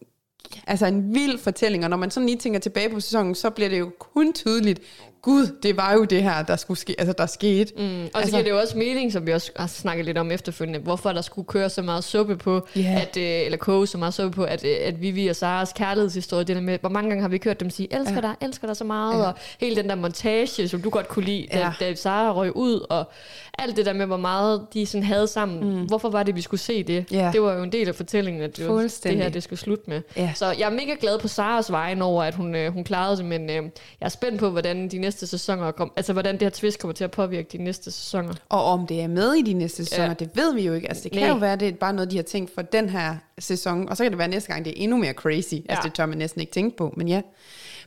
[0.67, 3.69] altså en vild fortælling, og når man sådan lige tænker tilbage på sæsonen, så bliver
[3.69, 4.79] det jo kun tydeligt,
[5.23, 7.73] gud, det var jo det her, der skulle ske, altså der skete.
[7.77, 7.83] Mm.
[8.03, 10.31] Og så altså, giver det jo også mening, som vi også har snakket lidt om
[10.31, 12.99] efterfølgende, hvorfor der skulle køre så meget suppe på, Ja.
[13.01, 16.43] at, øh, eller koge så meget suppe på, at, øh, at Vivi og Saras kærlighedshistorie,
[16.43, 18.21] det der med, hvor mange gange har vi hørt dem sige, elsker Ja.
[18.21, 19.27] dig, elsker dig så meget, Ja.
[19.27, 21.71] og hele den der montage, som du godt kunne lide, da, Ja.
[21.79, 23.11] da Sara røg ud, og
[23.59, 25.79] alt det der med, hvor meget de sådan havde sammen.
[25.79, 25.85] Mm.
[25.85, 27.05] Hvorfor var det, vi skulle se det?
[27.11, 27.29] Ja.
[27.33, 29.83] Det var jo en del af fortællingen, at det, var, det her, det skulle slutte
[29.87, 30.01] med.
[30.17, 30.31] Ja.
[30.35, 33.25] Så jeg er mega glad på Saras vejen over, at hun, øh, hun klarede det,
[33.25, 33.63] men øh, jeg
[34.01, 37.03] er spændt på, hvordan de næste sæsoner kom, altså hvordan det her twist kommer til
[37.03, 38.33] at påvirke de næste sæsoner.
[38.49, 40.09] Og om det er med i de næste sæsoner, Ja.
[40.09, 40.13] ja.
[40.25, 40.87] det ved vi jo ikke.
[40.87, 41.29] Altså, det kan Nej.
[41.29, 43.89] jo være, det er bare noget, de har tænkt for den her sæson.
[43.89, 45.53] Og så kan det være næste gang, det er endnu mere crazy.
[45.53, 45.59] Ja.
[45.69, 46.93] Altså, det tør man næsten ikke tænke på.
[46.97, 47.21] Men ja.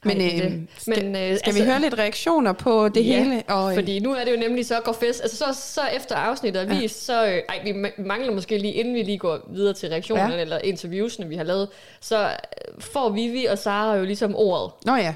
[0.05, 3.23] Men, er øh, skal, Men, øh, skal altså- vi høre lidt reaktioner på det ja,
[3.25, 3.43] hele?
[3.49, 5.21] Og, øh, fordi nu er det jo nemlig så går fest.
[5.23, 5.45] Altså så,
[5.75, 7.27] så efter afsnittet er vist, så...
[7.27, 10.41] Øh, ej, vi ma- mangler måske lige, inden vi lige går videre til reaktionerne Ja.
[10.41, 11.69] eller interviewsene, vi har lavet,
[12.01, 12.31] så øh,
[12.81, 14.71] får Vivi og Sara jo ligesom ordet.
[14.87, 15.15] Nå ja.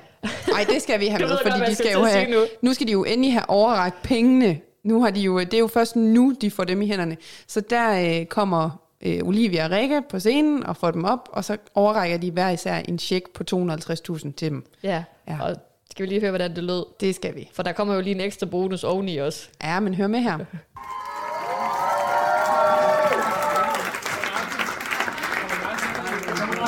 [0.52, 2.38] Nej, det skal vi have med, godt, fordi de skal jo have, nu.
[2.62, 4.58] nu skal de jo endelig have overragt pengene.
[4.84, 7.16] Nu har de jo, det er jo først nu, de får dem i hænderne.
[7.46, 8.70] Så der øh, kommer
[9.04, 12.50] øh, Olivia og Rikke på scenen og får dem op, og så overrækker de hver
[12.50, 14.64] især en check på 250.000 til dem.
[14.82, 15.04] Ja.
[15.28, 15.42] Ja.
[15.42, 15.56] Og
[15.90, 16.84] skal vi lige høre, hvordan det lød?
[17.00, 17.50] Det skal vi.
[17.52, 19.48] For der kommer jo lige en ekstra bonus oveni også.
[19.62, 20.38] Ja, men hør med her.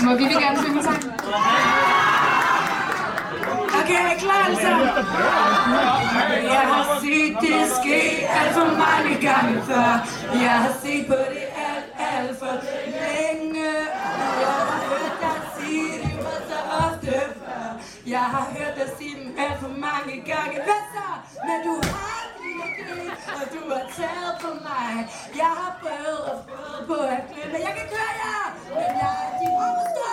[0.07, 1.03] Må vi vil gerne synge en sang?
[3.81, 4.89] Okay, er I klar sammen?
[6.55, 8.01] Jeg har set det ske
[8.39, 9.89] alt for mange gange før.
[10.47, 11.52] Jeg har set på det
[12.43, 12.55] for
[12.99, 13.71] længe.
[14.23, 17.13] Og Jeg har hørt dig sige det var så ofte
[17.45, 17.67] før.
[18.15, 20.57] Jeg har hørt dig sige dem alt for mange gange.
[20.67, 21.09] Hvad så?
[21.47, 24.93] Men du har dine greb, og du har taget på mig.
[25.43, 27.59] Jeg har prøvet og prøvet på at glemme.
[27.67, 28.45] Jeg kan køre jer,
[28.77, 30.11] men jeg er din overstå.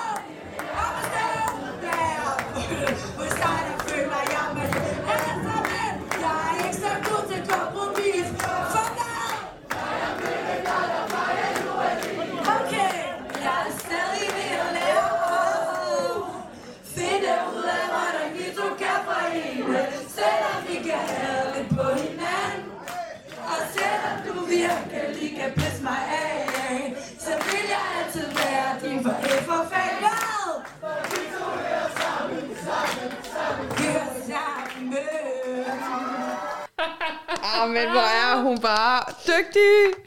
[37.61, 37.99] Ah, men hvor
[38.35, 40.03] er hun bare dygtig.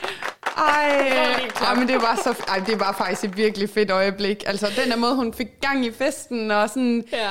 [0.59, 0.89] Ej,
[1.67, 4.45] ej, men det var, så, ej, det var faktisk et virkelig fedt øjeblik.
[4.47, 7.31] Altså, den der måde, hun fik gang i festen, og sådan, Ja.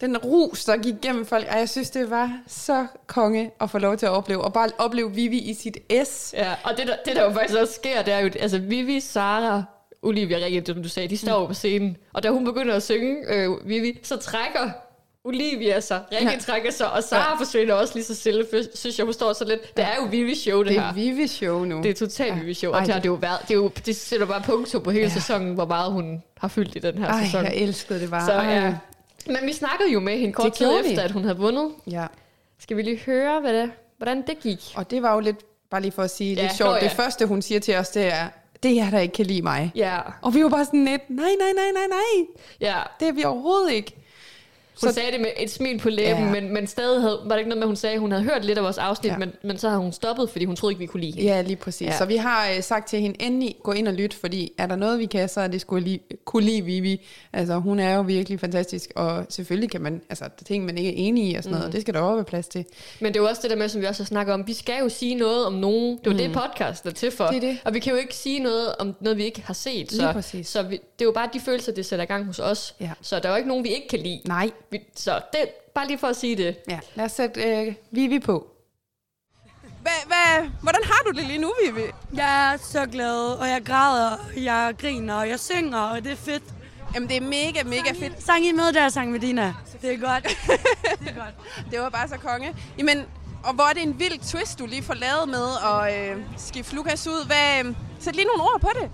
[0.00, 1.46] den rus, der gik gennem folk.
[1.48, 4.40] Ej, jeg synes, det var så konge at få lov til at opleve.
[4.44, 5.76] Og bare opleve Vivi i sit
[6.08, 6.34] S.
[6.36, 9.00] Ja, og det der, det der jo faktisk også sker, det er jo, altså Vivi,
[9.00, 9.62] Sara,
[10.02, 11.96] Olivia, Rikke, som du sagde, de står jo på scenen.
[12.12, 14.70] Og da hun begynder at synge, øh, Vivi, så trækker
[15.24, 16.30] Olivia sig, Rikke Ja.
[16.32, 16.38] ja.
[16.38, 17.38] trækker sig, og Sara ja.
[17.38, 19.76] forsvinder også lige så stille, synes jeg, hun står så lidt.
[19.76, 20.88] Det er jo Vivi show, det, Det her.
[20.88, 21.82] er Vivi show nu.
[21.82, 23.38] Det er totalt Vivi show, og Ej, det har det jo været.
[23.42, 25.10] Det, er jo, det sætter bare punktum på hele ja.
[25.14, 27.44] sæsonen, hvor meget hun har fyldt i den her Ej, sæson.
[27.44, 28.26] jeg elskede det bare.
[28.26, 28.44] Så Ej.
[28.54, 28.74] ja.
[29.26, 30.88] Men vi snakkede jo med hende kort Det tid vi.
[30.90, 31.70] efter, at hun havde vundet.
[31.90, 32.06] Ja.
[32.60, 34.58] Skal vi lige høre, hvad det, hvordan det gik?
[34.76, 35.36] Og det var jo lidt,
[35.70, 36.70] bare lige for at sige, Ja, lidt sjovt.
[36.70, 36.80] nå ja.
[36.82, 38.28] Det første, hun siger til os, det er,
[38.62, 39.72] det er jer, der ikke kan lide mig.
[39.74, 42.26] Ja, Og vi var bare sådan lidt, nej, nej, nej, nej, nej.
[42.60, 42.76] ja.
[43.00, 43.96] Det er vi overhovedet ikke.
[44.80, 46.30] Hun Så- sagde det med et smil på læben, Ja.
[46.30, 48.24] men, men stadig havde, var det ikke noget med, at hun sagde, at hun havde
[48.24, 49.18] hørt lidt af vores afsnit, Ja.
[49.18, 51.32] men, men så havde hun stoppet, fordi hun troede ikke, vi kunne lide hende.
[51.34, 51.86] Ja, lige præcis.
[51.86, 51.96] Ja.
[51.98, 54.76] Så vi har øh, sagt til hende, endelig gå ind og lyt, fordi er der
[54.76, 57.00] noget, vi kan, så er det skulle lige, kunne lide Vivi.
[57.32, 60.78] Altså, hun er jo virkelig fantastisk, og selvfølgelig kan man, altså, der er ting, man
[60.78, 61.68] ikke er enig i og sådan noget, Mm.
[61.68, 62.64] og det skal der også være plads til.
[63.00, 64.52] Men det er jo også det der med, som vi også har snakket om, vi
[64.52, 65.98] skal jo sige noget om nogen.
[65.98, 66.18] Det er jo Mm.
[66.18, 67.26] det, podcasten er til for.
[67.26, 67.58] Det er det.
[67.64, 69.92] Og vi kan jo ikke sige noget om noget, vi ikke har set.
[69.92, 70.48] Så, præcis.
[70.48, 72.74] så vi, det er jo bare de følelser, det sætter i gang hos os.
[72.80, 72.90] Ja.
[73.02, 74.20] Så der er jo ikke nogen, vi ikke kan lide.
[74.26, 74.50] Nej.
[74.74, 76.56] Vi, så det bare lige for at sige det.
[76.68, 78.46] Ja, lad os sætte øh, Vivi på.
[79.82, 81.82] Hva, hva, hvordan har du det lige nu, Vivi?
[82.14, 86.12] Jeg er så glad, og jeg græder, og jeg griner, og jeg synger, og det
[86.12, 86.42] er fedt.
[86.94, 88.22] Jamen, det er mega, mega fedt.
[88.22, 89.54] Sang I med der, sang med Dina?
[89.82, 90.24] Det er godt.
[91.00, 91.34] det er godt.
[91.70, 92.54] Det var bare så konge.
[92.78, 93.04] Jamen,
[93.44, 96.74] og hvor er det en vild twist, du lige får lavet med at øh, skifte
[96.74, 97.26] Lukas ud.
[97.26, 98.90] Hvad, øh, sæt lige nogle ord på det.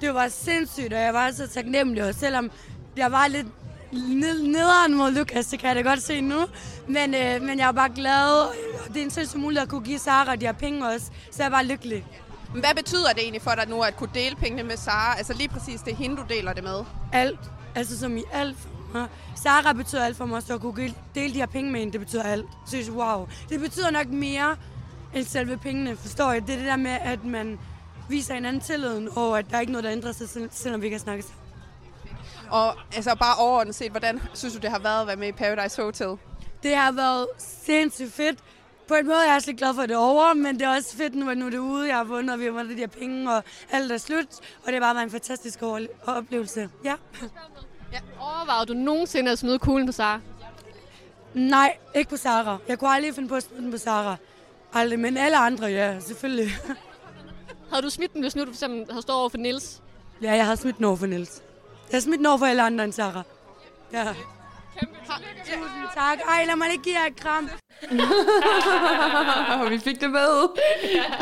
[0.00, 2.50] Det var sindssygt, og jeg var så taknemmelig, og selvom
[2.96, 3.46] jeg var lidt
[3.92, 6.46] nederen mod Lukas, det kan jeg da godt se nu.
[6.88, 8.54] Men, øh, men jeg er bare glad, og
[8.88, 11.46] det er en sindssyg mulighed at kunne give Sara de her penge også, så jeg
[11.46, 12.06] er bare lykkelig.
[12.52, 15.16] Men hvad betyder det egentlig for dig nu at kunne dele pengene med Sara?
[15.18, 16.84] Altså lige præcis det hende, du deler det med.
[17.12, 17.40] Alt,
[17.74, 18.68] altså som i alt for
[18.98, 19.06] mig.
[19.36, 22.00] Sara betyder alt for mig, så at kunne dele de her penge med hende, det
[22.00, 22.46] betyder alt.
[22.68, 23.28] Synes, wow.
[23.48, 24.56] Det betyder nok mere
[25.14, 26.46] end selve pengene, forstår jeg.
[26.46, 27.58] Det er det der med, at man
[28.08, 30.86] viser hinanden tilliden, og at der er ikke noget, der ændrer sig, sel- selvom vi
[30.86, 31.47] ikke har snakket sammen.
[32.50, 35.32] Og altså bare overordnet set, hvordan synes du, det har været at være med i
[35.32, 36.16] Paradise Hotel?
[36.62, 38.38] Det har været sindssygt fedt.
[38.88, 40.76] På en måde er jeg slet glad for, at det er over, men det er
[40.76, 41.88] også fedt nu, at nu er det ude.
[41.88, 44.26] Jeg har vundet, og vi har vundet de her penge, og alt er slut.
[44.62, 45.58] Og det er bare været en fantastisk
[46.06, 46.68] oplevelse.
[46.84, 46.94] Ja.
[47.92, 47.98] ja.
[48.20, 50.20] Overvejede du nogensinde at smide kuglen på Sara?
[51.34, 52.58] Nej, ikke på Sara.
[52.68, 54.16] Jeg kunne aldrig finde på at smide den på Sara.
[54.72, 56.48] Aldrig, men alle andre, ja, selvfølgelig.
[57.70, 59.82] Havde du smidt den, hvis nu du for eksempel havde stået over for Nils?
[60.22, 61.42] Ja, jeg har smidt den over for Niels.
[61.90, 63.22] Jeg har smidt den over for alle andre end Sara.
[63.92, 64.04] Ja.
[65.44, 66.18] Tusind tak.
[66.28, 67.50] Ej, lad mig lige give jer et kram.
[69.64, 70.48] og vi fik det med.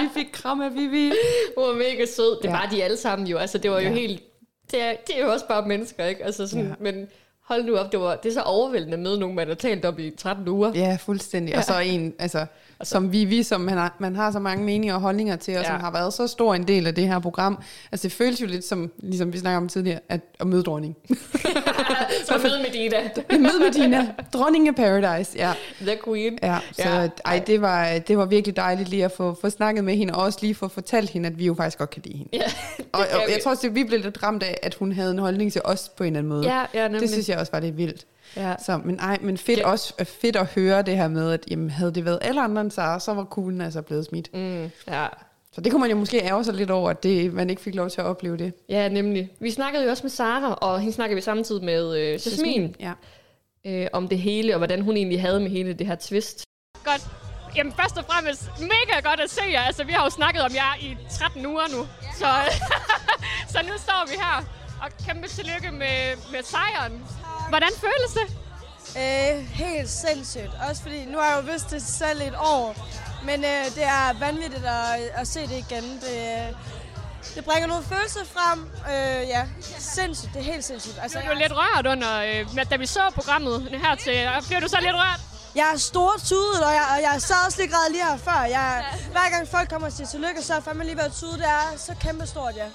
[0.03, 1.13] Vi fik kram af Vivi.
[1.59, 2.39] Hun var mega sød.
[2.43, 2.51] Det Ja.
[2.51, 3.39] var de alle sammen jo.
[3.39, 3.93] Altså, det var jo Ja.
[3.95, 4.23] helt...
[4.71, 6.25] Det er, det er jo også bare mennesker, ikke?
[6.25, 6.73] Altså sådan, Ja.
[6.81, 7.09] Men
[7.45, 9.99] hold nu op, det, var, det er så overvældende med nogen, man har talt op
[9.99, 10.73] i 13 uger.
[10.75, 11.53] Ja, fuldstændig.
[11.53, 11.59] Ja.
[11.59, 12.47] Og så en, altså,
[12.83, 15.69] som Vivi, som man har, man har så mange meninger og holdninger til, og ja.
[15.69, 17.59] som har været så stor en del af det her program.
[17.93, 20.97] Altså, det føles jo lidt som, ligesom vi snakker om tidligere, at, at møde dronning.
[22.27, 22.97] Så møde med Dina.
[23.39, 24.07] møde med Dina.
[24.33, 25.53] Dronning af Paradise, ja.
[25.81, 26.39] The Queen.
[26.43, 27.09] Ja, så Ja.
[27.25, 30.23] Ej, det, var, det var virkelig dejligt lige at få, få snakket med hende, og
[30.23, 32.31] også lige få fortalt hende, at vi jo faktisk godt kan lide hende.
[32.33, 32.45] Ja,
[32.93, 33.33] og, og vi.
[33.33, 35.61] jeg tror også, at vi blev lidt ramt af, at hun havde en holdning til
[35.65, 36.55] os på en eller anden måde.
[36.55, 37.01] Ja, ja, nemlig.
[37.01, 38.07] det synes jeg også var lidt vildt.
[38.37, 38.55] Ja.
[38.67, 39.69] Så, men, ej, men fedt, Ja.
[39.71, 42.71] også, fedt at høre det her med, at jamen, havde det været alle andre end
[42.71, 44.35] Sara, så var kuglen altså blevet smidt.
[44.35, 45.07] Mm, ja.
[45.53, 47.75] Så det kunne man jo måske ærge sig lidt over, at det, man ikke fik
[47.75, 48.53] lov til at opleve det.
[48.69, 49.31] Ja, nemlig.
[49.41, 52.93] Vi snakkede jo også med Sara, og hende snakkede vi samtidig med øh, Jasmin Ja.
[53.67, 56.45] øh, om det hele, og hvordan hun egentlig havde med hele det her twist.
[56.85, 57.07] Godt.
[57.57, 59.61] Jamen først og fremmest, mega godt at se jer.
[59.61, 61.87] Altså, vi har jo snakket om jer i 13 uger nu.
[62.19, 62.27] Så,
[63.53, 64.45] så nu står vi her.
[64.83, 65.97] Og kæmpe tillykke med,
[66.33, 66.93] med sejren.
[67.49, 68.37] Hvordan føles det?
[68.97, 70.51] Øh, helt sindssygt.
[70.69, 72.77] Også fordi, nu har jeg jo vidst det selv i et år.
[73.25, 75.85] Men øh, det er vanvittigt at, at se det igen.
[75.85, 76.57] Det,
[77.35, 78.71] det bringer nogle følelser frem.
[78.89, 79.45] Øh, ja,
[79.79, 80.31] sindssygt.
[80.35, 80.99] Det er helt sindssygt.
[81.03, 84.29] Altså, du er lidt rørt under, øh, da vi så programmet her til.
[84.47, 85.21] Bliver du så lidt rørt?
[85.57, 88.43] Jeg er stort tudet, og jeg, og jeg sad også lige græd lige her før.
[88.43, 91.33] Jeg, hver gang folk kommer og siger tillykke, så er fandme lige ved at tude.
[91.33, 92.67] Det er så kæmpe stort, ja.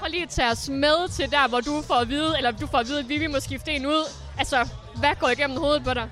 [0.00, 2.66] Prøv lige at tage os med til der, hvor du får at vide, eller du
[2.66, 4.10] får at vide, at vi må skifte en ud.
[4.38, 6.10] Altså, hvad går igennem hovedet på dig?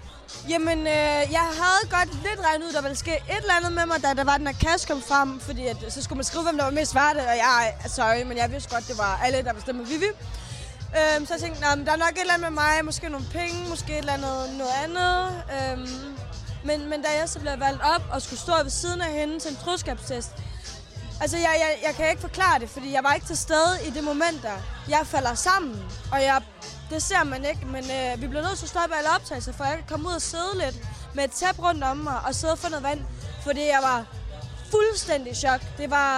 [0.49, 3.87] Jamen, øh, jeg havde godt lidt regnet ud, der ville ske et eller andet med
[3.87, 6.43] mig, da der var den her kasse kom frem, fordi at, så skulle man skrive,
[6.43, 9.43] hvem der var mest værd, og jeg sorry, men jeg vidste godt, det var alle,
[9.45, 10.07] der bestemte Vivi.
[10.99, 13.09] Øhm, så jeg tænkte, nah, men der er nok et eller andet med mig, måske
[13.09, 15.43] nogle penge, måske et eller andet noget andet.
[15.57, 16.17] Øhm,
[16.65, 19.39] men, men da jeg så blev valgt op og skulle stå ved siden af hende
[19.39, 20.31] til en troskabstest,
[21.21, 23.91] altså jeg, jeg, jeg kan ikke forklare det, fordi jeg var ikke til stede i
[23.91, 24.59] det moment der.
[24.89, 25.83] Jeg falder sammen,
[26.13, 26.43] og jeg,
[26.91, 29.65] det ser man ikke, men øh, vi blev nødt til at stoppe alle optagelser, for
[29.65, 30.77] jeg kan komme ud og sidde lidt
[31.15, 33.01] med et tæp rundt om mig og sidde og få noget vand,
[33.43, 34.07] fordi jeg var
[34.75, 35.61] fuldstændig i chok.
[35.79, 36.11] Det var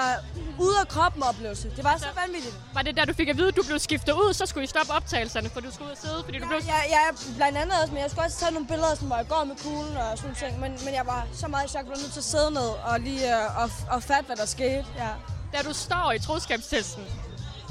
[0.59, 1.67] ude af kroppen oplevelse.
[1.77, 2.55] Det var så vanvittigt.
[2.75, 4.67] Var det der, du fik at vide, at du blev skiftet ud, så skulle I
[4.67, 6.61] stoppe optagelserne, for du skulle ud og sidde, fordi du blev...
[6.75, 7.05] Ja, ja,
[7.37, 9.57] blandt andet også, men jeg skulle også tage nogle billeder, sådan, hvor jeg går med
[9.65, 10.61] kuglen og sådan ting.
[10.61, 12.51] Men, men jeg var så meget i chok, at jeg var nødt til at sidde
[12.51, 14.85] ned og lige uh, og, og fatte, hvad der skete.
[15.03, 15.11] Ja.
[15.53, 17.05] Da du står i troskabstesten,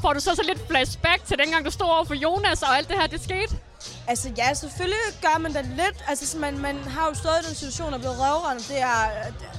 [0.02, 2.88] får du så så lidt flashback til dengang, du stod over for Jonas, og alt
[2.90, 3.54] det her, det skete?
[4.08, 6.04] Altså ja, selvfølgelig gør man det lidt.
[6.08, 8.68] Altså så man, man har jo stået i den situation og blevet røvrendt.
[8.68, 9.10] Det er,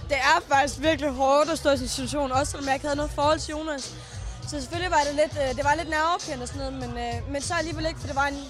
[0.09, 2.87] det er faktisk virkelig hårdt at stå i sådan en situation, også selvom jeg ikke
[2.87, 3.95] havde noget forhold til Jonas.
[4.43, 7.33] Så selvfølgelig var det lidt, øh, det var lidt nervepirrende og sådan noget, men, øh,
[7.33, 8.45] men så alligevel ikke, for det var en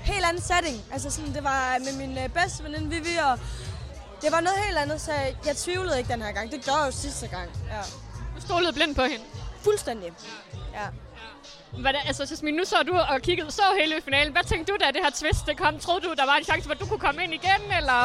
[0.00, 0.82] helt anden setting.
[0.92, 3.38] Altså sådan, det var med min øh, bedste veninde Vivi, og
[4.22, 6.52] det var noget helt andet, så jeg, jeg tvivlede ikke den her gang.
[6.52, 7.48] Det gjorde jeg jo sidste gang.
[7.68, 7.82] Ja.
[8.36, 9.24] Du stolede blind på hende?
[9.62, 10.12] Fuldstændig.
[10.72, 10.86] Ja.
[11.78, 14.32] Hvordan, altså, Jasmin, nu så du og kiggede så hele finalen.
[14.32, 15.78] Hvad tænkte du, da det her twist det kom?
[15.78, 18.00] Troede du, der var en chance for, at du kunne komme ind igen, eller?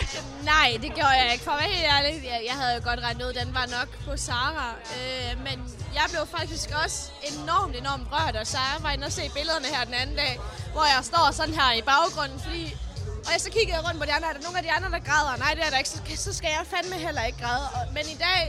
[0.52, 1.44] Nej, det gjorde jeg ikke.
[1.44, 3.88] For at være helt ærlig, jeg, jeg havde jo godt regnet ud, den var nok
[4.06, 4.68] på Sara.
[4.96, 5.56] Øh, men
[5.98, 6.98] jeg blev faktisk også
[7.32, 10.34] enormt, enormt rørt, og Sara var inde og se billederne her den anden dag,
[10.74, 12.64] hvor jeg står sådan her i baggrunden, fordi...
[13.26, 14.90] Og jeg så kiggede jeg rundt på de andre, er der nogle af de andre,
[14.96, 15.36] der græder?
[15.44, 17.66] Nej, det er der ikke, så, så skal jeg fandme heller ikke græde.
[17.96, 18.44] Men i dag,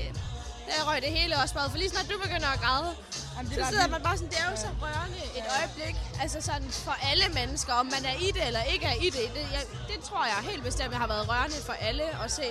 [0.71, 2.89] der røg det hele også bare for lige snart du begynder at græde,
[3.37, 5.95] Jamen, det så sidder man bare sådan, det er jo så rørende et øjeblik.
[6.23, 9.25] Altså sådan for alle mennesker, om man er i det eller ikke er i det.
[9.35, 12.47] Det, jeg, det tror jeg helt bestemt har været rørende for alle at se.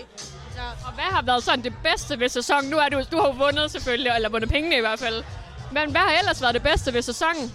[0.57, 0.69] Ja.
[0.87, 2.71] Og hvad har været sådan det bedste ved sæsonen?
[2.71, 5.25] Nu er du, du har jo vundet selvfølgelig, eller vundet pengene i hvert fald.
[5.73, 7.53] Men hvad har ellers været det bedste ved sæsonen?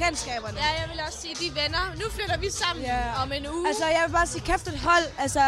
[0.00, 0.58] Bekendtskaberne.
[0.64, 1.84] Ja, jeg vil også sige, de venner.
[2.02, 3.22] Nu flytter vi sammen Ja.
[3.22, 3.68] om en uge.
[3.68, 5.06] Altså, jeg vil bare sige, kæft et hold.
[5.24, 5.44] Altså,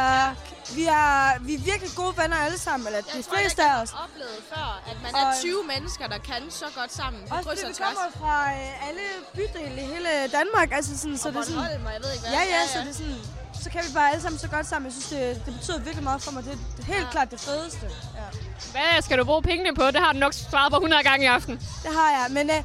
[0.79, 3.71] vi er, vi er virkelig gode venner alle sammen, eller de jeg tror, fleste jeg
[3.71, 3.93] af har os.
[4.05, 7.49] oplevet før, at man Og- er 20 mennesker, der kan så godt sammen på Også
[7.49, 9.05] fordi og vi kommer fra øh, alle
[9.37, 11.59] bydele i hele Danmark, altså sådan, så Og det er sådan...
[11.89, 12.33] Og jeg ved ikke hvad.
[12.39, 12.85] Ja, ja, Ja, så ja.
[12.85, 13.21] det er sådan...
[13.65, 14.85] Så kan vi bare alle sammen så godt sammen.
[14.89, 16.45] Jeg synes, det, det betyder virkelig meget for mig.
[16.45, 17.87] Det, er helt klart det fedeste.
[18.19, 18.27] Ja.
[18.75, 19.85] Hvad skal du bruge pengene på?
[19.95, 21.55] Det har du nok svaret på 100 gange i aften.
[21.85, 22.57] Det har jeg, men øh,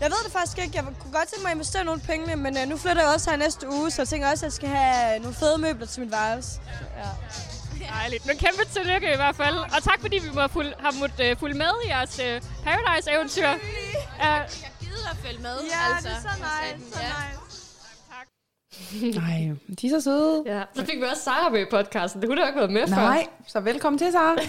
[0.00, 0.76] jeg ved det faktisk ikke.
[0.76, 3.30] Jeg kunne godt tænke mig at investere nogle penge, men øh, nu flytter jeg også
[3.30, 6.00] her næste uge, så jeg tænker også, at jeg skal have nogle fede møbler til
[6.02, 6.60] mit værelse.
[6.98, 7.08] Ja.
[8.00, 8.26] Dejligt.
[8.26, 9.56] Men kæmpe tillykke i hvert fald.
[9.58, 13.50] Og tak fordi vi må fuld, har måttet uh, fulgt med i jeres uh, Paradise-eventyr.
[13.54, 13.58] Uh,
[14.20, 14.46] Jeg
[14.80, 15.56] gider at følge med.
[15.72, 16.08] Ja, altså.
[16.08, 17.47] det er så nice, så nice.
[19.14, 19.50] Nej,
[19.82, 20.42] de er så søde.
[20.46, 20.62] Ja.
[20.74, 22.20] Så fik vi også Sara med i podcasten.
[22.20, 22.96] Det kunne da ikke været med før.
[22.96, 24.36] Nej, så velkommen til, Sara.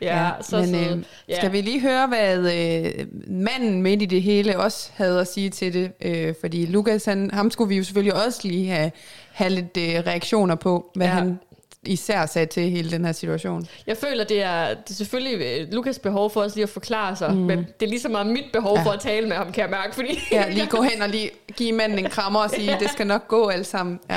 [0.00, 0.96] Ja, så men søde.
[0.96, 1.36] øh, Ja.
[1.36, 5.50] skal vi lige høre, hvad øh, manden midt i det hele også havde at sige
[5.50, 5.92] til det?
[6.02, 8.90] Øh, fordi Lukas, han, ham skulle vi jo selvfølgelig også lige have,
[9.32, 11.12] have lidt øh, reaktioner på, hvad Ja.
[11.12, 11.18] ja.
[11.18, 11.38] han
[11.86, 13.66] især sagde til hele den her situation.
[13.86, 17.16] Jeg føler, det er, det er selvfølgelig øh, Lukas behov for os lige at forklare
[17.16, 17.40] sig, mm.
[17.40, 18.82] Men det er lige så meget mit behov Ja.
[18.84, 19.94] for at tale med ham, kan jeg mærke.
[19.94, 23.06] Fordi Ja, lige gå hen og lige give manden en krammer og sige, det skal
[23.06, 24.00] nok gå alt sammen.
[24.10, 24.16] Ja.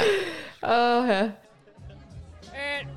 [0.64, 1.24] Åh, ja.
[1.24, 1.30] øh,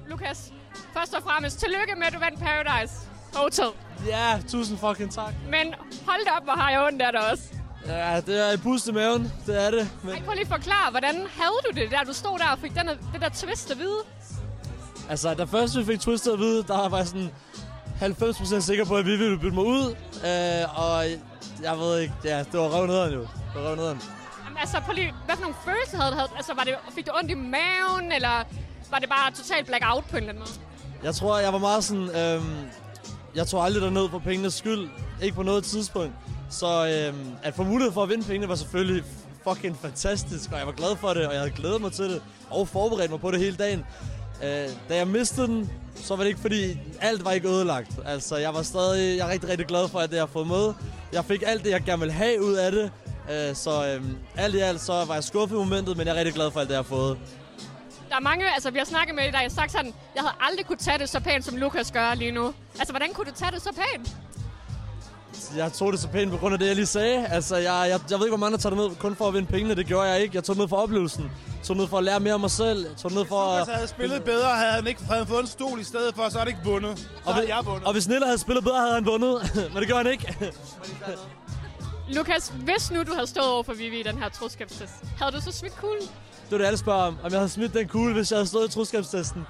[0.08, 0.52] Lukas,
[0.96, 2.94] først og fremmest tillykke med, at du vandt Paradise
[3.34, 3.66] Hotel.
[4.06, 5.32] Ja, tusind fucking tak.
[5.50, 5.74] Men
[6.06, 7.44] hold da op, hvor har jeg ondt af dig også.
[7.86, 9.90] Ja, det er en pust i maven, det er det.
[10.04, 12.58] Men, Ej, prøv lige at forklare, hvordan havde du det der, du stod der og
[12.58, 13.98] fik den, det der twist at vide?
[15.08, 17.30] Altså, da først vi fik Twisted at vide, der var jeg sådan
[18.00, 19.94] 90% sikker på, at vi ville bytte mig ud.
[20.24, 21.04] Øh, og
[21.62, 23.20] jeg ved ikke, ja, det var røvnederen jo.
[23.20, 24.00] Det var røvnederen.
[24.44, 26.36] Jamen, altså, prøv lige, hvad for nogle følelser havde du?
[26.36, 28.44] Altså, var det, fik du ondt i maven, eller
[28.90, 31.04] var det bare totalt blackout på en eller anden måde?
[31.04, 32.16] Jeg tror, jeg var meget sådan...
[32.16, 32.56] Øhm,
[33.34, 34.88] jeg tog aldrig derned for pengenes skyld.
[35.22, 36.12] Ikke på noget tidspunkt.
[36.50, 36.66] Så
[37.08, 39.04] øhm, at få mulighed for at vinde pengene var selvfølgelig
[39.48, 40.52] fucking fantastisk.
[40.52, 42.22] Og jeg var glad for det, og jeg havde glædet mig til det.
[42.50, 43.84] Og forberedt mig på det hele dagen.
[44.42, 47.90] Øh, da jeg mistede den, så var det ikke fordi alt var ikke ødelagt.
[48.06, 50.46] Altså, jeg var stadig jeg er rigtig, rigtig glad for, at det jeg har fået
[50.46, 50.72] med.
[51.12, 52.90] Jeg fik alt det, jeg gerne ville have ud af det.
[53.30, 54.04] Øh, så øh,
[54.36, 56.60] alt i alt, så var jeg skuffet i momentet, men jeg er rigtig glad for
[56.60, 57.18] alt det, jeg har fået.
[58.08, 60.22] Der er mange, altså vi har snakket med i dag, jeg har sagt sådan, jeg
[60.22, 62.54] havde aldrig kunne tage det så pænt, som Lukas gør lige nu.
[62.78, 64.16] Altså, hvordan kunne du tage det så pænt?
[65.56, 67.26] Jeg tog det så pænt på grund af det, jeg lige sagde.
[67.26, 69.34] Altså, jeg, jeg, jeg ved ikke, hvor mange der tager det med kun for at
[69.34, 69.74] vinde pengene.
[69.74, 70.36] Det gjorde jeg ikke.
[70.36, 71.22] Jeg tog det med for oplevelsen.
[71.24, 72.86] Jeg tog det med for at lære mere om mig selv.
[72.88, 73.66] Jeg tog det med for Hvis at...
[73.66, 76.28] han havde spillet bedre, havde han ikke havde han fået en stol i stedet for,
[76.28, 76.98] så havde han ikke vundet.
[76.98, 77.84] Så Og, havde hvis, jeg vundet.
[77.84, 79.50] og hvis Nilla havde spillet bedre, havde han vundet.
[79.72, 80.52] Men det gjorde han ikke.
[82.08, 85.40] Lukas, hvis nu du havde stået over for Vivi i den her troskabstest, havde du
[85.40, 87.16] så smidt kuglen Det var det, alle spørger om.
[87.24, 89.46] Om jeg havde smidt den kugle, hvis jeg havde stået i troskabstesten.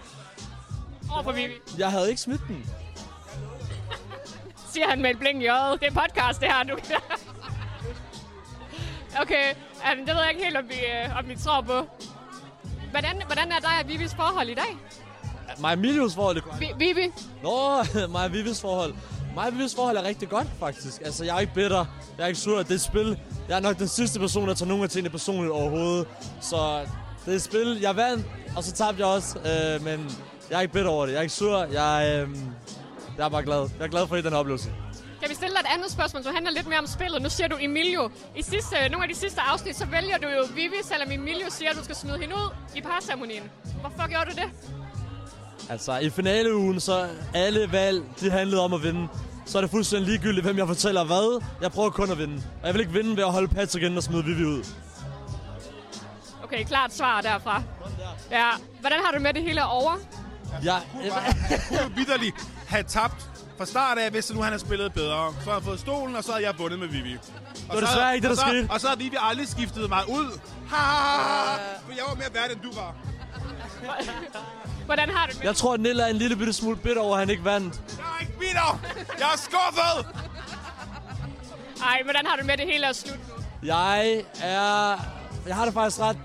[1.12, 1.53] over for Vivi?
[1.78, 2.64] Jeg havde ikke smidt den.
[4.78, 5.80] Siger han med et blink i øjet.
[5.80, 6.76] Det er podcast, det her, du
[9.22, 11.86] Okay, um, det ved jeg ikke helt, om vi, uh, om vi tror på.
[12.90, 14.76] Hvordan, hvordan er dig og Vivis forhold i dag?
[15.60, 17.12] Mig og Emilius forhold, det Vi, Vivi,
[17.42, 18.94] Nå, mig og Vivis forhold.
[19.34, 21.00] Mig og Vivis forhold er rigtig godt, faktisk.
[21.04, 21.84] Altså, jeg er ikke bitter.
[22.18, 22.58] Jeg er ikke sur.
[22.58, 23.18] Det er et spil.
[23.48, 26.06] Jeg er nok den sidste person, der tager nogle af tingene personligt overhovedet.
[26.40, 26.80] Så
[27.24, 27.78] det er et spil.
[27.80, 28.26] Jeg vandt,
[28.56, 29.38] og så tabte jeg også.
[29.38, 30.10] Øh, men
[30.50, 31.12] jeg er ikke bitter over det.
[31.12, 31.58] Jeg er ikke sur.
[31.58, 32.36] Jeg, øh,
[33.18, 33.60] jeg er bare glad.
[33.78, 34.70] Jeg er glad for den oplevelse.
[35.20, 37.22] kan vi stille dig et andet spørgsmål, som handler lidt mere om spillet?
[37.22, 38.10] Nu siger du Emilio.
[38.36, 41.70] I sidste, nogle af de sidste afsnit, så vælger du jo Vivi, selvom Emilio siger,
[41.70, 43.42] at du skal smide hende ud i parceremonien.
[43.80, 44.50] Hvorfor gjorde du det?
[45.70, 49.08] Altså, i finaleugen, så alle valg, de handlede om at vinde.
[49.46, 51.42] Så er det fuldstændig ligegyldigt, hvem jeg fortæller hvad.
[51.62, 52.42] Jeg prøver kun at vinde.
[52.60, 54.64] Og jeg vil ikke vinde ved at holde Patrick igen og smide Vivi ud.
[56.42, 57.62] Okay, klart svar derfra.
[58.30, 58.48] Ja,
[58.80, 59.96] hvordan har du med det hele er over?
[60.64, 62.36] Jeg, Jeg kunne jo bitterligt
[62.68, 65.34] have tabt fra start af, hvis nu han havde spillet bedre.
[65.38, 67.12] Så havde han fået stolen, og så havde jeg vundet med Vivi.
[67.12, 67.20] Det
[67.68, 68.68] var desværre ikke det, der og så, skete.
[68.72, 70.38] Og så har Vivi aldrig skiftet mig ud.
[70.70, 71.56] Ha, ha, ha, ha.
[71.86, 72.94] For jeg var mere værd, end du var.
[74.86, 77.02] Hvordan har du det med Jeg tror, at Nilla er en lille bitte smule bitter
[77.02, 77.80] over, at han ikke vandt.
[77.98, 78.80] Jeg er ikke bitter.
[79.18, 80.06] Jeg er skuffet.
[81.82, 83.44] Ej, hvordan har du med det hele er slut nu?
[83.62, 84.98] Jeg er...
[85.46, 86.16] Jeg har det faktisk ret...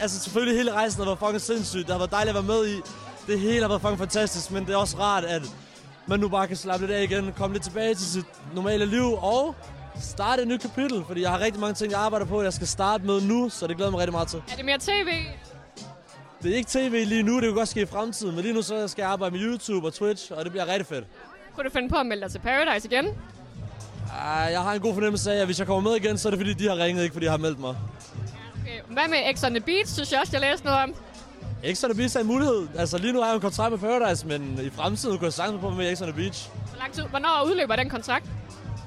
[0.00, 1.86] Altså selvfølgelig hele rejsen har været fucking sindssygt.
[1.86, 2.80] Det har været dejligt at være med i.
[3.26, 5.42] Det hele har været fucking fantastisk, men det er også rart, at
[6.06, 9.12] man nu bare kan slappe lidt af igen, komme lidt tilbage til sit normale liv
[9.12, 9.54] og
[10.00, 12.66] starte et nyt kapitel, fordi jeg har rigtig mange ting, jeg arbejder på, jeg skal
[12.66, 14.42] starte med nu, så det glæder mig rigtig meget til.
[14.52, 15.08] Er det mere tv?
[16.42, 18.62] Det er ikke tv lige nu, det kan godt ske i fremtiden, men lige nu
[18.62, 21.04] så skal jeg arbejde med YouTube og Twitch, og det bliver rigtig fedt.
[21.54, 23.06] Kunne du finde på at melde dig til Paradise igen?
[23.06, 26.30] Uh, jeg har en god fornemmelse af, at hvis jeg kommer med igen, så er
[26.30, 27.76] det fordi, de har ringet, ikke fordi jeg har meldt mig.
[28.62, 28.80] Okay.
[28.88, 30.94] Hvad med X on the Beach, synes jeg også, jeg læste noget om.
[31.74, 32.68] Så det Beach er en mulighed.
[32.78, 35.60] Altså lige nu har jeg en kontrakt med Paradise, men i fremtiden kunne jeg sagtens
[35.60, 36.50] på med X on the Beach.
[36.68, 37.02] Hvor lang tid?
[37.02, 38.26] Hvornår udløber den kontrakt?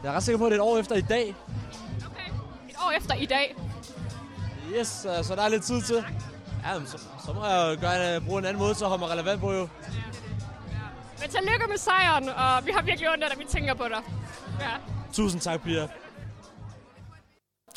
[0.04, 1.36] Jeg er ret sikker på, at det er et år efter i dag.
[2.70, 3.56] Et år efter i dag.
[4.80, 6.06] Yes, uh, så der er lidt tid til.
[6.66, 9.10] Ja, men så, så må jeg jo gøre, bruge en anden måde, så holde mig
[9.12, 9.68] relevant på jo.
[11.22, 14.02] Men tillykke med sejren, og vi har virkelig ondt dig, vi tænker på dig.
[14.60, 14.72] Ja.
[15.14, 15.88] Tusind tak, Pia.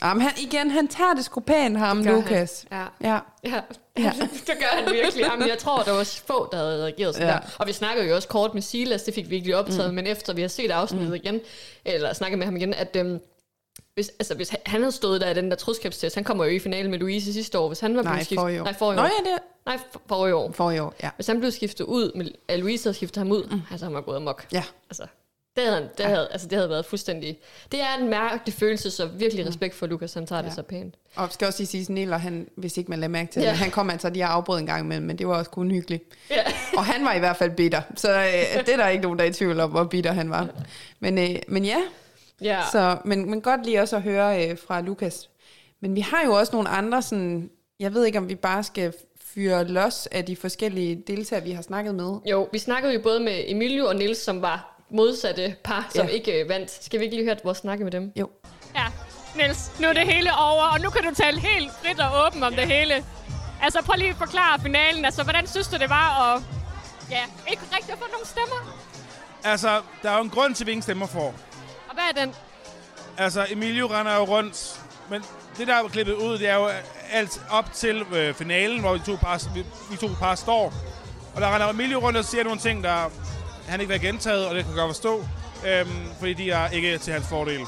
[0.02, 2.66] Jamen, han, igen, han tager det sgu pænt, ham, Lukas.
[2.72, 2.86] han.
[3.00, 3.08] Ja.
[3.10, 3.18] Ja.
[3.44, 3.60] Ja.
[4.46, 5.24] det gør han virkelig.
[5.24, 7.34] Jamen, jeg tror, der var få, der havde reageret sådan Ja.
[7.34, 7.40] ja.
[7.40, 7.46] der.
[7.58, 9.94] Og vi snakkede jo også kort med Silas, det fik vi ikke lige optaget, Mm.
[9.94, 11.14] men efter vi har set afsnittet Mm.
[11.14, 11.40] igen,
[11.84, 13.20] eller snakket med ham igen, at øhm,
[13.94, 16.58] hvis, altså, hvis han- havde stået der i den der trudskabstest, han kommer jo i
[16.58, 18.42] finalen med Louise sidste år, hvis han var Nej, blevet skiftet...
[18.42, 18.64] forrige år.
[18.64, 19.04] Nej, for i Nå år.
[19.26, 20.52] ja, det Nej, for, for i år.
[20.52, 21.10] For i år, ja.
[21.16, 23.60] Hvis han blev skiftet ud, med, at Louise havde skiftet ham ud, mm.
[23.70, 24.46] altså han var gået amok.
[24.52, 24.64] Ja.
[24.90, 25.06] Altså,
[25.56, 26.08] det havde, det, Ja.
[26.08, 27.38] havde, altså, det havde været fuldstændig...
[27.72, 30.46] Det er en mærkelig følelse, så virkelig respekt for Lukas, han tager ja.
[30.46, 30.94] det så pænt.
[31.16, 33.48] Og skal også lige sige, Niller, han, hvis ikke man lader mærke til Ja.
[33.48, 36.04] det, han kom altså lige afbrød en gang imellem, men det var også kun hyggeligt.
[36.30, 36.42] Ja.
[36.76, 39.24] Og han var i hvert fald bitter, så øh, det er der ikke nogen, der
[39.24, 40.48] er i tvivl om, hvor bitter han var.
[41.00, 41.78] Men, øh, men ja,
[42.42, 42.60] Ja.
[42.72, 45.28] så, men, men godt lige også at høre øh, fra Lukas.
[45.80, 48.92] Men vi har jo også nogle andre sådan, jeg ved ikke, om vi bare skal
[49.34, 52.16] fyre los af de forskellige deltagere, vi har snakket med.
[52.26, 56.12] Jo, vi snakkede jo både med Emilio og Nils, som var modsatte par, som Ja.
[56.12, 56.84] ikke øh, vandt.
[56.84, 58.12] Skal vi ikke lige høre vores snakke med dem?
[58.16, 58.30] Jo.
[58.74, 58.84] Ja,
[59.36, 62.44] Niels, nu er det hele over, og nu kan du tale helt frit og åbent
[62.44, 63.04] om det hele.
[63.62, 65.04] Altså, prøv lige at forklare finalen.
[65.04, 66.42] Altså, hvordan synes du, det var at
[67.10, 68.78] ja, ikke rigtig at få nogle stemmer?
[69.44, 71.34] Altså, der er jo en grund til, at vi ingen stemmer får.
[71.88, 72.34] Og hvad er den?
[73.18, 74.80] Altså, Emilio render jo rundt,
[75.10, 75.22] men
[75.58, 76.68] det, der er klippet ud, det er jo
[77.12, 80.72] alt op til øh, finalen, hvor vi to, par, vi, vi to par står.
[81.34, 83.10] Og der render Emilio rundt og siger nogle ting, der
[83.68, 85.24] han ikke have gentaget, og det kan godt forstå,
[85.66, 87.60] øhm, fordi de er ikke til hans fordel.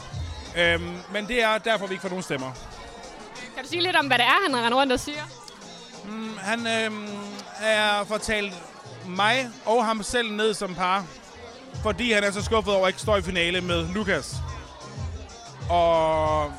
[0.59, 2.53] Øhm, men det er derfor, vi ikke får nogen stemmer.
[3.55, 5.23] Kan du sige lidt om, hvad det er, han render rundt og siger?
[6.05, 7.09] Mm, han øhm,
[7.63, 8.55] er fortalt
[9.07, 11.05] mig og ham selv ned som par,
[11.83, 14.35] fordi han er så skuffet over at ikke stå i finale med Lukas.
[15.71, 16.53] Og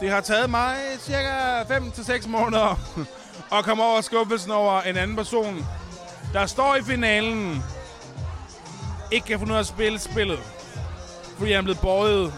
[0.00, 2.80] det har taget mig cirka 5-6 måneder
[3.56, 5.66] at komme over skuffelsen over en anden person,
[6.32, 7.64] der står i finalen,
[9.10, 10.38] ikke kan finde ud af at spille spillet,
[11.38, 12.34] fordi han er blevet båret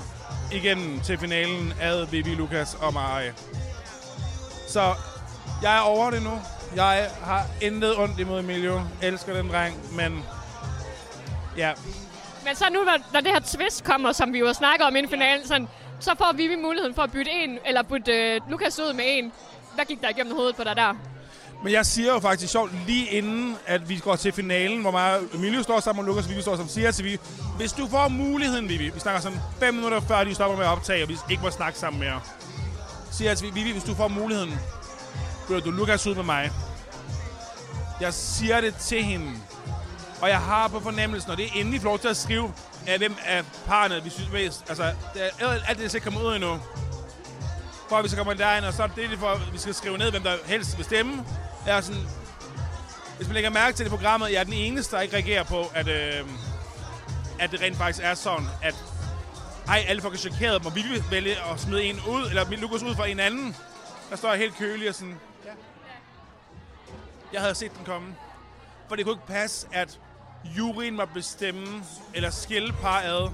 [0.53, 3.33] igen til finalen af Vivi, Lukas og mig.
[4.69, 4.95] Så
[5.63, 6.41] jeg er over det nu.
[6.77, 8.81] Jeg har intet ondt imod Emilio.
[9.03, 10.25] Elsker den dreng, men
[11.57, 11.73] ja,
[12.45, 15.11] Men så nu, når, det her twist kommer, som vi jo har snakket om inden
[15.11, 15.69] finalen, sådan,
[16.01, 19.33] så får vi muligheden for at bytte en, eller bytte øh, Lukas ud med en.
[19.75, 20.95] Hvad gik der igennem hovedet på dig der?
[21.63, 25.29] Men jeg siger jo faktisk sjovt, lige inden at vi går til finalen, hvor meget
[25.33, 27.19] og Emilio står sammen og Lukas, og Vivi står sammen, siger til Vivi,
[27.57, 30.71] hvis du får muligheden, Vivi, vi snakker sådan fem minutter før de stopper med at
[30.71, 32.21] optage, og vi ikke må snakke sammen mere,
[33.13, 34.59] siger jeg til Vivi, hvis du får muligheden,
[35.49, 36.51] bytter du Lukas ud med mig.
[38.01, 39.33] Jeg siger det til hende,
[40.23, 42.53] og jeg har på fornemmelsen, og det er inden får lov til at skrive,
[42.87, 44.85] af hvem af parerne, vi synes mest, altså,
[45.15, 46.61] det er, alt det, der skal komme ud endnu,
[47.89, 49.75] for at vi så kommer derind, og så er det, det for, at vi skal
[49.75, 51.25] skrive ned, hvem der helst vil stemme.
[51.67, 52.03] Jeg er sådan,
[53.17, 55.65] hvis man lægger mærke til det programmet, jeg er den eneste, der ikke reagerer på,
[55.75, 56.27] at, øh,
[57.41, 58.75] at det rent faktisk er sådan, at
[59.69, 62.95] ej, alle folk er chokeret, må vi vælge at smide en ud, eller Lukas ud
[62.95, 63.57] for en anden.
[64.11, 65.51] Der står jeg helt kølig og sådan, ja.
[67.33, 68.15] Jeg havde set den komme.
[68.89, 69.99] For det kunne ikke passe, at
[70.45, 71.85] juryen må bestemme,
[72.15, 73.31] eller skille par ad,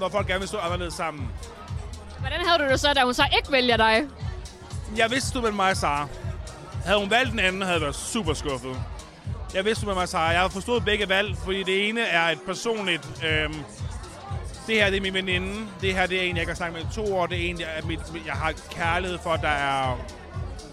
[0.00, 1.28] når folk gerne vil stå anderledes sammen.
[2.18, 4.08] Hvordan havde du det så, da hun så ikke vælger dig?
[4.96, 6.08] Jeg vidste, du med mig og Sara.
[6.88, 8.76] Havde hun valgt den anden, havde jeg været super skuffet.
[9.54, 10.28] Jeg vidste, med mig og Sara.
[10.28, 13.24] Jeg har forstået begge valg, fordi det ene er et personligt...
[13.24, 13.54] Øhm,
[14.66, 15.66] det her det er min veninde.
[15.80, 17.26] Det her det er en, jeg kan har med i to år.
[17.26, 19.98] Det er en, jeg, er mit, jeg har kærlighed for, der er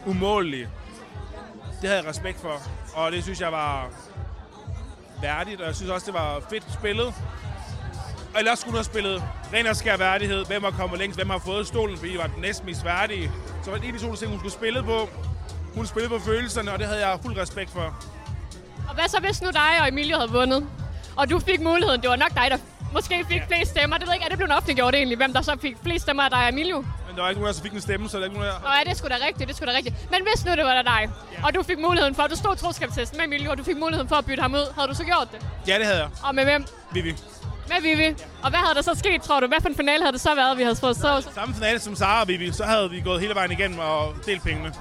[0.06, 0.68] umålelig.
[1.82, 2.62] Det havde jeg respekt for.
[2.94, 3.90] Og det synes jeg var
[5.22, 7.14] værdigt, og jeg synes også, det var fedt spillet.
[8.38, 10.46] ellers skulle hun have spillet ren og skær værdighed.
[10.46, 11.18] Hvem har kommet længst?
[11.18, 11.98] Hvem har fået stolen?
[11.98, 13.32] Fordi det var den næsten mest værdige.
[13.64, 15.10] Så var det en af de to ting, hun skulle spille på.
[15.76, 17.96] Hun spillede på følelserne, og det havde jeg fuld respekt for.
[18.90, 20.68] Og hvad så, hvis nu dig og Emilie havde vundet?
[21.16, 22.02] Og du fik muligheden.
[22.02, 22.58] Det var nok dig, der
[22.94, 23.98] måske fik flest stemmer.
[23.98, 26.24] Det ved jeg ikke, er det blevet offentliggjort egentlig, hvem der så fik flest stemmer
[26.24, 26.78] af dig og Emilio?
[27.08, 28.52] Men der var ikke nogen, der så fik en stemme, så der er ikke nogen,
[28.54, 28.60] der...
[28.60, 30.12] Nå ja, det er sgu da rigtigt, det er sgu da rigtigt.
[30.12, 31.10] Men hvis nu det var dig,
[31.44, 34.16] og du fik muligheden for, du stod troskabstesten med Emilio, og du fik muligheden for
[34.16, 35.40] at bytte ham ud, havde du så gjort det?
[35.68, 36.10] Ja, det havde jeg.
[36.24, 36.66] Og med hvem?
[36.92, 37.14] Vivi.
[37.70, 38.16] Med Vivi.
[38.44, 39.48] Og hvad havde der så sket, tror du?
[39.48, 41.28] Hvad for en finale havde det så været, vi havde fået så?
[41.34, 44.44] Samme finale som Sara og Vivi, så havde vi gået hele vejen igennem og delt
[44.44, 44.74] pengene.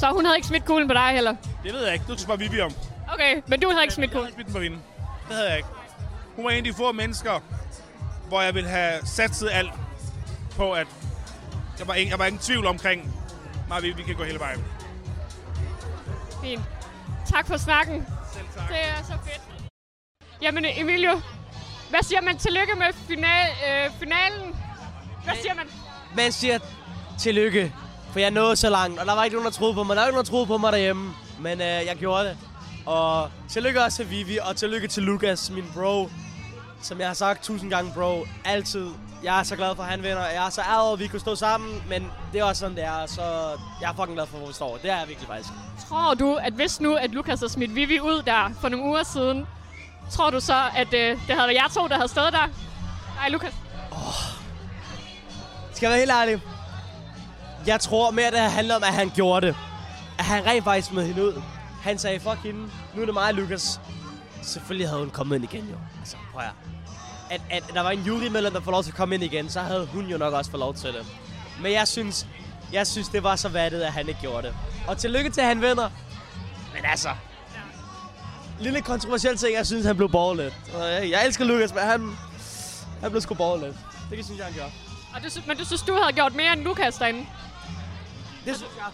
[0.00, 1.34] Så hun havde ikke smidt kuglen på dig heller?
[1.64, 2.04] Det ved jeg ikke.
[2.08, 2.72] Du skal spørge Vivi om.
[3.12, 4.32] Okay, men du havde ikke smidt kuglen?
[4.32, 4.76] smidt den på hende.
[5.28, 5.68] Det havde jeg ikke.
[6.36, 7.40] Hun var en af de få mennesker,
[8.28, 9.70] hvor jeg ville have satset alt
[10.56, 10.86] på, at
[11.78, 13.14] jeg var, ingen, jeg var ingen tvivl omkring,
[13.76, 14.64] at vi, vi kan gå hele vejen.
[16.42, 16.62] Fint.
[17.32, 18.06] Tak for snakken.
[18.32, 18.68] Selv tak.
[18.68, 19.70] Det er så fedt.
[20.42, 21.20] Jamen Emilio,
[21.90, 22.38] hvad siger man?
[22.38, 24.56] Tillykke med final, øh, finalen.
[25.24, 25.66] Hvad siger man?
[26.16, 26.58] Man siger
[27.18, 27.74] tillykke,
[28.12, 29.96] for jeg nåede så langt, og der var ikke nogen, der troede på mig.
[29.96, 32.38] Der var ikke nogen, der troede på mig derhjemme, men øh, jeg gjorde det.
[32.86, 36.08] Og tillykke også til Vivi, og tillykke til Lukas, min bro.
[36.82, 38.26] Som jeg har sagt tusind gange, bro.
[38.44, 38.86] Altid.
[39.22, 40.26] Jeg er så glad for, at han vinder.
[40.26, 42.76] Jeg er så ærget over, at vi kunne stå sammen, men det er også sådan,
[42.76, 43.06] det er.
[43.06, 43.22] Så
[43.80, 44.78] jeg er fucking glad for, hvor vi står.
[44.82, 45.48] Det er jeg virkelig faktisk.
[45.88, 49.02] Tror du, at hvis nu, at Lukas har smidt Vivi ud der for nogle uger
[49.02, 49.46] siden,
[50.10, 52.48] tror du så, at øh, det havde været jer to, der havde stået der?
[53.16, 53.52] Nej, Lukas.
[55.74, 56.42] Skal jeg være helt ærlig?
[57.68, 59.56] Jeg tror mere, det handler om, at han gjorde det.
[60.18, 61.42] At han rent faktisk smed hende ud.
[61.82, 62.70] Han sagde, fuck hende.
[62.94, 63.80] Nu er det mig, Lukas.
[64.42, 65.76] Selvfølgelig havde hun kommet ind igen, jo.
[66.00, 66.50] Altså, prøv at,
[67.30, 69.60] at, at der var en jurymedlem, der får lov til at komme ind igen, så
[69.60, 71.06] havde hun jo nok også fået lov til det.
[71.62, 72.26] Men jeg synes,
[72.72, 74.54] jeg synes, det var så vattet, at han ikke gjorde det.
[74.86, 75.90] Og tillykke til, at han vinder.
[76.74, 77.08] Men altså,
[78.60, 80.54] lille kontroversiel ting, jeg synes, han blev borgerlet.
[80.78, 82.16] Jeg, jeg elsker Lukas, men han,
[83.00, 83.76] han blev sgu borgerlet.
[84.10, 84.72] Det kan synes jeg, han gjorde.
[85.14, 87.26] Og du, men du synes, du havde gjort mere end Lukas derinde?
[88.48, 88.86] Det synes jeg.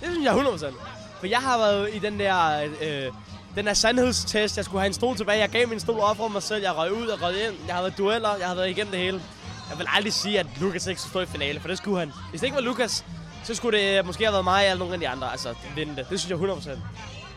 [0.00, 1.18] Det synes jeg 100%.
[1.18, 3.12] For jeg har været i den der, øh,
[3.54, 4.56] den der sandhedstest.
[4.56, 5.38] Jeg skulle have en stol tilbage.
[5.38, 6.62] Jeg gav min stol op for mig selv.
[6.62, 7.54] Jeg røg ud og røg ind.
[7.66, 8.36] Jeg har været dueller.
[8.36, 9.22] Jeg har været igennem det hele.
[9.70, 12.12] Jeg vil aldrig sige, at Lukas ikke skulle stå i finale, for det skulle han.
[12.30, 13.04] Hvis det ikke var Lukas,
[13.44, 15.30] så skulle det øh, måske have været mig eller nogen af de andre.
[15.30, 16.06] Altså, vinde det.
[16.10, 16.78] Det synes jeg 100%.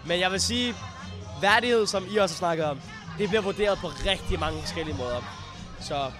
[0.06, 0.76] Men jeg vil sige,
[1.42, 2.80] værdighed, som I også har snakket om,
[3.18, 5.22] det bliver vurderet på rigtig mange forskellige måder.
[5.82, 6.12] Så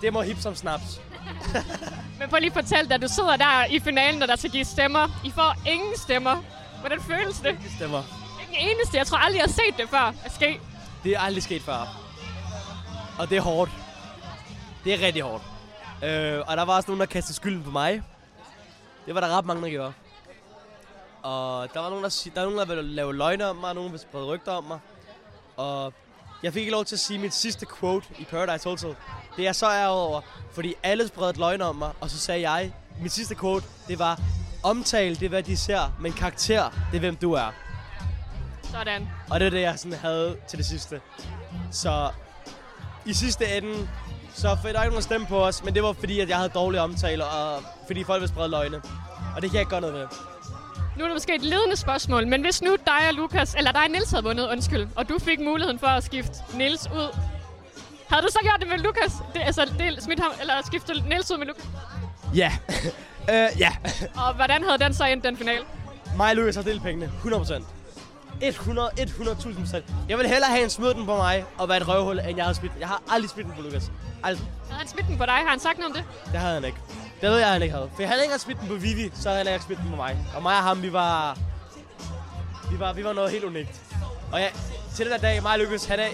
[0.00, 1.00] det må hip som snaps.
[2.18, 4.64] Men prøv lige at fortælle, da du sidder der i finalen, og der skal give
[4.64, 5.08] stemmer.
[5.24, 6.42] I får ingen stemmer.
[6.80, 7.58] Hvordan føles det?
[7.76, 8.02] Stemmer.
[8.40, 8.96] Ikke en eneste.
[8.96, 10.60] Jeg tror aldrig, jeg har set det før at ske.
[11.04, 12.06] Det er aldrig sket før.
[13.18, 13.70] Og det er hårdt.
[14.84, 15.42] Det er rigtig hårdt.
[16.04, 18.02] Øh, og der var også nogen, der kastede skylden på mig.
[19.06, 19.92] Det var der ret mange, der gjorde.
[21.22, 23.74] Og der var nogen, der, der, var nogen, der ville lave løgne om mig, og
[23.74, 24.78] nogen, der ville sprede rygter om mig.
[25.56, 25.92] Og
[26.42, 28.96] jeg fik ikke lov til at sige mit sidste quote i Paradise Hotel.
[29.36, 30.20] Det er jeg så ærget over,
[30.52, 34.20] fordi alle spredte løgne om mig, og så sagde jeg, mit sidste quote, det var,
[34.62, 37.52] omtale det er, hvad de ser, men karakter, det er, hvem du er.
[38.62, 39.08] Sådan.
[39.30, 41.00] Og det er det, jeg sådan havde til det sidste.
[41.70, 42.10] Så
[43.06, 43.88] i sidste ende,
[44.34, 46.80] så der ikke nogen stemme på os, men det var fordi, at jeg havde dårlige
[46.80, 48.76] omtale, og fordi folk ville sprede løgne.
[49.36, 50.06] Og det kan jeg ikke gøre noget ved.
[50.96, 53.82] Nu er det måske et ledende spørgsmål, men hvis nu dig og Lukas, eller dig
[53.82, 57.18] og Nils havde vundet, undskyld, og du fik muligheden for at skifte Nils ud,
[58.08, 59.12] havde du så gjort det med Lukas?
[59.34, 61.64] Det, altså, det, smidt ham, eller skifte Nils ud med Lukas?
[62.34, 62.52] Ja.
[63.32, 63.72] øh, ja.
[64.16, 65.62] Og hvordan havde den så endt, den final?
[66.16, 67.12] Mig og Lukas har delt pengene.
[67.24, 67.62] 100%.
[68.40, 69.84] 100, 100.000 procent.
[70.08, 72.44] Jeg vil hellere have en smid den på mig og være et røvhul, end jeg
[72.44, 72.80] har smidt den.
[72.80, 73.90] Jeg har aldrig smidt den på Lukas.
[74.22, 74.46] Aldrig.
[74.68, 75.34] Havde han smidt den på dig?
[75.34, 76.32] Har han sagt noget om det?
[76.32, 76.78] Det havde han ikke.
[77.20, 77.90] Det ved jeg, han ikke havde.
[77.96, 79.96] For han ikke havde smidt den på Vivi, så havde han ikke smidt den på
[79.96, 80.26] mig.
[80.36, 81.38] Og mig og ham, vi var...
[82.70, 83.80] Vi var, vi var noget helt unikt.
[84.32, 84.48] Og ja,
[84.94, 86.08] til den der dag, mig og Lukas, han er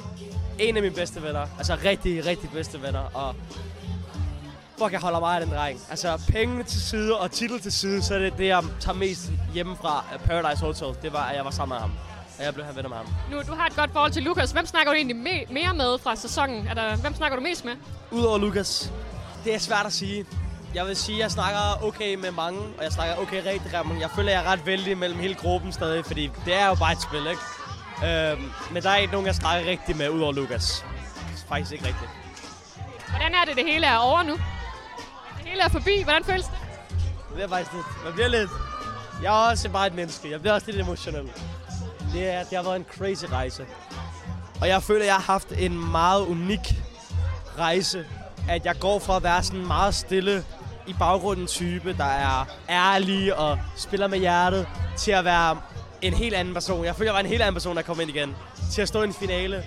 [0.58, 1.46] en af mine bedste venner.
[1.58, 3.00] Altså rigtig, rigtig bedste venner.
[3.14, 3.34] Og
[4.78, 5.80] fuck, jeg holder meget af den dreng.
[5.90, 9.30] Altså penge til side og titel til side, så er det det, jeg tager mest
[9.54, 11.02] hjemme fra øh, Paradise Hotel.
[11.02, 11.90] Det var, at jeg var sammen med ham.
[12.38, 13.06] Og jeg blev her venner med ham.
[13.30, 14.50] Nu, du har et godt forhold til Lukas.
[14.52, 16.66] Hvem snakker du egentlig me- mere med fra sæsonen?
[16.68, 17.72] Er der, hvem snakker du mest med?
[18.10, 18.92] Udover Lukas,
[19.44, 20.24] det er svært at sige.
[20.74, 23.86] Jeg vil sige, at jeg snakker okay med mange, og jeg snakker okay rigtig rigtig
[23.86, 24.00] mange.
[24.00, 26.74] Jeg føler, at jeg er ret vældig mellem hele gruppen stadig, fordi det er jo
[26.74, 27.40] bare et spil, ikke?
[28.04, 30.84] Øhm, men der er ikke nogen, jeg snakker rigtig med, udover Lukas.
[31.48, 32.10] Faktisk ikke rigtigt.
[33.08, 34.32] Hvordan er det, det hele er over nu?
[34.32, 36.02] Det hele er forbi.
[36.02, 36.58] Hvordan føles det?
[36.88, 37.86] Det bliver faktisk lidt.
[38.04, 38.50] Man bliver lidt...
[39.22, 40.30] Jeg er også bare et menneske.
[40.30, 41.30] Jeg bliver også lidt emotionel.
[42.12, 43.66] Det, er, det har været en crazy rejse.
[44.60, 46.74] Og jeg føler, at jeg har haft en meget unik
[47.58, 48.06] rejse.
[48.48, 50.44] At jeg går fra at være sådan meget stille
[50.86, 55.60] i baggrunden type, der er ærlig og spiller med hjertet, til at være
[56.02, 56.84] en helt anden person.
[56.84, 58.36] Jeg føler, jeg var en helt anden person, der kom ind igen.
[58.72, 59.64] Til at stå i en finale.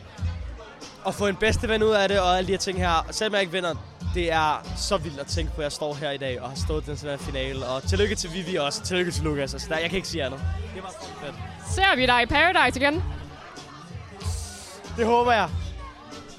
[1.08, 3.06] at få en bedste ven ud af det, og alle de her ting her.
[3.08, 3.76] Og selvom jeg ikke vinder,
[4.14, 6.56] det er så vildt at tænke på, at jeg står her i dag og har
[6.56, 7.66] stået den her finale.
[7.66, 8.82] Og tillykke til Vivi også.
[8.84, 9.54] Tillykke til Lukas.
[9.54, 10.40] Altså, der, jeg kan ikke sige andet.
[10.76, 11.36] Det var fucking fedt.
[11.76, 13.04] Ser vi dig i Paradise igen?
[14.98, 15.50] Det håber jeg.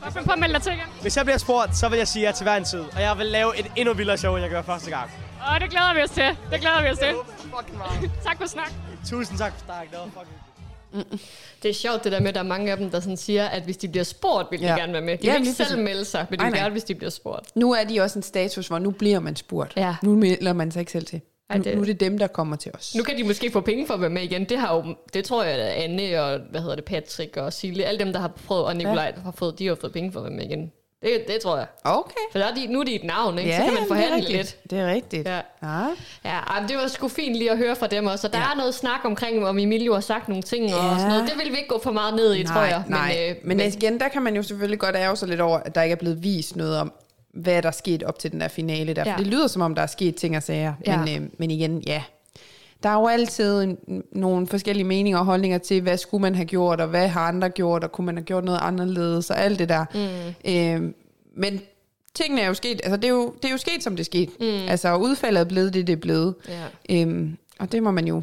[0.02, 0.84] Hvad find på at melde dig til igen?
[1.02, 2.80] Hvis jeg bliver spurgt, så vil jeg sige ja til hver en tid.
[2.80, 5.10] Og jeg vil lave et endnu vildere show, end jeg gør første gang.
[5.50, 6.36] Åh, det glæder vi os til.
[6.50, 7.14] Det glæder vi os til.
[8.24, 8.72] Tak for snak.
[9.06, 9.90] Tusind tak for snak.
[9.90, 11.20] Det var fucking
[11.62, 13.46] Det er sjovt det der med, at der er mange af dem, der sådan siger,
[13.46, 14.76] at hvis de bliver spurgt, vil de Ja.
[14.76, 15.18] gerne være med.
[15.18, 17.56] De Ja, vil ikke selv melde sig, men de vil gerne, hvis de bliver spurgt.
[17.56, 19.72] Nu er de også en status, hvor nu bliver man spurgt.
[19.76, 19.96] Ja.
[20.02, 21.20] Nu melder man sig ikke selv til.
[21.50, 22.94] Ej, Nu, det- nu er det dem, der kommer til os.
[22.94, 24.44] Nu kan de måske få penge for at være med igen.
[24.44, 27.84] Det, har jo, det tror jeg, at Anne og hvad hedder det, Patrick og Sille,
[27.84, 29.22] alle dem, der har prøvet, og Nikolaj ja.
[29.22, 30.72] har fået, de har fået penge for at være med igen.
[31.02, 31.66] Det, det tror jeg.
[31.84, 32.14] Okay.
[32.32, 33.50] For der er de, nu er de et navn, ikke?
[33.50, 34.36] Ja, så kan man det forhandle rigtigt.
[34.36, 34.70] lidt.
[34.70, 35.28] Det er rigtigt.
[35.28, 35.40] Ja.
[35.62, 35.86] Ja.
[36.24, 38.26] Ja, men det var sgu fint lige at høre fra dem også.
[38.26, 38.44] Og der ja.
[38.44, 40.96] er noget snak omkring, om Emilio har sagt nogle ting og Ja.
[40.98, 41.30] sådan noget.
[41.30, 42.82] Det vil vi ikke gå for meget ned i, nej, tror jeg.
[42.88, 45.40] Nej, Men, øh, men, men igen, der kan man jo selvfølgelig godt ærge sig lidt
[45.40, 46.92] over, at der ikke er blevet vist noget om,
[47.34, 49.04] hvad der er sket op til den der finale der.
[49.04, 49.16] For Ja.
[49.16, 50.74] det lyder som om, der er sket ting og sager.
[50.86, 50.96] Ja.
[51.04, 52.02] Men, øh, men igen, ja.
[52.82, 56.46] Der er jo altid en, nogle forskellige meninger og holdninger til, hvad skulle man have
[56.46, 59.58] gjort, og hvad har andre gjort, og kunne man have gjort noget anderledes, og alt
[59.58, 59.84] det der.
[59.94, 60.86] Mm.
[60.86, 60.92] Øh,
[61.36, 61.60] men
[62.14, 64.04] tingene er jo sket, altså det er jo, det er jo sket, som det er
[64.04, 64.30] sket.
[64.40, 64.68] Mm.
[64.68, 66.34] Altså udfaldet er blevet det, det er blevet.
[66.48, 67.00] Ja.
[67.02, 68.22] Øhm, og det må man jo...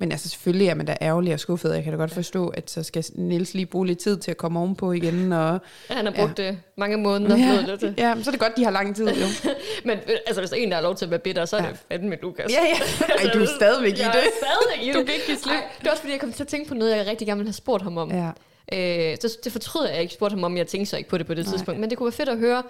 [0.00, 1.74] Men altså selvfølgelig er man da ærgerlig og skuffet.
[1.74, 4.36] Jeg kan da godt forstå, at så skal Niels lige bruge lidt tid til at
[4.36, 5.32] komme ovenpå igen.
[5.32, 6.54] Og, Ja, han har brugt ja.
[6.76, 7.76] mange måneder ja, ja.
[7.76, 9.26] det ja, så er det godt, de har lang tid jo.
[9.84, 11.60] Men øh, altså, hvis der en, der har lov til at være bitter, så er
[11.60, 12.50] det fandme Lukas.
[12.52, 13.24] Ja, ja.
[13.26, 14.20] Ej, du er stadigvæk i jeg det.
[14.20, 14.94] er stadigvæk i det.
[14.94, 15.54] Du kan ikke give slip.
[15.54, 17.38] Ej, det er også fordi, jeg kom til at tænke på noget, jeg rigtig gerne
[17.38, 18.10] ville have spurgt ham om.
[18.10, 18.30] Ja.
[18.72, 21.26] Øh, så det fortryder jeg ikke spurgte ham om, jeg tænkte så ikke på det
[21.26, 21.52] på det Nej.
[21.52, 21.80] tidspunkt.
[21.80, 22.62] Men det kunne være fedt at høre,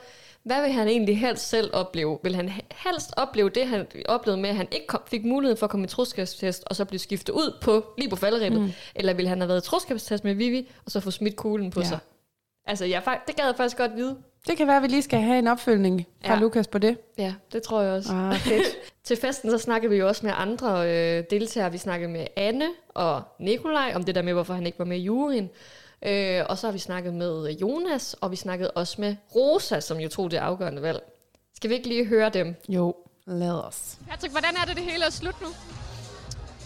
[0.45, 2.19] hvad vil han egentlig helst selv opleve?
[2.23, 5.67] Vil han helst opleve det, han oplevede med, at han ikke kom, fik muligheden for
[5.67, 8.61] at komme i troskabstest, og så blive skiftet ud på, lige på falderæbet?
[8.61, 8.71] Mm.
[8.95, 11.81] Eller vil han have været i troskabstest med Vivi, og så få smidt kuglen på
[11.81, 11.87] Ja.
[11.87, 11.99] sig?
[12.67, 14.17] Altså, jeg, det gad jeg faktisk godt vide.
[14.49, 16.41] Det kan være, at vi lige skal have en opfølgning fra Ja.
[16.41, 16.97] Lukas på det.
[17.19, 18.13] Ja, det tror jeg også.
[18.13, 18.63] Ah, fedt.
[19.05, 21.73] Til festen så snakkede vi jo også med andre øh, deltagere.
[21.73, 24.97] Vi snakkede med Anne og Nikolaj om det der med, hvorfor han ikke var med
[24.97, 25.51] i juryen.
[26.07, 29.99] Øh, og så har vi snakket med Jonas, og vi snakkede også med Rosa, som
[29.99, 31.01] jo tog det afgørende valg.
[31.57, 32.55] Skal vi ikke lige høre dem?
[32.69, 32.95] Jo,
[33.27, 33.99] lad os.
[34.09, 35.49] Patrick, hvordan er det, det hele er slut nu?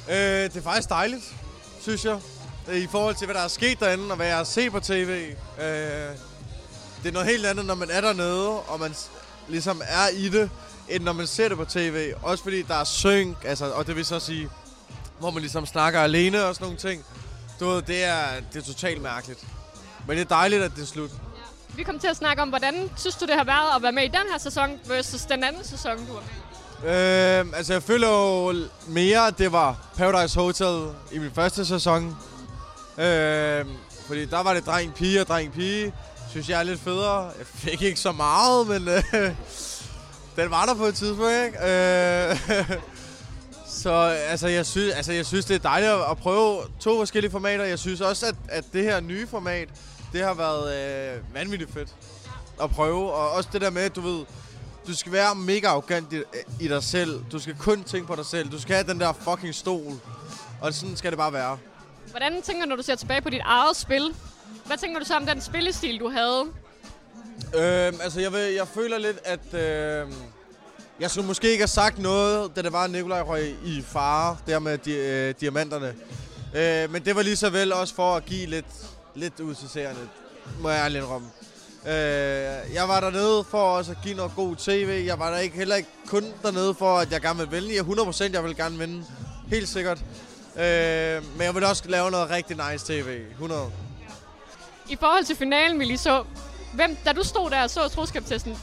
[0.09, 1.35] Øh, det er faktisk dejligt,
[1.81, 2.19] synes jeg.
[2.69, 4.81] Øh, I forhold til, hvad der er sket derinde, og hvad jeg har set på
[4.81, 5.35] tv.
[5.59, 5.65] Øh,
[7.03, 8.95] det er noget helt andet, når man er dernede, og man
[9.49, 10.51] ligesom er i det,
[10.89, 12.13] end når man ser det på tv.
[12.23, 14.49] Også fordi der er synk, altså, og det vil så sige,
[15.19, 17.05] hvor man ligesom snakker alene og sådan nogle ting.
[17.61, 19.45] Du ved, det er, det er totalt mærkeligt.
[20.07, 21.11] Men det er dejligt, at det er slut.
[21.77, 24.03] Vi kom til at snakke om, hvordan synes du, det har været at være med
[24.03, 26.45] i den her sæson versus den anden sæson, du var med?
[26.85, 28.55] Øh, altså, jeg føler jo
[28.87, 32.17] mere, at det var Paradise Hotel i min første sæson.
[32.99, 33.65] Øh,
[34.07, 35.93] fordi der var det dreng-pige og dreng-pige.
[36.31, 37.23] Synes jeg er lidt federe.
[37.23, 39.03] Jeg fik ikke så meget, men øh,
[40.37, 41.59] den var der på et tidspunkt, ikke?
[41.59, 42.71] Øh,
[43.75, 43.93] så
[44.29, 47.65] altså jeg, synes, altså, jeg synes, det er dejligt at, prøve to forskellige formater.
[47.65, 49.69] Jeg synes også, at, at det her nye format,
[50.13, 51.89] det har været øh, vanvittigt fedt
[52.63, 53.13] at prøve.
[53.13, 54.25] Og også det der med, at du ved,
[54.87, 56.23] du skal være mega arrogant i,
[56.61, 57.25] i dig selv.
[57.33, 58.51] Du skal kun tænke på dig selv.
[58.51, 59.93] Du skal have den der fucking stol.
[60.61, 61.59] Og sådan skal det bare være.
[62.11, 64.15] Hvordan tænker du, når du ser tilbage på dit eget spil?
[64.67, 66.45] Hvad tænker du så om den spillestil, du havde?
[67.55, 69.55] Øhm, altså, jeg, vil, jeg føler lidt, at...
[69.55, 70.13] Øh,
[71.01, 74.59] jeg skulle måske ikke have sagt noget, da det var Nikolaj røg i fare, der
[74.59, 75.95] med di, øh, diamanterne.
[76.55, 78.67] Øh, men det var lige så vel også for at give lidt,
[79.15, 79.99] lidt ud til seerne,
[80.61, 81.29] må jeg ærligt indrømme.
[81.87, 85.03] Øh, jeg var dernede for også at give noget god tv.
[85.07, 87.75] Jeg var der ikke heller ikke kun dernede for, at jeg gerne ville vinde.
[87.77, 89.05] Jeg 100% jeg vil gerne vinde.
[89.49, 89.99] Helt sikkert.
[90.57, 93.21] Øh, men jeg vil også lave noget rigtig nice tv.
[93.31, 93.71] 100.
[94.89, 96.25] I forhold til finalen, vi lige så,
[96.75, 98.59] hvem, da du stod der og så troskabstesten,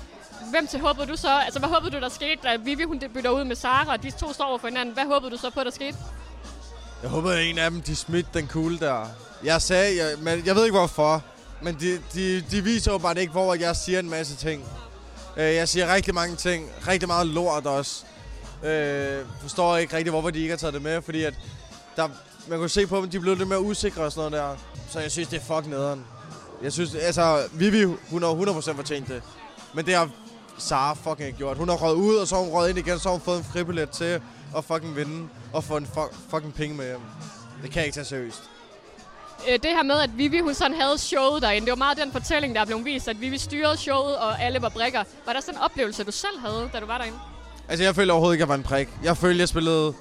[0.50, 1.40] hvem til håbede du så?
[1.46, 4.12] Altså, hvad håbede du, der skete, da Vivi hun bytter ud med Sara, og de
[4.12, 4.94] to står over for hinanden?
[4.94, 5.98] Hvad håbede du så på, der skete?
[7.02, 9.06] Jeg håbede, at en af dem, de smidte den kugle der.
[9.44, 11.24] Jeg sagde, jeg, men jeg ved ikke hvorfor,
[11.62, 14.66] men de, de, de viser jo bare ikke, hvor jeg siger en masse ting.
[15.38, 18.04] Øh, jeg siger rigtig mange ting, rigtig meget lort også.
[18.64, 21.34] Øh, forstår ikke rigtig, hvorfor de ikke har taget det med, fordi at
[21.96, 22.10] der,
[22.48, 24.56] man kunne se på dem, de blev lidt mere usikre og sådan noget der.
[24.90, 26.06] Så jeg synes, det er fucking nederen.
[26.64, 29.24] Jeg synes, altså, Vivi, hun har 100% fortjent det.
[29.74, 30.10] Men det har
[30.57, 31.57] Sara fucking ikke gjort.
[31.57, 33.38] Hun har røget ud, og så har hun røget ind igen, så har hun fået
[33.38, 34.22] en fribillet til
[34.57, 36.99] at fucking vinde og få en fu- fucking penge med hjem.
[37.64, 38.44] Det kan jeg ikke tage seriøst.
[39.48, 42.11] Øh, det her med, at Vivi hun sådan havde showet derinde, det var meget den
[42.11, 45.03] fortælling, der blev vist, at Vivi styrede showet, og alle var brikker.
[45.26, 47.18] Var der sådan en oplevelse, du selv havde, da du var derinde?
[47.69, 48.90] Altså, jeg følte overhovedet ikke, at jeg var en prik.
[49.03, 49.94] Jeg følte, jeg spillede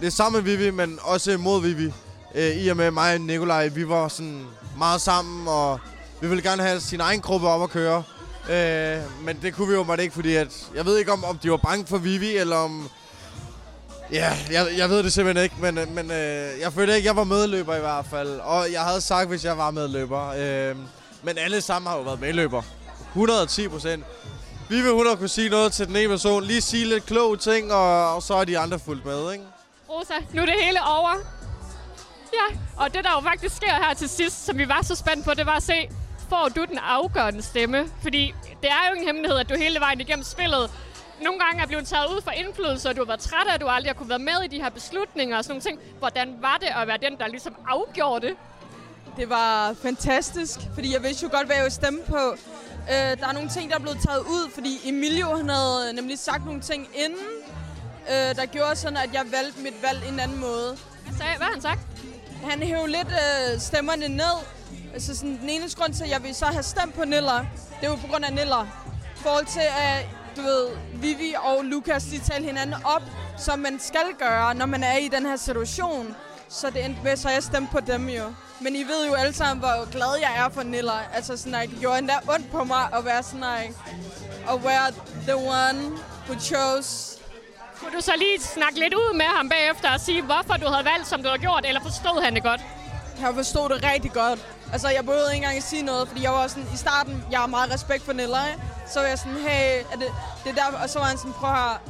[0.00, 1.92] det samme med Vivi, men også mod Vivi.
[2.34, 4.46] Øh, I og med mig og Nikolaj, vi var sådan
[4.78, 5.78] meget sammen, og
[6.20, 8.02] vi ville gerne have sin egen gruppe om at køre.
[8.50, 11.38] Øh, men det kunne vi jo bare ikke, fordi at, jeg ved ikke, om, om
[11.38, 12.88] de var bange for Vivi, eller om...
[14.12, 17.16] Ja, jeg, jeg ved det simpelthen ikke, men, øh, men øh, jeg følte ikke, jeg
[17.16, 18.40] var medløber i hvert fald.
[18.40, 20.28] Og jeg havde sagt, hvis jeg var medløber.
[20.28, 20.76] Øh,
[21.22, 22.62] men alle sammen har jo været medløber.
[23.08, 24.04] 110 procent.
[24.68, 26.44] Vivi, hun har kunne sige noget til den ene person.
[26.44, 29.44] Lige sige lidt kloge ting, og, og så er de andre fuldt med, ikke?
[29.88, 31.14] Rosa, nu er det hele over.
[32.32, 35.24] Ja, og det der jo faktisk sker her til sidst, som vi var så spændt
[35.24, 35.88] på, det var at se,
[36.28, 37.88] får du den afgørende stemme?
[38.02, 40.70] Fordi det er jo ingen hemmelighed, at du hele vejen igennem spillet
[41.22, 43.60] nogle gange er blevet taget ud for indflydelse, og du har været træt af, at
[43.60, 45.78] du aldrig har kunne være med i de her beslutninger og sådan nogle ting.
[45.98, 48.36] Hvordan var det at være den, der ligesom afgjorde det?
[49.16, 52.22] Det var fantastisk, fordi jeg vidste jo godt, hvad jeg ville stemme på.
[52.90, 56.18] Øh, der er nogle ting, der er blevet taget ud, fordi Emilio han havde nemlig
[56.18, 57.26] sagt nogle ting inden,
[58.08, 60.78] øh, der gjorde sådan, at jeg valgte mit valg en anden måde.
[61.04, 61.80] Hvad sagde Hvad har han sagt?
[62.50, 64.36] Han hævde lidt øh, stemmerne ned.
[64.94, 67.38] Altså sådan, den eneste grund til, at jeg vil så have stemt på Niller,
[67.80, 68.66] det er jo på grund af Niller.
[69.16, 70.06] I forhold til, at
[70.36, 73.02] du ved, Vivi og Lukas, de talte hinanden op,
[73.38, 76.16] som man skal gøre, når man er i den her situation.
[76.48, 78.32] Så det endte med, så jeg stemte på dem jo.
[78.60, 81.00] Men I ved jo alle sammen, hvor glad jeg er for Niller.
[81.14, 83.70] Altså sådan, at det gjorde endda ondt på mig at være sådan, at,
[84.52, 84.92] at være
[85.22, 85.80] the one
[86.28, 87.20] who chose
[87.80, 90.84] Kunne du så lige snakke lidt ud med ham bagefter og sige, hvorfor du havde
[90.84, 92.60] valgt, som du har gjort, eller forstod han det godt?
[93.20, 94.40] Jeg forstod det rigtig godt.
[94.72, 97.40] Altså, jeg behøvede ikke engang at sige noget, fordi jeg var sådan, i starten, jeg
[97.40, 98.62] har meget respekt for Nilla, ikke?
[98.92, 100.08] Så var jeg sådan, hey, er det,
[100.44, 101.82] det er der, og så var han sådan, prøv her,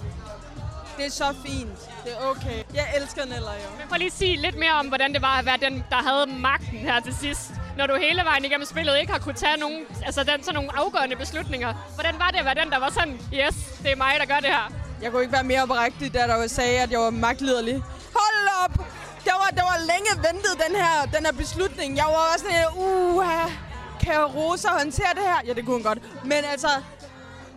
[0.97, 2.59] det er så fint, det er okay.
[2.75, 3.69] Jeg elsker Nilla, jo.
[3.79, 5.97] Men prøv lige at sige lidt mere om, hvordan det var at være den, der
[5.97, 7.51] havde magten her til sidst.
[7.77, 10.71] Når du hele vejen igennem spillet ikke har kunne tage nogen, altså den, sådan nogle
[10.79, 11.75] afgørende beslutninger.
[11.95, 14.41] Hvordan var det at være den, der var sådan, yes, det er mig, der gør
[14.41, 14.73] det her?
[15.03, 17.83] Jeg kunne ikke være mere oprigtig, da der sagde, at jeg var magtliderlig.
[18.15, 18.87] Hold op!
[19.25, 21.97] Det var, det var længe ventet, den her, den her beslutning.
[21.97, 23.25] Jeg var også sådan, uh,
[24.01, 25.39] kan Rosa håndtere det her?
[25.47, 25.99] Ja, det kunne hun godt.
[26.25, 26.69] Men altså,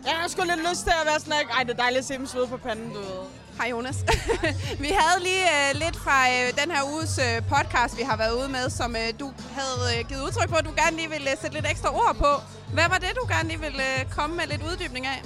[0.06, 2.14] jeg har sgu lidt lyst til at være sådan, ej, det er dejligt at se
[2.14, 3.24] dem svede på panden, du ved.
[3.60, 3.96] Hej Jonas.
[4.86, 8.34] vi havde lige øh, lidt fra øh, den her uges øh, podcast, vi har været
[8.40, 11.32] ude med, som øh, du havde øh, givet udtryk på, at du gerne lige ville
[11.32, 12.32] øh, sætte lidt ekstra ord på.
[12.74, 15.22] Hvad var det, du gerne lige ville øh, komme med lidt uddybning af?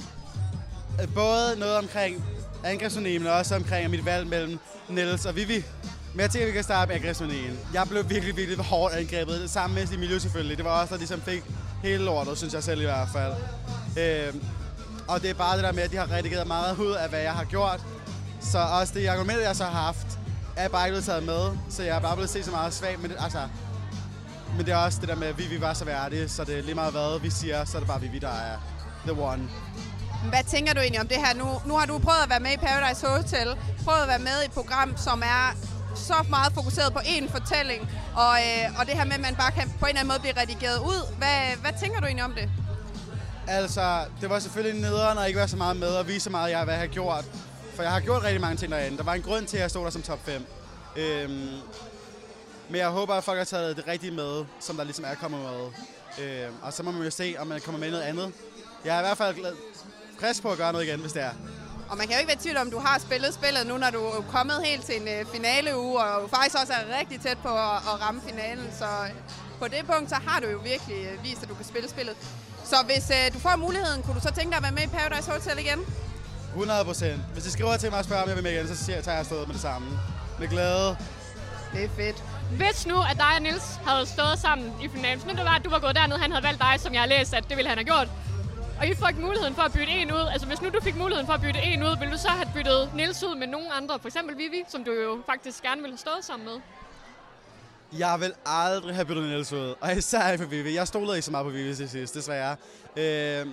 [1.16, 2.24] Både noget omkring
[2.64, 4.60] angrebsmanien, men også omkring mit valg mellem
[4.90, 5.66] Niels og Vivi.
[6.14, 7.60] Men jeg tænker, vi kan starte med angrebsmanien.
[7.74, 9.50] Jeg blev virkelig, virkelig hårdt angrebet.
[9.50, 10.58] sammen med Emilio selvfølgelig.
[10.58, 11.44] Det var også der ligesom fik
[11.84, 13.34] hele lortet, synes jeg selv i hvert fald.
[14.00, 14.34] Øh,
[15.08, 17.20] og det er bare det der med, at de har redigeret meget ud af, hvad
[17.20, 17.82] jeg har gjort.
[18.42, 20.08] Så også det argument, jeg så har haft,
[20.56, 21.58] er bare ikke blevet taget med.
[21.70, 23.00] Så jeg er bare blevet set så meget svag.
[23.00, 23.40] Men, det, altså,
[24.58, 26.62] men det er også det der med, at vi var så værdige, Så det er
[26.62, 28.58] lige meget hvad vi siger, så er det bare Vivi, der er
[29.08, 29.50] the one.
[30.30, 31.34] Hvad tænker du egentlig om det her?
[31.36, 33.56] Nu, nu har du prøvet at være med i Paradise Hotel,
[33.86, 35.56] prøvet at være med i et program, som er
[35.96, 39.52] så meget fokuseret på én fortælling, og, øh, og det her med, at man bare
[39.52, 41.16] kan på en eller anden måde blive redigeret ud.
[41.18, 42.50] Hvad, hvad tænker du egentlig om det?
[43.48, 46.52] Altså, det var selvfølgelig nederen at ikke være så meget med og vise så meget,
[46.52, 47.26] jeg, hvad jeg har gjort.
[47.76, 48.98] For jeg har gjort rigtig mange ting derinde.
[48.98, 50.46] Der var en grund til, at jeg stod der som top 5.
[50.96, 51.58] Øhm,
[52.70, 55.40] men jeg håber, at folk har taget det rigtige med, som der ligesom er kommet
[55.40, 55.68] med.
[56.26, 58.32] Øhm, og så må man jo se, om man kommer med noget andet.
[58.86, 59.54] Jeg er i hvert fald glad,
[60.20, 61.32] frisk på at gøre noget igen, hvis det er.
[61.92, 63.90] Og man kan jo ikke være i tvivl om, du har spillet spillet nu, når
[63.90, 67.52] du er kommet helt til en øh, finaleuge, og faktisk også er rigtig tæt på
[67.68, 68.68] at, at ramme finalen.
[68.80, 69.12] Så øh,
[69.60, 72.16] på det punkt, så har du jo virkelig øh, vist, at du kan spille spillet.
[72.72, 74.92] Så hvis øh, du får muligheden, kunne du så tænke dig at være med i
[74.98, 75.80] Paradise Hotel igen?
[76.48, 77.22] 100 procent.
[77.34, 79.04] Hvis de skriver til mig og spørger, om jeg vil med igen, så siger jeg,
[79.04, 79.88] tager jeg afsted med det samme.
[80.40, 80.98] Med glæde.
[81.74, 82.24] Det er fedt.
[82.52, 85.56] Hvis nu, at dig og Nils havde stået sammen i finalen, så nu det var,
[85.60, 87.58] at du var gået derned, han havde valgt dig, som jeg har læst, at det
[87.58, 88.08] ville han have gjort,
[88.82, 90.28] og I fik muligheden for at bytte en ud.
[90.32, 92.50] Altså, hvis nu du fik muligheden for at bytte en ud, ville du så have
[92.56, 94.00] byttet Nils ud med nogen andre?
[94.00, 96.58] For eksempel Vivi, som du jo faktisk gerne ville have stået sammen med.
[98.00, 99.76] Jeg vil aldrig have byttet Niels ud.
[99.82, 100.76] Og især ikke for Vivi.
[100.76, 102.56] Jeg stolede ikke så meget på Vivi til sidst, desværre.
[102.98, 103.48] Øh,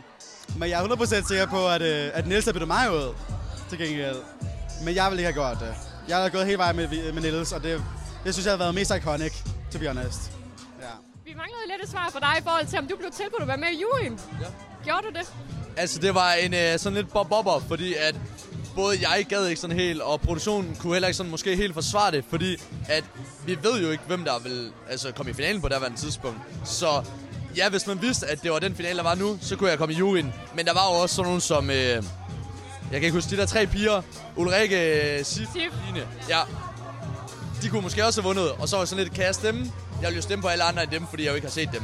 [0.59, 3.15] men jeg er 100% sikker på, at, øh, at Niels har byttet mig ud
[3.69, 4.17] til gengæld.
[4.85, 5.75] Men jeg vil ikke have gjort det.
[6.09, 7.85] Jeg har gået hele vejen med, med Niels, og det,
[8.25, 9.33] det synes jeg har været mest iconic,
[9.73, 10.38] to be honest.
[11.29, 13.49] Vi manglede lidt et svar fra dig i forhold til, om du blev tilbudt at
[13.49, 14.21] være med i juryen.
[14.41, 14.47] Ja.
[14.85, 15.33] Gjorde du det?
[15.77, 17.33] Altså, det var en øh, sådan lidt bob
[17.69, 18.15] fordi at
[18.75, 22.11] både jeg gad ikke sådan helt, og produktionen kunne heller ikke sådan måske helt forsvare
[22.11, 22.57] det, fordi
[22.89, 23.05] at
[23.47, 26.41] vi ved jo ikke, hvem der vil altså, komme i finalen på det tidspunkt.
[26.65, 27.05] Så
[27.57, 29.79] ja, hvis man vidste, at det var den finale, der var nu, så kunne jeg
[29.79, 30.35] komme i juryen.
[30.55, 31.71] Men der var jo også sådan nogen som...
[31.71, 32.03] Øh, jeg
[32.93, 34.03] kan ikke huske, de der tre piger,
[34.37, 36.41] Ulrike, Sif, Line, ja,
[37.63, 39.73] de kunne måske også have vundet, og så var sådan lidt, kan jeg stemme?
[40.03, 41.69] Jeg vil jo stemme på alle andre end dem, fordi jeg jo ikke har set
[41.73, 41.83] dem.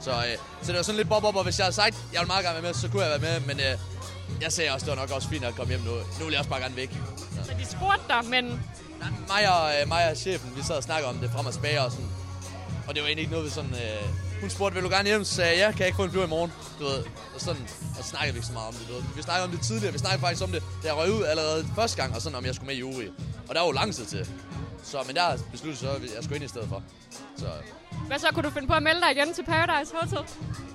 [0.00, 1.94] Så, øh, så det var sådan lidt bob, bob, og hvis jeg havde sagt, at
[2.12, 3.78] jeg ville meget gerne være med, så kunne jeg være med, men øh,
[4.42, 5.90] jeg sagde også, det var nok også fint at komme hjem nu.
[6.18, 6.90] Nu vil jeg også bare gerne væk.
[7.36, 7.44] Ja.
[7.44, 8.44] Så de spurgte dig, men...
[9.28, 11.82] Mig og, øh, mig og chefen, vi sad og snakkede om det frem og tilbage
[11.82, 12.08] og sådan.
[12.86, 13.74] Og det var egentlig ikke noget, vi sådan...
[13.74, 14.08] Øh,
[14.40, 15.24] hun spurgte, vil du gerne hjem?
[15.24, 16.52] Så sagde jeg, ja, kan jeg ikke få en flyver i morgen?
[16.80, 17.62] Du ved, og sådan,
[17.98, 18.88] og så snakkede vi ikke så meget om det.
[18.88, 19.02] Du ved.
[19.16, 21.66] Vi snakkede om det tidligere, vi snakkede faktisk om det, da jeg røg ud allerede
[21.74, 23.06] første gang, og sådan, om jeg skulle med i jury.
[23.48, 24.28] Og der var jo lang tid til.
[24.82, 26.82] Så, men der besluttede så, at jeg skulle ind i stedet for.
[27.36, 27.46] Så
[28.06, 30.18] Hvad så, kunne du finde på at melde dig igen til Paradise Hotel?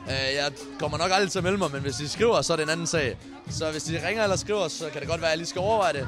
[0.07, 2.57] øh, jeg kommer nok aldrig til at melde mig, men hvis de skriver, så er
[2.57, 3.17] det en anden sag.
[3.49, 5.59] Så hvis de ringer eller skriver, så kan det godt være, at jeg lige skal
[5.59, 6.07] overveje det.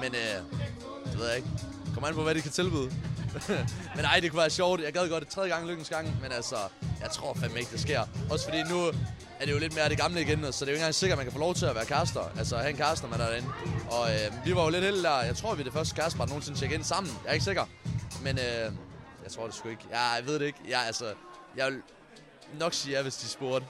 [0.00, 0.60] Men øh,
[1.12, 1.48] det ved jeg ikke.
[1.94, 2.92] Kommer an på, hvad de kan tilbyde.
[3.96, 4.80] men nej, det kunne være sjovt.
[4.80, 6.56] Jeg gad godt det tredje gang lykkens gang, men altså,
[7.00, 8.00] jeg tror fandme ikke, det sker.
[8.30, 8.78] Også fordi nu
[9.40, 11.14] er det jo lidt mere det gamle igen, så det er jo ikke engang sikkert,
[11.14, 12.20] at man kan få lov til at være kærester.
[12.38, 13.48] Altså have en kærester, man er derinde.
[13.90, 15.22] Og øh, vi var jo lidt heldige der.
[15.22, 17.12] Jeg tror, vi er det første kærester, der nogensinde tjekker ind sammen.
[17.24, 17.64] Jeg er ikke sikker.
[18.22, 18.72] Men øh,
[19.24, 19.86] jeg tror det sgu ikke.
[19.90, 20.58] Ja, jeg ved det ikke.
[20.68, 21.04] Jeg, altså,
[21.56, 21.82] jeg vil
[22.58, 23.66] nok sige ja, hvis de spurgte.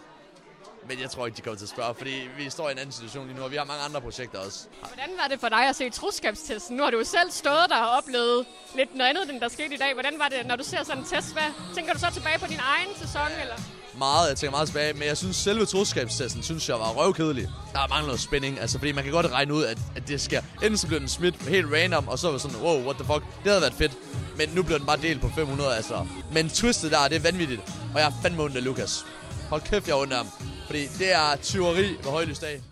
[0.89, 2.93] Men jeg tror ikke, de kommer til at spørge, fordi vi står i en anden
[2.93, 4.59] situation lige nu, og vi har mange andre projekter også.
[4.81, 6.77] Hvordan var det for dig at se troskabstesten?
[6.77, 8.47] Nu har du jo selv stået der og oplevet
[8.77, 9.93] lidt noget andet, end der skete i dag.
[9.93, 11.33] Hvordan var det, når du ser sådan en test?
[11.33, 13.29] Hvad tænker du så tilbage på din egen sæson?
[13.43, 13.57] Eller?
[13.99, 17.49] Meget, jeg tænker meget tilbage, men jeg synes selve troskabstesten, synes jeg var røvkedelig.
[17.73, 20.43] Der mangler noget spænding, altså fordi man kan godt regne ud, at, at det sker.
[20.55, 23.25] Enten så bliver den smidt helt random, og så var sådan, wow, what the fuck,
[23.43, 23.93] det havde været fedt.
[24.37, 26.07] Men nu bliver den bare delt på 500, altså.
[26.33, 27.61] Men twistet der, det er vanvittigt.
[27.95, 29.05] Og jeg er fandme ondt af Lukas.
[29.51, 30.29] Hold kæft, jeg er ondt af ham.
[30.73, 32.62] Fordi det er tyveri på højlysdag.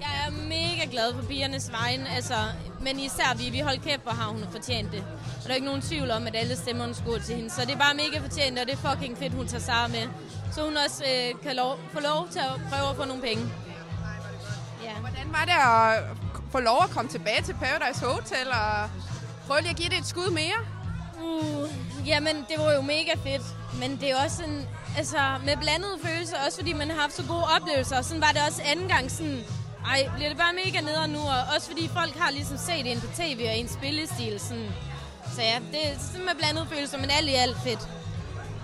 [0.00, 2.34] Jeg er mega glad for pigernes vegne, altså,
[2.80, 5.04] men især vi, vi holdt kæft, hvor har hun fortjent det.
[5.36, 7.50] Og der er ikke nogen tvivl om, at alle stemmerne skulle til hende.
[7.50, 10.08] Så det er bare mega fortjent, og det er fucking fedt, hun tager Sara med.
[10.52, 13.44] Så hun også øh, kan lov, få lov til at prøve at få nogle penge.
[14.84, 14.94] Ja.
[15.00, 16.16] Hvordan var det at
[16.52, 18.90] få lov at komme tilbage til Paradise Hotel og
[19.46, 20.81] prøve lige at give det et skud mere?
[21.22, 21.68] Uh,
[22.06, 23.42] jamen, det var jo mega fedt.
[23.80, 24.66] Men det er også sådan,
[24.96, 27.98] altså, med blandede følelser, også fordi man har haft så gode oplevelser.
[27.98, 29.44] Og sådan var det også anden gang sådan,
[29.86, 31.18] ej, bliver det bare mega nede nu?
[31.18, 34.40] Og også fordi folk har ligesom set en på tv og en spillestil.
[34.40, 34.68] Sådan.
[35.34, 37.88] Så ja, det er sådan med blandede følelser, men alt i alt fedt.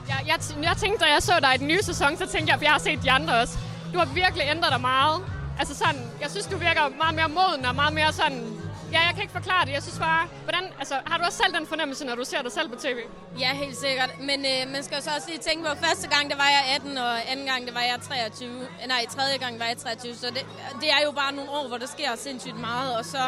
[0.09, 2.51] Jeg, jeg, t- jeg tænkte, da jeg så dig i den nye sæson, så tænkte
[2.53, 3.59] jeg, at jeg har set de andre også.
[3.93, 5.21] Du har virkelig ændret dig meget.
[5.59, 8.58] Altså sådan, jeg synes, du virker meget mere moden og meget mere sådan...
[8.93, 9.73] Ja, jeg kan ikke forklare det.
[9.73, 12.53] Jeg synes bare, hvordan, altså, har du også selv den fornemmelse, når du ser dig
[12.53, 12.99] selv på tv?
[13.41, 14.11] Ja, helt sikkert.
[14.21, 16.49] Men øh, man skal jo så også lige tænke på, at første gang, der var
[16.57, 18.49] jeg 18, og anden gang, der var jeg 23.
[18.49, 20.15] Øh, Nej, tredje gang var jeg 23.
[20.15, 20.47] Så det,
[20.81, 22.97] det er jo bare nogle år, hvor der sker sindssygt meget.
[22.99, 23.23] Og så,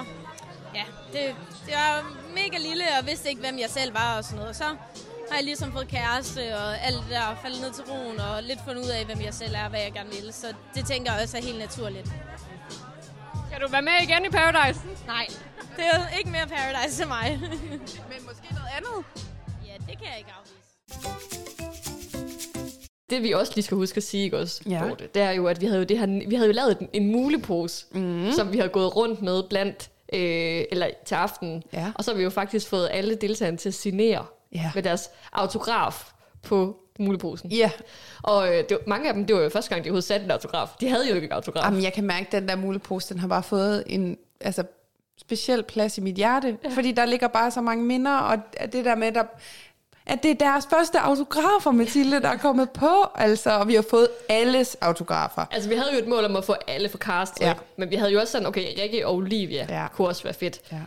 [0.74, 1.35] ja, det,
[1.66, 1.93] det var
[2.35, 4.51] mega lille, og vidste ikke, hvem jeg selv var og sådan noget.
[4.51, 4.69] Og så
[5.31, 8.59] har jeg ligesom fået kæreste og alt det der faldet ned til roen, og lidt
[8.66, 10.32] fundet ud af, hvem jeg selv er, og hvad jeg gerne vil.
[10.32, 12.09] Så det tænker jeg også er helt naturligt.
[13.51, 14.81] Skal du være med igen i Paradise?
[15.07, 15.27] Nej,
[15.81, 17.39] det er ikke mere Paradise til mig.
[18.11, 19.05] Men måske noget andet?
[19.66, 21.70] Ja, det kan jeg ikke afvise.
[23.11, 24.81] Det vi også lige skal huske at sige, ikke også, Ja.
[24.89, 26.89] Dorte, det er jo, at vi havde jo, det her, vi havde jo lavet en,
[26.93, 28.32] en mulepose, mm.
[28.32, 31.62] som vi har gået rundt med blandt, øh, eller til aftenen.
[31.73, 31.93] Ja.
[31.94, 34.24] Og så har vi jo faktisk fået alle deltagerne til at signere
[34.55, 34.70] Ja.
[34.74, 36.12] med deres autograf
[36.43, 37.51] på muleposen.
[37.52, 37.70] Ja.
[38.23, 40.24] Og øh, det, var- mange af dem, det var jo første gang, de overhovedet satte
[40.24, 40.69] en autograf.
[40.81, 41.65] De havde jo ikke en autograf.
[41.65, 44.65] Jamen, jeg kan mærke, at den der mulepose, den har bare fået en altså,
[45.21, 46.59] speciel plads i mit hjerte.
[46.65, 46.69] Ja.
[46.71, 48.39] Fordi der ligger bare så mange minder, og
[48.73, 49.23] det der med, der,
[50.07, 52.91] at det er deres første autografer, Mathilde, der er kommet på.
[53.15, 55.45] Altså, og vi har fået alles autografer.
[55.51, 57.49] Altså, vi havde jo et mål om at få alle for cast, Ja.
[57.49, 57.55] ja.
[57.77, 59.81] men vi havde jo også sådan, okay, Rikke og Olivia Ja.
[59.83, 59.89] ja.
[59.89, 60.61] kunne også være fedt.
[60.73, 60.79] Ja.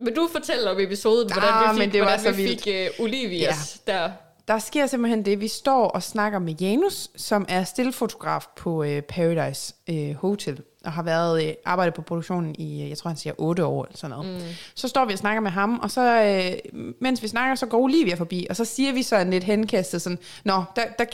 [0.00, 2.42] Men du fortæller om episoden, hvordan Ah, vi fik, men det var hvordan så vi
[2.42, 2.62] vildt.
[2.62, 4.10] fik uh, Olivias der.
[4.48, 9.02] Der sker simpelthen det, vi står og snakker med Janus, som er stillfotograf på øh,
[9.02, 13.16] Paradise øh, Hotel, og har været øh, arbejdet på produktionen i, øh, jeg tror han
[13.16, 14.34] siger, otte år eller sådan noget.
[14.34, 14.40] Mm.
[14.74, 17.78] Så står vi og snakker med ham, og så, øh, mens vi snakker, så går
[17.78, 21.04] Olivia forbi, og så siger vi sådan lidt henkastet sådan, Nå, der, der,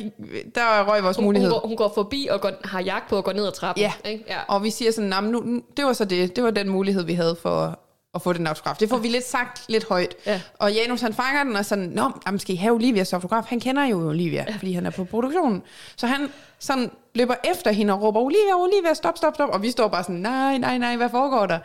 [0.54, 1.50] der røg vores Hun, mulighed.
[1.50, 3.82] hun, går, hun går forbi og går, har jagt på og går ned ad trappen.
[3.82, 3.92] Ja.
[4.10, 4.24] Ikke?
[4.28, 4.38] ja.
[4.48, 6.68] Og vi siger sådan, "Nå, men nu, nu, det var så det, det var den
[6.68, 7.78] mulighed, vi havde for
[8.14, 8.76] at få den autograf.
[8.76, 10.14] Det får vi lidt sagt lidt højt.
[10.26, 10.40] Ja.
[10.58, 13.44] Og Janus han fanger den og sådan, Nå, jamen, skal I have Olivias autograf?
[13.46, 14.54] Han kender jo Olivia, ja.
[14.58, 15.62] fordi han er på produktionen.
[15.96, 16.28] Så han
[16.58, 19.48] sådan løber efter hende og råber, Olivia, Olivia, stop, stop, stop.
[19.48, 21.58] Og vi står bare sådan, nej, nej, nej, hvad foregår der?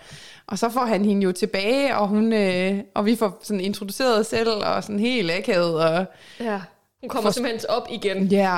[0.48, 4.20] Og så får han hende jo tilbage, og, hun, øh, og vi får sådan introduceret
[4.20, 5.76] os selv, og sådan helt akavet.
[5.84, 6.06] Og,
[6.40, 6.61] ja.
[7.02, 8.57] Hun kommer For- simpelthen op igen, ja,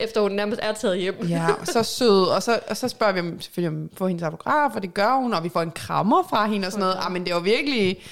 [0.00, 1.26] efter hun nærmest er taget hjem.
[1.28, 2.24] Ja, og så sød.
[2.24, 5.14] Og så, og så spørger vi om, selvfølgelig om få hendes autograf, og det gør
[5.20, 6.98] hun, og vi får en krammer fra hende og sådan noget.
[7.06, 8.02] Ah, men det var virkelig...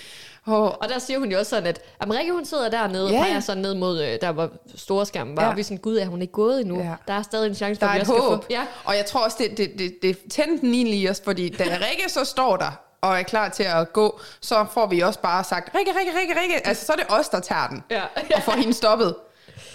[0.46, 3.12] Oh, Og der siger hun jo også sådan, at Amerika, hun sidder dernede Ja, og
[3.12, 3.22] ja.
[3.30, 5.48] peger sådan ned mod, øh, der hvor store skærmen var, Ja.
[5.50, 6.78] og vi er sådan, gud, er hun ikke gået endnu?
[6.78, 6.94] Ja.
[7.08, 8.42] Der er stadig en chance for, der er at også skal håb.
[8.42, 8.46] få...
[8.50, 8.62] Ja.
[8.84, 11.64] Og jeg tror også, det, det, det, det tændte den egentlig i os, fordi da
[11.64, 12.70] Rikke så står der,
[13.00, 16.40] og er klar til at gå, så får vi også bare sagt, Rikke, Rikke, Rikke,
[16.42, 16.66] Rikke.
[16.66, 18.02] Altså, så er det os, der tager den, Ja.
[18.36, 19.14] og får hende stoppet.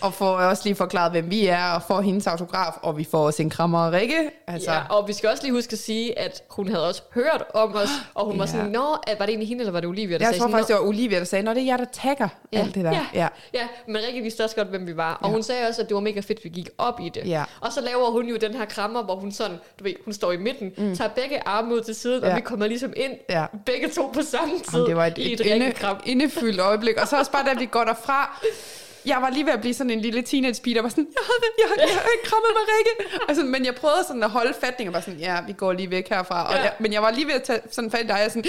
[0.01, 3.25] Og får også lige forklaret, hvem vi er, og får hendes autograf, og vi får
[3.25, 4.29] også en krammer af Rikke.
[4.47, 7.43] Altså, Ja, og vi skal også lige huske at sige, at hun havde også hørt
[7.53, 8.51] om os, og hun var Ja.
[8.51, 10.43] sådan, Nå, at var det egentlig hende, eller var det Olivia, der jeg sagde tror
[10.47, 12.59] sådan, faktisk, "Nå." det var Olivia, der sagde, når det er jer, der tagger Ja,
[12.59, 12.91] alt det der.
[12.91, 13.05] ja.
[13.13, 13.27] ja.
[13.53, 15.13] Ja, men Rikke vidste også godt, hvem vi var.
[15.21, 15.33] Og Ja.
[15.33, 17.27] hun sagde også, at det var mega fedt, vi gik op i det.
[17.29, 17.43] Ja.
[17.61, 20.31] Og så laver hun jo den her krammer, hvor hun sådan, du ved, hun står
[20.31, 20.95] i midten, Mm.
[20.95, 22.29] tager begge arme ud til siden, Ja.
[22.29, 23.45] og vi kommer ligesom ind, Ja.
[23.65, 25.73] begge to på samme tid, Jamen, det var et, i et, et inde,
[26.05, 26.97] indefyldt øjeblik.
[27.01, 28.39] Og så også bare, da vi går derfra,
[29.05, 31.07] jeg var lige ved at blive sådan en lille teenage-pige, der var sådan,
[31.57, 33.15] jeg jeg, jeg ikke krammet mig, Rikke.
[33.29, 35.91] Altså, men jeg prøvede sådan at holde fatning, og var sådan, ja, vi går lige
[35.91, 36.47] væk herfra.
[36.47, 36.61] Og Ja.
[36.61, 38.45] jeg, men jeg var lige ved at tage sådan fat i dig, og sådan,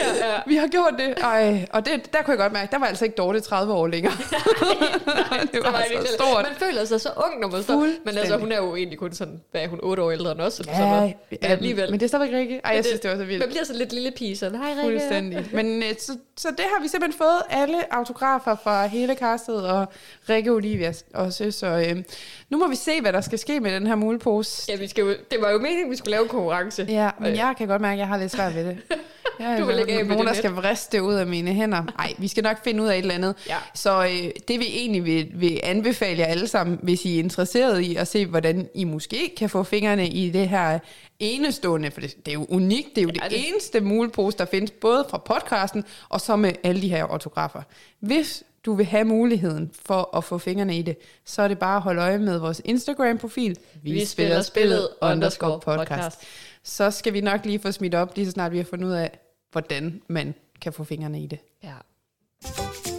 [0.00, 0.34] Ja, ja.
[0.46, 1.14] vi har gjort det.
[1.22, 3.86] Ej, og det, der kunne jeg godt mærke, der var altså ikke dårligt 30 år
[3.86, 4.12] længere.
[5.52, 6.44] det var Så så virkelig- stort.
[6.48, 7.86] Man føler sig så ung, når man står.
[8.04, 10.40] Men altså, hun er jo egentlig kun sådan, hvad er hun, 8 år ældre end
[10.40, 10.58] os?
[10.58, 11.14] eller Ja, sådan noget.
[11.42, 11.90] ja, alligevel.
[11.90, 12.54] men det er stadigvæk Rikke.
[12.64, 13.40] Ej, jeg Men synes, det var så vildt.
[13.40, 14.82] Man bliver så lidt lille pige, sådan, hej Rikke.
[14.82, 15.48] Fuldstændig.
[15.52, 19.86] Men øh, så, så det har vi simpelthen fået alle autografer fra hele castet, og
[20.28, 21.50] Rikke Olivia også.
[21.50, 22.02] Så øh,
[22.50, 24.72] nu må vi se, hvad der skal ske med den her mulepose.
[24.72, 26.86] Ja, vi skal jo, det var jo meningen, vi skulle lave en konkurrence.
[26.88, 28.78] Ja, men jeg kan godt mærke, at jeg har lidt svært ved det.
[29.40, 31.82] Jeg Du vil ikke af med nogen, der skal vriste ud af mine hænder.
[31.98, 33.34] Nej, vi skal nok finde ud af et eller andet.
[33.48, 33.56] Ja.
[33.74, 37.80] Så øh, det vi egentlig vil, vil anbefale jer alle sammen, hvis I er interesseret
[37.80, 40.78] i at se, hvordan I måske kan få fingrene i det her
[41.18, 44.44] enestående, for det, det er jo unikt, det er jo det, det eneste mulepose, der
[44.44, 47.62] findes, både fra podcasten og så med alle de her autografer.
[48.00, 51.76] Hvis du vil have muligheden for at få fingrene i det, så er det bare
[51.76, 53.58] at holde øje med vores Instagram-profil.
[53.82, 56.20] Vi spiller spillet underscore podcast.
[56.62, 58.92] Så skal vi nok lige få smidt op, lige så snart vi har fundet ud
[58.92, 59.18] af,
[59.52, 61.38] hvordan man kan få fingrene i det.
[61.64, 62.95] Ja.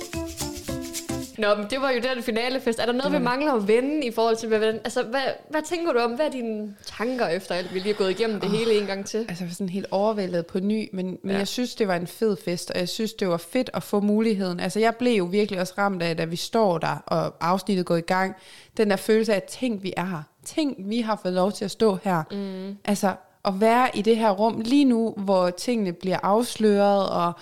[1.37, 2.79] Nå, men det var jo den finalefest.
[2.79, 5.21] Er der noget, Det vi mangler at vende i forhold til, hvad, hvordan- altså, hvad,
[5.49, 6.11] hvad tænker du om?
[6.11, 9.05] Hvad er dine tanker efter alt, vi lige har gået igennem det hele en gang
[9.05, 9.17] til?
[9.17, 11.37] Altså jeg var sådan helt overvældet på ny, men, men Ja.
[11.37, 13.99] jeg synes, det var en fed fest, og jeg synes, det var fedt at få
[13.99, 14.59] muligheden.
[14.59, 17.95] Altså jeg blev jo virkelig også ramt af, da vi står der, og afsnittet går
[17.95, 18.35] i gang,
[18.77, 20.21] den der følelse af, tænk, vi er her.
[20.45, 22.23] Tænk, vi har fået lov til at stå her.
[22.31, 22.77] Mm.
[22.85, 23.13] Altså
[23.45, 27.33] at være i det her rum lige nu, hvor tingene bliver afsløret, og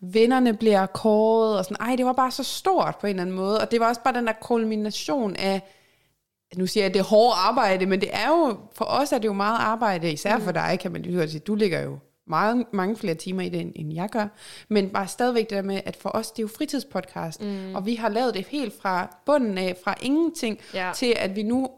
[0.00, 3.36] vennerne bliver kåret, og sådan, ej, det var bare så stort på en eller anden
[3.36, 5.62] måde, og det var også bare den der kulmination af,
[6.56, 9.28] nu siger jeg, det er hårdt arbejde, men det er jo, for os er det
[9.28, 10.42] jo meget arbejde, især Mm.
[10.44, 13.60] for dig, kan man godt sige, du ligger jo meget, mange flere timer i det,
[13.60, 14.26] end- end jeg gør,
[14.68, 17.74] men bare stadigvæk det der med, at for os, det er jo fritidspodcast, Mm.
[17.74, 20.90] og vi har lavet det helt fra bunden af, fra ingenting, Ja.
[20.94, 21.68] til at vi nu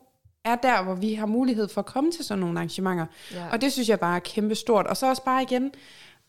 [0.44, 3.06] er der, hvor vi har mulighed for at komme til sådan nogle arrangementer.
[3.34, 3.44] Ja.
[3.52, 4.86] Og det synes jeg bare er kæmpe stort.
[4.86, 5.72] Og så også bare igen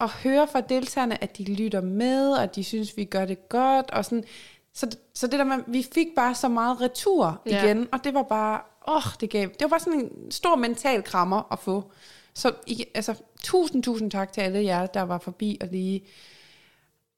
[0.02, 3.92] at høre fra deltagerne, at de lytter med, og de synes, vi gør det godt.
[3.92, 4.24] Og sådan.
[4.74, 7.64] Så, så det der med, vi fik bare så meget retur Ja.
[7.66, 11.04] igen, og det var bare, åh, det gav, det var bare sådan en stor mental
[11.04, 11.92] krammer at få.
[12.34, 12.54] Så
[12.96, 13.14] altså,
[13.44, 16.04] tusind, tusind tak til alle jer, der var forbi og lige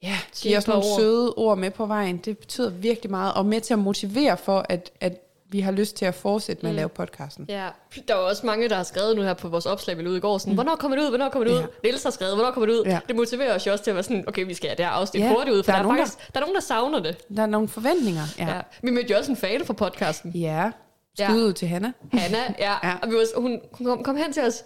[0.04, 1.00] ja, Sige give et os nogle ord.
[1.00, 2.18] søde ord med på vejen.
[2.18, 5.23] Det betyder virkelig meget, og med til at motivere for, at, at
[5.54, 6.78] vi har lyst til at fortsætte med at Mm.
[6.78, 7.46] lave podcasten.
[7.50, 7.68] Ja,
[8.08, 10.20] der var også mange, der har skrevet nu her på vores opslag, vi ud i
[10.20, 11.60] går, sådan, hvornår kommer det ud, hvornår kommer det ud?
[11.60, 11.66] Ja.
[11.84, 12.84] Niels har skrevet, hvornår kommer det ud?
[12.86, 13.00] Ja.
[13.08, 14.92] Det motiverer os jo også til at være sådan, okay, vi skal have det her
[14.92, 16.40] afsnit Ja, hurtigt ud, for der der, er er, nogen, faktisk, der...
[16.40, 17.18] er nogen, der savner det.
[17.36, 18.22] Der er nogle forventninger.
[18.40, 18.48] Ja.
[18.56, 18.62] Ja.
[18.82, 20.32] Vi mødte jo også en fan fra podcasten.
[20.32, 20.72] Ja,
[21.20, 21.28] Ja.
[21.28, 21.92] skud ud til Hanna.
[22.14, 22.72] Hanna, ja.
[22.72, 22.74] Ja.
[22.88, 22.94] ja.
[23.02, 24.64] Og vi var, hun, hun kom, kom hen til os.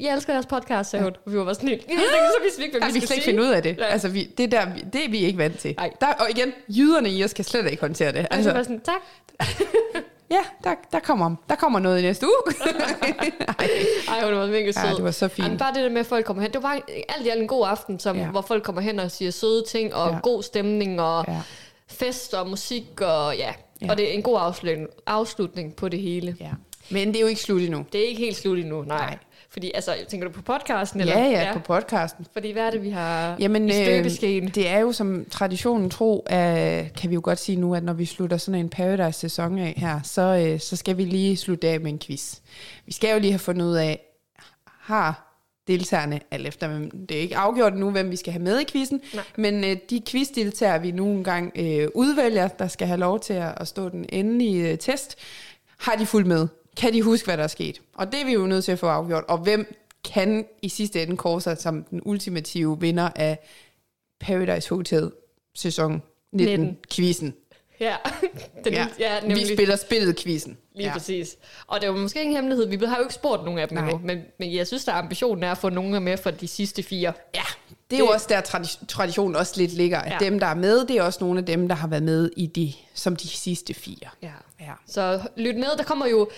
[0.00, 1.12] Jeg elsker jeres podcast, sagde hun.
[1.26, 3.06] Og vi var bare sådan helt, så vidste vi ikke, hvad Ja, vi vi skulle
[3.06, 3.76] slet ikke finde ud af det.
[3.78, 3.84] Ja.
[3.84, 5.76] Altså, vi, det, der, det er vi ikke vant til.
[6.00, 8.26] Der, og igen, jyderne i os kan slet ikke håndtere det.
[8.30, 9.00] Altså, var sådan, tak.
[10.30, 12.54] ja, der, der, kommer, der kommer noget i næste uge.
[14.08, 14.82] Ej, hun var mega sød.
[14.88, 15.44] Ja, det var så fint.
[15.44, 16.52] Jamen, bare det der med, at folk kommer hen.
[16.52, 18.26] Det var bare alt i alt en god aften, som, Ja.
[18.26, 20.18] hvor folk kommer hen og siger søde ting, og Ja.
[20.22, 21.40] god stemning, og Ja.
[21.88, 23.46] fest og musik, og ja.
[23.46, 23.52] Ja.
[23.86, 23.90] ja.
[23.90, 26.36] Og det er en god afslutning, afslutning på det hele.
[26.40, 26.50] Ja.
[26.90, 27.84] Men det er jo ikke slut endnu.
[27.92, 28.98] Det er ikke helt slut endnu, nej.
[28.98, 29.18] Nej.
[29.54, 31.00] Fordi, altså, tænker du på podcasten?
[31.00, 31.18] Eller?
[31.18, 32.26] Ja, ja, på podcasten.
[32.32, 34.48] Fordi hvad er det, vi har Jamen, i øh, støbeskeen?
[34.48, 36.36] det er jo som traditionen tro, øh,
[37.00, 40.00] kan vi jo godt sige nu, at når vi slutter sådan en Paradise-sæson af her,
[40.02, 42.34] så, øh, så skal vi lige slutte af med en quiz.
[42.86, 44.00] Vi skal jo lige have fundet ud af,
[44.66, 45.30] har
[45.68, 48.64] deltagerne, alt efter, hvem- det er ikke afgjort nu, hvem vi skal have med i
[48.72, 49.24] quizzen, Nej.
[49.36, 53.54] men øh, de quizdeltagere, vi nu engang øh, udvælger, der skal have lov til at,
[53.56, 55.16] at stå den endelige øh, test,
[55.78, 56.48] har de fulgt med?
[56.76, 57.80] Kan de huske, hvad der er sket?
[57.94, 59.24] Og det er vi jo nødt til at få afgjort.
[59.28, 59.74] Og hvem
[60.12, 63.38] kan i sidste ende kåre sig som den ultimative vinder af
[64.20, 65.10] Paradise Hotel
[65.54, 66.02] sæson
[66.32, 66.78] 19, 19.
[66.90, 67.34] quizzen?
[67.80, 67.96] Ja,
[68.64, 69.14] den, Ja, ja.
[69.28, 70.56] ja vi spiller spillet quizzen.
[70.74, 70.92] Lige Ja.
[70.92, 71.36] præcis.
[71.66, 72.66] Og det er jo måske ingen hemmelighed.
[72.66, 73.84] Vi har jo ikke spurgt nogen af dem Nej.
[73.90, 76.82] endnu, men, men jeg synes, der ambitionen er at få nogle med fra de sidste
[76.82, 77.12] fire.
[77.34, 77.42] Ja,
[77.90, 79.98] Det er jo også der, tradi- traditionen også lidt ligger.
[79.98, 80.18] At Ja.
[80.26, 82.46] dem, der er med, det er også nogle af dem, der har været med i
[82.46, 84.08] de, som de sidste fire.
[84.22, 84.32] Ja.
[84.60, 84.72] Ja.
[84.86, 86.28] Så lyt med, der kommer jo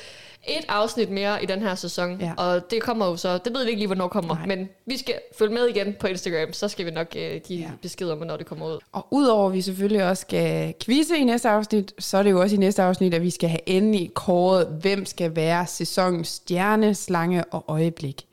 [0.48, 2.32] et afsnit mere i den her sæson, ja.
[2.36, 4.46] og det kommer jo så, det ved vi ikke lige, hvornår kommer, Nej.
[4.46, 7.70] men vi skal følge med igen på Instagram, så skal vi nok øh, give ja.
[7.82, 8.78] besked om, når det kommer ud.
[8.92, 12.40] Og udover at vi selvfølgelig også skal quizze i næste afsnit, så er det jo
[12.40, 16.94] også i næste afsnit, at vi skal have endelig kåret, hvem skal være sæsonens stjerne,
[16.94, 18.26] slange og øjeblik.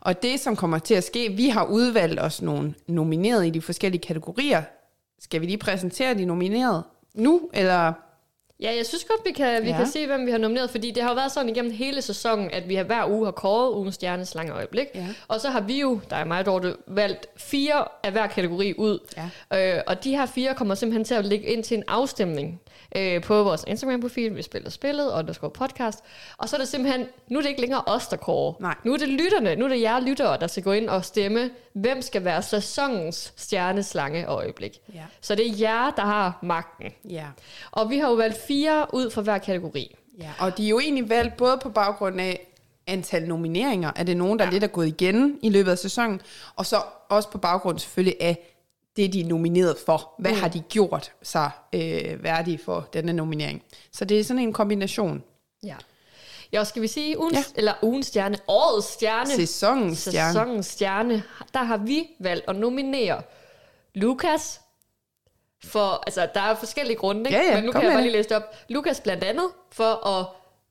[0.00, 3.62] Og det, som kommer til at ske, vi har udvalgt os nogle nomineret i de
[3.62, 4.62] forskellige kategorier.
[5.20, 6.82] Skal vi lige præsentere de nominerede
[7.14, 7.92] nu, eller...
[8.60, 9.76] Ja, jeg synes godt, vi kan, vi Ja.
[9.76, 12.50] kan se, hvem vi har nomineret, fordi det har jo været sådan igennem hele sæsonen,
[12.50, 14.86] at vi har hver uge har kåret ugens stjerne slange øjeblik.
[14.94, 15.06] Ja.
[15.28, 18.98] Og så har vi jo, der er meget Dorte, valgt fire af hver kategori ud.
[19.52, 19.76] Ja.
[19.76, 22.60] Øh, og de her fire kommer simpelthen til at ligge ind til en afstemning
[22.96, 25.98] øh, på vores Instagram-profil, vi spiller spillet, og der skal podcast.
[26.38, 28.52] Og så er det simpelthen, nu er det ikke længere os, der kårer.
[28.60, 28.74] Nej.
[28.84, 31.50] Nu er det lytterne, nu er det jer lyttere, der skal gå ind og stemme,
[31.72, 34.78] hvem skal være sæsonens stjerne slange øjeblik.
[34.94, 35.00] Ja.
[35.20, 36.92] Så det er jer, der har magten.
[37.10, 37.24] Ja.
[37.70, 39.96] Og vi har jo valgt fire ud for hver kategori.
[40.20, 42.46] Ja, og de er jo egentlig valgt både på baggrund af
[42.86, 44.50] antal nomineringer, er det nogen, der ja.
[44.50, 46.20] lidt er gået igen i løbet af sæsonen,
[46.56, 46.76] og så
[47.08, 48.52] også på baggrund selvfølgelig af
[48.96, 50.14] det, de er nomineret for.
[50.18, 50.38] Hvad Mm.
[50.38, 53.62] har de gjort sig øh, værdige for denne nominering?
[53.92, 55.22] Så det er sådan en kombination.
[55.64, 55.76] Ja.
[56.52, 57.58] Ja, skal vi sige ugens, ja.
[57.58, 60.32] eller ugens stjerne, årets stjerne, Sæsonens stjerne.
[60.32, 61.22] sæsonens stjerne,
[61.54, 63.22] der har vi valgt at nominere
[63.94, 64.60] Lukas,
[65.66, 67.38] for, altså der er forskellige grunde, ikke?
[67.42, 68.04] Ja, ja, men nu kan jeg bare det.
[68.04, 68.42] lige læse op.
[68.68, 70.26] Lukas blandt andet for at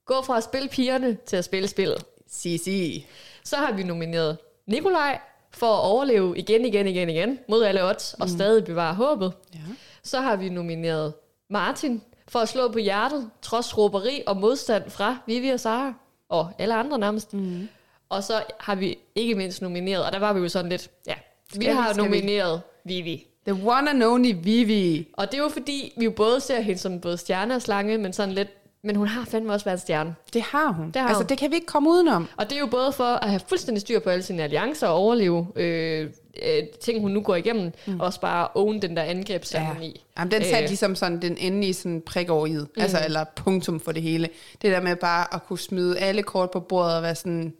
[0.06, 2.04] gå fra at spille pigerne til at spille spillet.
[2.30, 3.08] Sig, sig.
[3.44, 5.20] Så har vi nomineret Nikolaj
[5.52, 8.34] for at overleve igen, igen, igen, igen, mod alle odds, og Mm.
[8.36, 9.34] stadig bevare håbet.
[9.54, 9.60] Ja.
[10.04, 11.14] Så har vi nomineret
[11.50, 15.94] Martin for at slå på hjertet, trods råberi og modstand fra Vivi og Sara,
[16.30, 17.34] og alle andre nærmest.
[17.34, 17.70] Mm.
[18.10, 21.14] Og så har vi ikke mindst nomineret, og der var vi jo sådan lidt, ja,
[21.58, 22.08] vi har skal vi?
[22.10, 23.28] nomineret Vivi.
[23.48, 25.08] The one and only Vivi.
[25.14, 27.98] Og det er jo fordi, vi jo både ser hende som både stjerne og slange,
[27.98, 28.50] men sådan lidt,
[28.84, 30.16] men hun har fandme også været stjerne.
[30.34, 30.86] Det har hun.
[30.88, 31.30] Det har altså, hun.
[31.30, 32.28] det kan vi ikke komme udenom.
[32.38, 34.96] Og det er jo både for at have fuldstændig styr på alle sine alliancer og
[34.96, 36.10] overleve øh,
[36.44, 38.00] øh, ting, hun nu går igennem, mm.
[38.00, 39.86] og også bare own den der angrebsceremoni.
[39.88, 40.22] Ja.
[40.22, 42.68] Jamen, den satte Øh, ligesom sådan den endelige sådan prik over i, Mm.
[42.78, 44.30] altså, eller punktum for det hele.
[44.62, 47.54] Det der med bare at kunne smide alle kort på bordet og være sådan,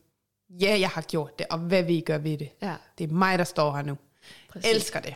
[0.62, 2.50] ja, jeg har gjort det, og hvad vil I gøre ved det?
[2.62, 2.74] Ja.
[2.98, 3.98] Det er mig, der står her nu.
[4.50, 4.72] Præcis.
[4.72, 5.14] Elsker det.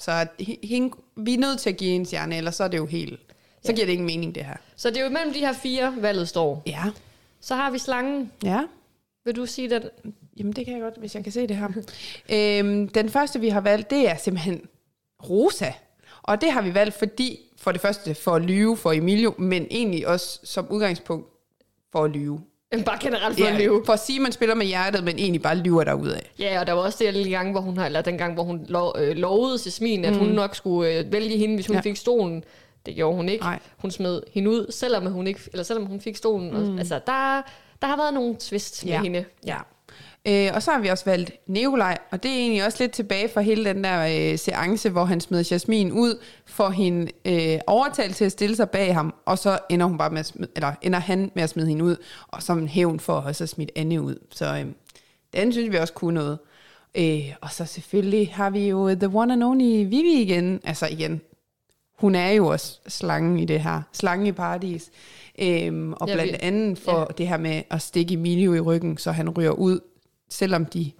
[0.00, 0.26] Så
[0.62, 3.20] hende, vi er nødt til at give en stjerne, ellers så er det jo helt,
[3.62, 3.72] så Ja.
[3.72, 4.56] giver det ingen mening, det her.
[4.76, 6.62] Så det er jo mellem de her fire, valget står.
[6.66, 6.84] Ja.
[7.40, 8.32] Så har vi slangen.
[8.44, 8.62] Ja.
[9.24, 9.90] Vil du sige det?
[10.36, 11.68] Jamen, det kan jeg godt, hvis jeg kan se det her.
[12.60, 14.62] øhm, den første, vi har valgt, det er simpelthen
[15.28, 15.72] Rosa.
[16.22, 19.66] Og det har vi valgt, fordi for det første for at lyve for Emilio, men
[19.70, 21.28] egentlig også som udgangspunkt
[21.92, 22.40] for at lyve.
[22.84, 23.82] Bare generelt for at lyve.
[23.86, 26.20] For at sige, at man spiller med hjertet, men egentlig bare lyver derudad.
[26.38, 28.64] Ja, og der var også det lille gang, hvor hun eller den gang, hvor hun
[28.68, 30.18] lov, øh, lovede Jasmin, at mm.
[30.18, 31.78] hun nok skulle øh, vælge hende, hvis hun Ja.
[31.84, 31.90] ja.
[31.90, 32.44] fik stolen.
[32.86, 33.44] Det gjorde hun ikke.
[33.44, 33.58] Nej.
[33.78, 36.50] Hun smed hende ud, selvom hun ikke, eller selvom hun fik stolen.
[36.50, 36.56] Mm.
[36.72, 37.42] Og, altså, der,
[37.82, 39.02] der har været nogle twist med Ja.
[39.02, 39.24] hende.
[39.46, 39.56] Ja.
[40.30, 43.28] Øh, og så har vi også valgt Nikolaj, og det er egentlig også lidt tilbage
[43.28, 48.16] fra hele den der øh, seance, hvor han smed Jasmin ud, for hende øh, overtalt
[48.16, 50.72] til at stille sig bag ham, og så ender, hun bare med at smide, eller
[50.82, 51.96] ender han med at smide hende ud,
[52.28, 54.16] og som en hævn for også at smide Anne ud.
[54.30, 54.66] Så øh,
[55.34, 56.38] den synes vi også kunne noget.
[56.94, 60.60] Øh, og så selvfølgelig har vi jo The One and Only Vivi igen.
[60.64, 61.20] Altså igen,
[61.98, 63.82] hun er jo også slangen i det her.
[63.92, 64.90] Slangen i paradis.
[65.38, 67.04] Øhm, og blandt andet for ja.
[67.18, 69.80] det her med at stikke Emilio i ryggen, så han ryger ud,
[70.30, 70.92] selvom de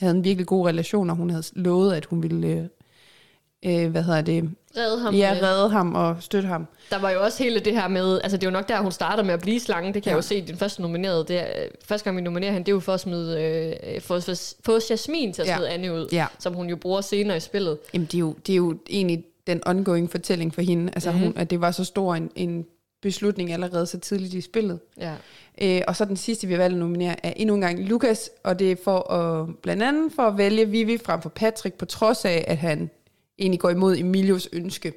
[0.00, 4.02] havde en virkelig god relation, og hun havde lovet, at hun ville, øh, øh, hvad
[4.02, 4.50] hedder det?
[4.76, 5.14] Redde ham.
[5.14, 6.66] Ja, øh, redde ham og støtte ham.
[6.90, 8.92] Der var jo også hele det her med, altså det er jo nok der, hun
[8.92, 10.14] starter med at blive slangen, det kan ja.
[10.14, 12.72] Jeg jo se, den første nominerede, det er, øh, første gang vi nominerer hende, det
[12.72, 14.34] er jo for at smide, øh, for, for,
[14.64, 15.56] få Jasmin til at Ja.
[15.56, 16.26] smide Anne ud, Ja.
[16.38, 17.78] som hun jo bruger senere i spillet.
[17.94, 21.20] Jamen, det er jo, det er jo egentlig den ongoing fortælling for hende, altså Mhm.
[21.20, 22.66] hun, at det var så stor en, en
[23.04, 24.78] beslutning allerede så tidligt i spillet.
[24.98, 25.14] Ja.
[25.62, 28.30] Øh, og så den sidste, vi har valgt at nominere, er endnu en gang Lukas,
[28.44, 31.84] og det er for at, blandt andet for at vælge Vivi frem for Patrick, på
[31.84, 32.90] trods af, at han
[33.38, 34.92] egentlig går imod Emilios ønske,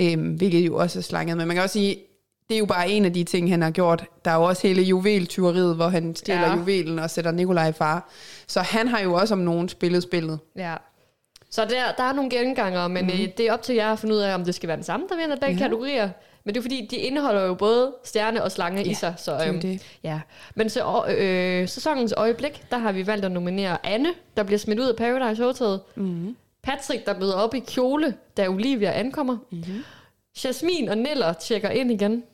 [0.00, 1.36] øh, hvilket jo også er slanget.
[1.36, 1.98] Men man kan også sige,
[2.48, 4.04] det er jo bare en af de ting, han har gjort.
[4.24, 6.56] Der er jo også hele juveltyveriet, hvor han stjæler Ja.
[6.56, 8.10] juvelen og sætter Nikolaj i far.
[8.46, 10.38] Så han har jo også om nogen spillet spillet.
[10.56, 10.74] Ja.
[11.50, 13.10] Så der, der er nogle genganger, men mm.
[13.10, 14.84] øh, det er op til jer at finde ud af, om det skal være den
[14.84, 15.58] samme, der vinder begge ja.
[15.58, 16.10] kategorier.
[16.44, 19.14] Men det er fordi, de indeholder jo både stjerne og slange Ja, i sig.
[19.16, 19.82] Så, øhm, det.
[20.02, 20.20] Ja.
[20.54, 24.80] Men så øh, sæsonens øjeblik, der har vi valgt at nominere Anne, der bliver smidt
[24.80, 25.78] ud af Paradise Hotel.
[25.94, 26.36] Mm-hmm.
[26.62, 29.36] Patrick, der møder op i kjole, da Olivia ankommer.
[29.50, 29.84] Mm-hmm.
[30.44, 32.24] Jasmin og Niller tjekker ind igen.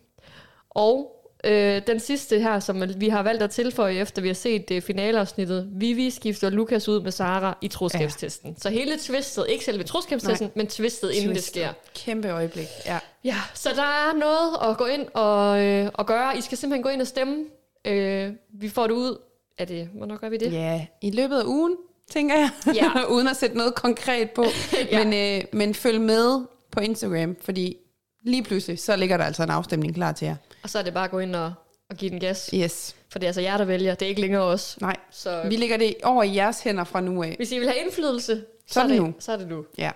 [0.71, 1.16] Og
[1.47, 4.83] øh, den sidste her, som vi har valgt at tilføje, efter vi har set det
[4.83, 5.69] finaleafsnittet.
[5.73, 8.51] Vivi skifter Lukas ud med Sara i troskabstesten.
[8.51, 8.55] Ja.
[8.61, 11.53] Så hele twistet, ikke selve troskabstesten, men twistet, inden det Twistet.
[11.53, 11.69] sker.
[11.95, 12.99] Kæmpe øjeblik, ja.
[13.25, 16.39] Ja, så der er noget at gå ind og, øh, og gøre.
[16.39, 17.45] I skal simpelthen gå ind og stemme.
[17.85, 19.19] Øh, vi får det ud.
[19.59, 20.53] Er det, hvornår gør vi det?
[20.53, 21.77] Ja, i løbet af ugen,
[22.11, 22.51] tænker jeg.
[22.75, 23.03] Ja.
[23.15, 24.45] Uden at sætte noget konkret på.
[24.93, 25.05] Ja.
[25.05, 27.77] men, øh, men følg med på Instagram, fordi
[28.25, 30.37] lige pludselig, så ligger der altså en afstemning klar til jer.
[30.67, 31.53] Og så er det bare at gå ind og,
[31.91, 32.51] og give den gas.
[32.55, 32.97] Yes.
[33.09, 33.95] For det er altså jer, der vælger.
[33.95, 34.79] Det er ikke længere os.
[34.81, 37.35] Nej, Så vi lægger det over i jeres hænder fra nu af.
[37.37, 39.15] hvis I vil have indflydelse, så, Så er det nu.
[39.19, 39.65] Så er det nu.
[39.79, 39.91] Ja.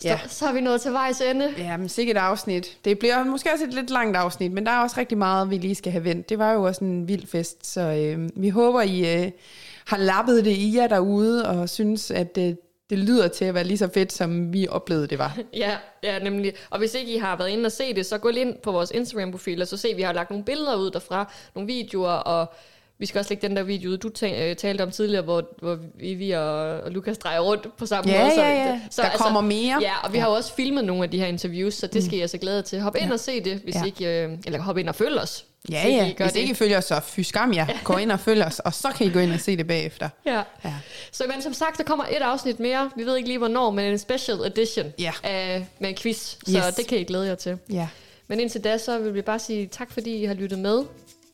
[0.00, 0.18] Så, ja.
[0.28, 1.54] så er vi nået til vejs ende.
[1.58, 2.78] Ja, men sikkert et afsnit.
[2.84, 5.58] Det bliver måske også et lidt langt afsnit, men der er også rigtig meget, vi
[5.58, 6.28] lige skal have vendt.
[6.28, 9.30] Det var jo også en vild fest, så øh, vi håber, I øh,
[9.86, 12.54] har lappet det i jer derude, og synes, at øh,
[12.90, 15.38] det lyder til at være lige så fedt, som vi oplevede det var.
[15.54, 16.52] Ja, ja, nemlig.
[16.70, 18.72] Og hvis ikke I har været inde og se det, så gå lige ind på
[18.72, 22.10] vores Instagram-profil, og så se, at vi har lagt nogle billeder ud derfra, nogle videoer,
[22.10, 22.54] og
[22.98, 25.78] vi skal også lægge den der video ud, du øh, talte om tidligere, hvor, hvor
[25.94, 28.34] Vivi og, og Lukas drejer rundt på samme Ja, måde.
[28.34, 28.80] Så, ja, ja.
[28.96, 29.78] Der kommer mere.
[29.82, 30.22] Ja, og vi Ja.
[30.22, 32.62] har jo også filmet nogle af de her interviews, så det skal I altså glæde
[32.62, 32.80] til.
[32.80, 33.12] Hop ind Ja.
[33.12, 33.84] og se det, hvis Ja.
[33.84, 35.44] ikke, øh, eller hop ind og følg os.
[35.70, 36.06] Ja, hvis ja.
[36.06, 36.40] I gør Hvis det.
[36.40, 37.66] ikke I følger os, så fy skam jer.
[37.84, 40.08] Gå ind og følg os, og så kan I gå ind og se det bagefter.
[40.26, 40.42] Ja.
[40.64, 40.74] ja.
[41.12, 42.90] Så men som sagt, der kommer et afsnit mere.
[42.96, 45.12] Vi ved ikke lige hvornår, men en special edition Ja.
[45.22, 46.16] af, med en quiz.
[46.16, 46.36] Så
[46.68, 46.74] Yes.
[46.76, 47.58] det kan I glæde jer til.
[47.72, 47.88] Ja.
[48.28, 50.82] Men indtil da, så vil vi bare sige tak, fordi I har lyttet med.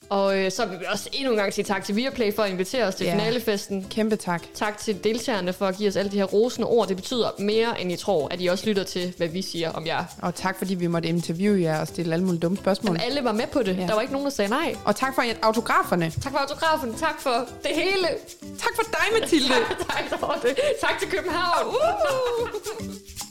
[0.08, 2.50] Og øh, så vil vi også endnu en gang sige tak til Viaplay for at
[2.50, 3.12] invitere os til Ja.
[3.12, 3.86] finalefesten.
[3.90, 4.42] Kæmpe tak.
[4.54, 6.88] Tak til deltagerne for at give os alle de her rosende ord.
[6.88, 9.86] Det betyder mere, end I tror, at I også lytter til, hvad vi siger om
[9.86, 10.04] jer.
[10.22, 12.92] Og tak, fordi vi måtte interviewe jer og stille alle mulige dumme spørgsmål.
[12.92, 13.76] Men alle var med på det.
[13.76, 13.82] Ja.
[13.86, 14.74] Der var ikke nogen, der sagde nej.
[14.84, 16.12] Og tak for autograferne.
[16.22, 16.94] Tak for autografen.
[16.94, 18.08] Tak for det hele.
[18.58, 19.48] Tak for dig, Mathilde.
[19.90, 20.56] tak for det.
[20.80, 21.66] Tak til København.
[21.66, 23.23] Uh!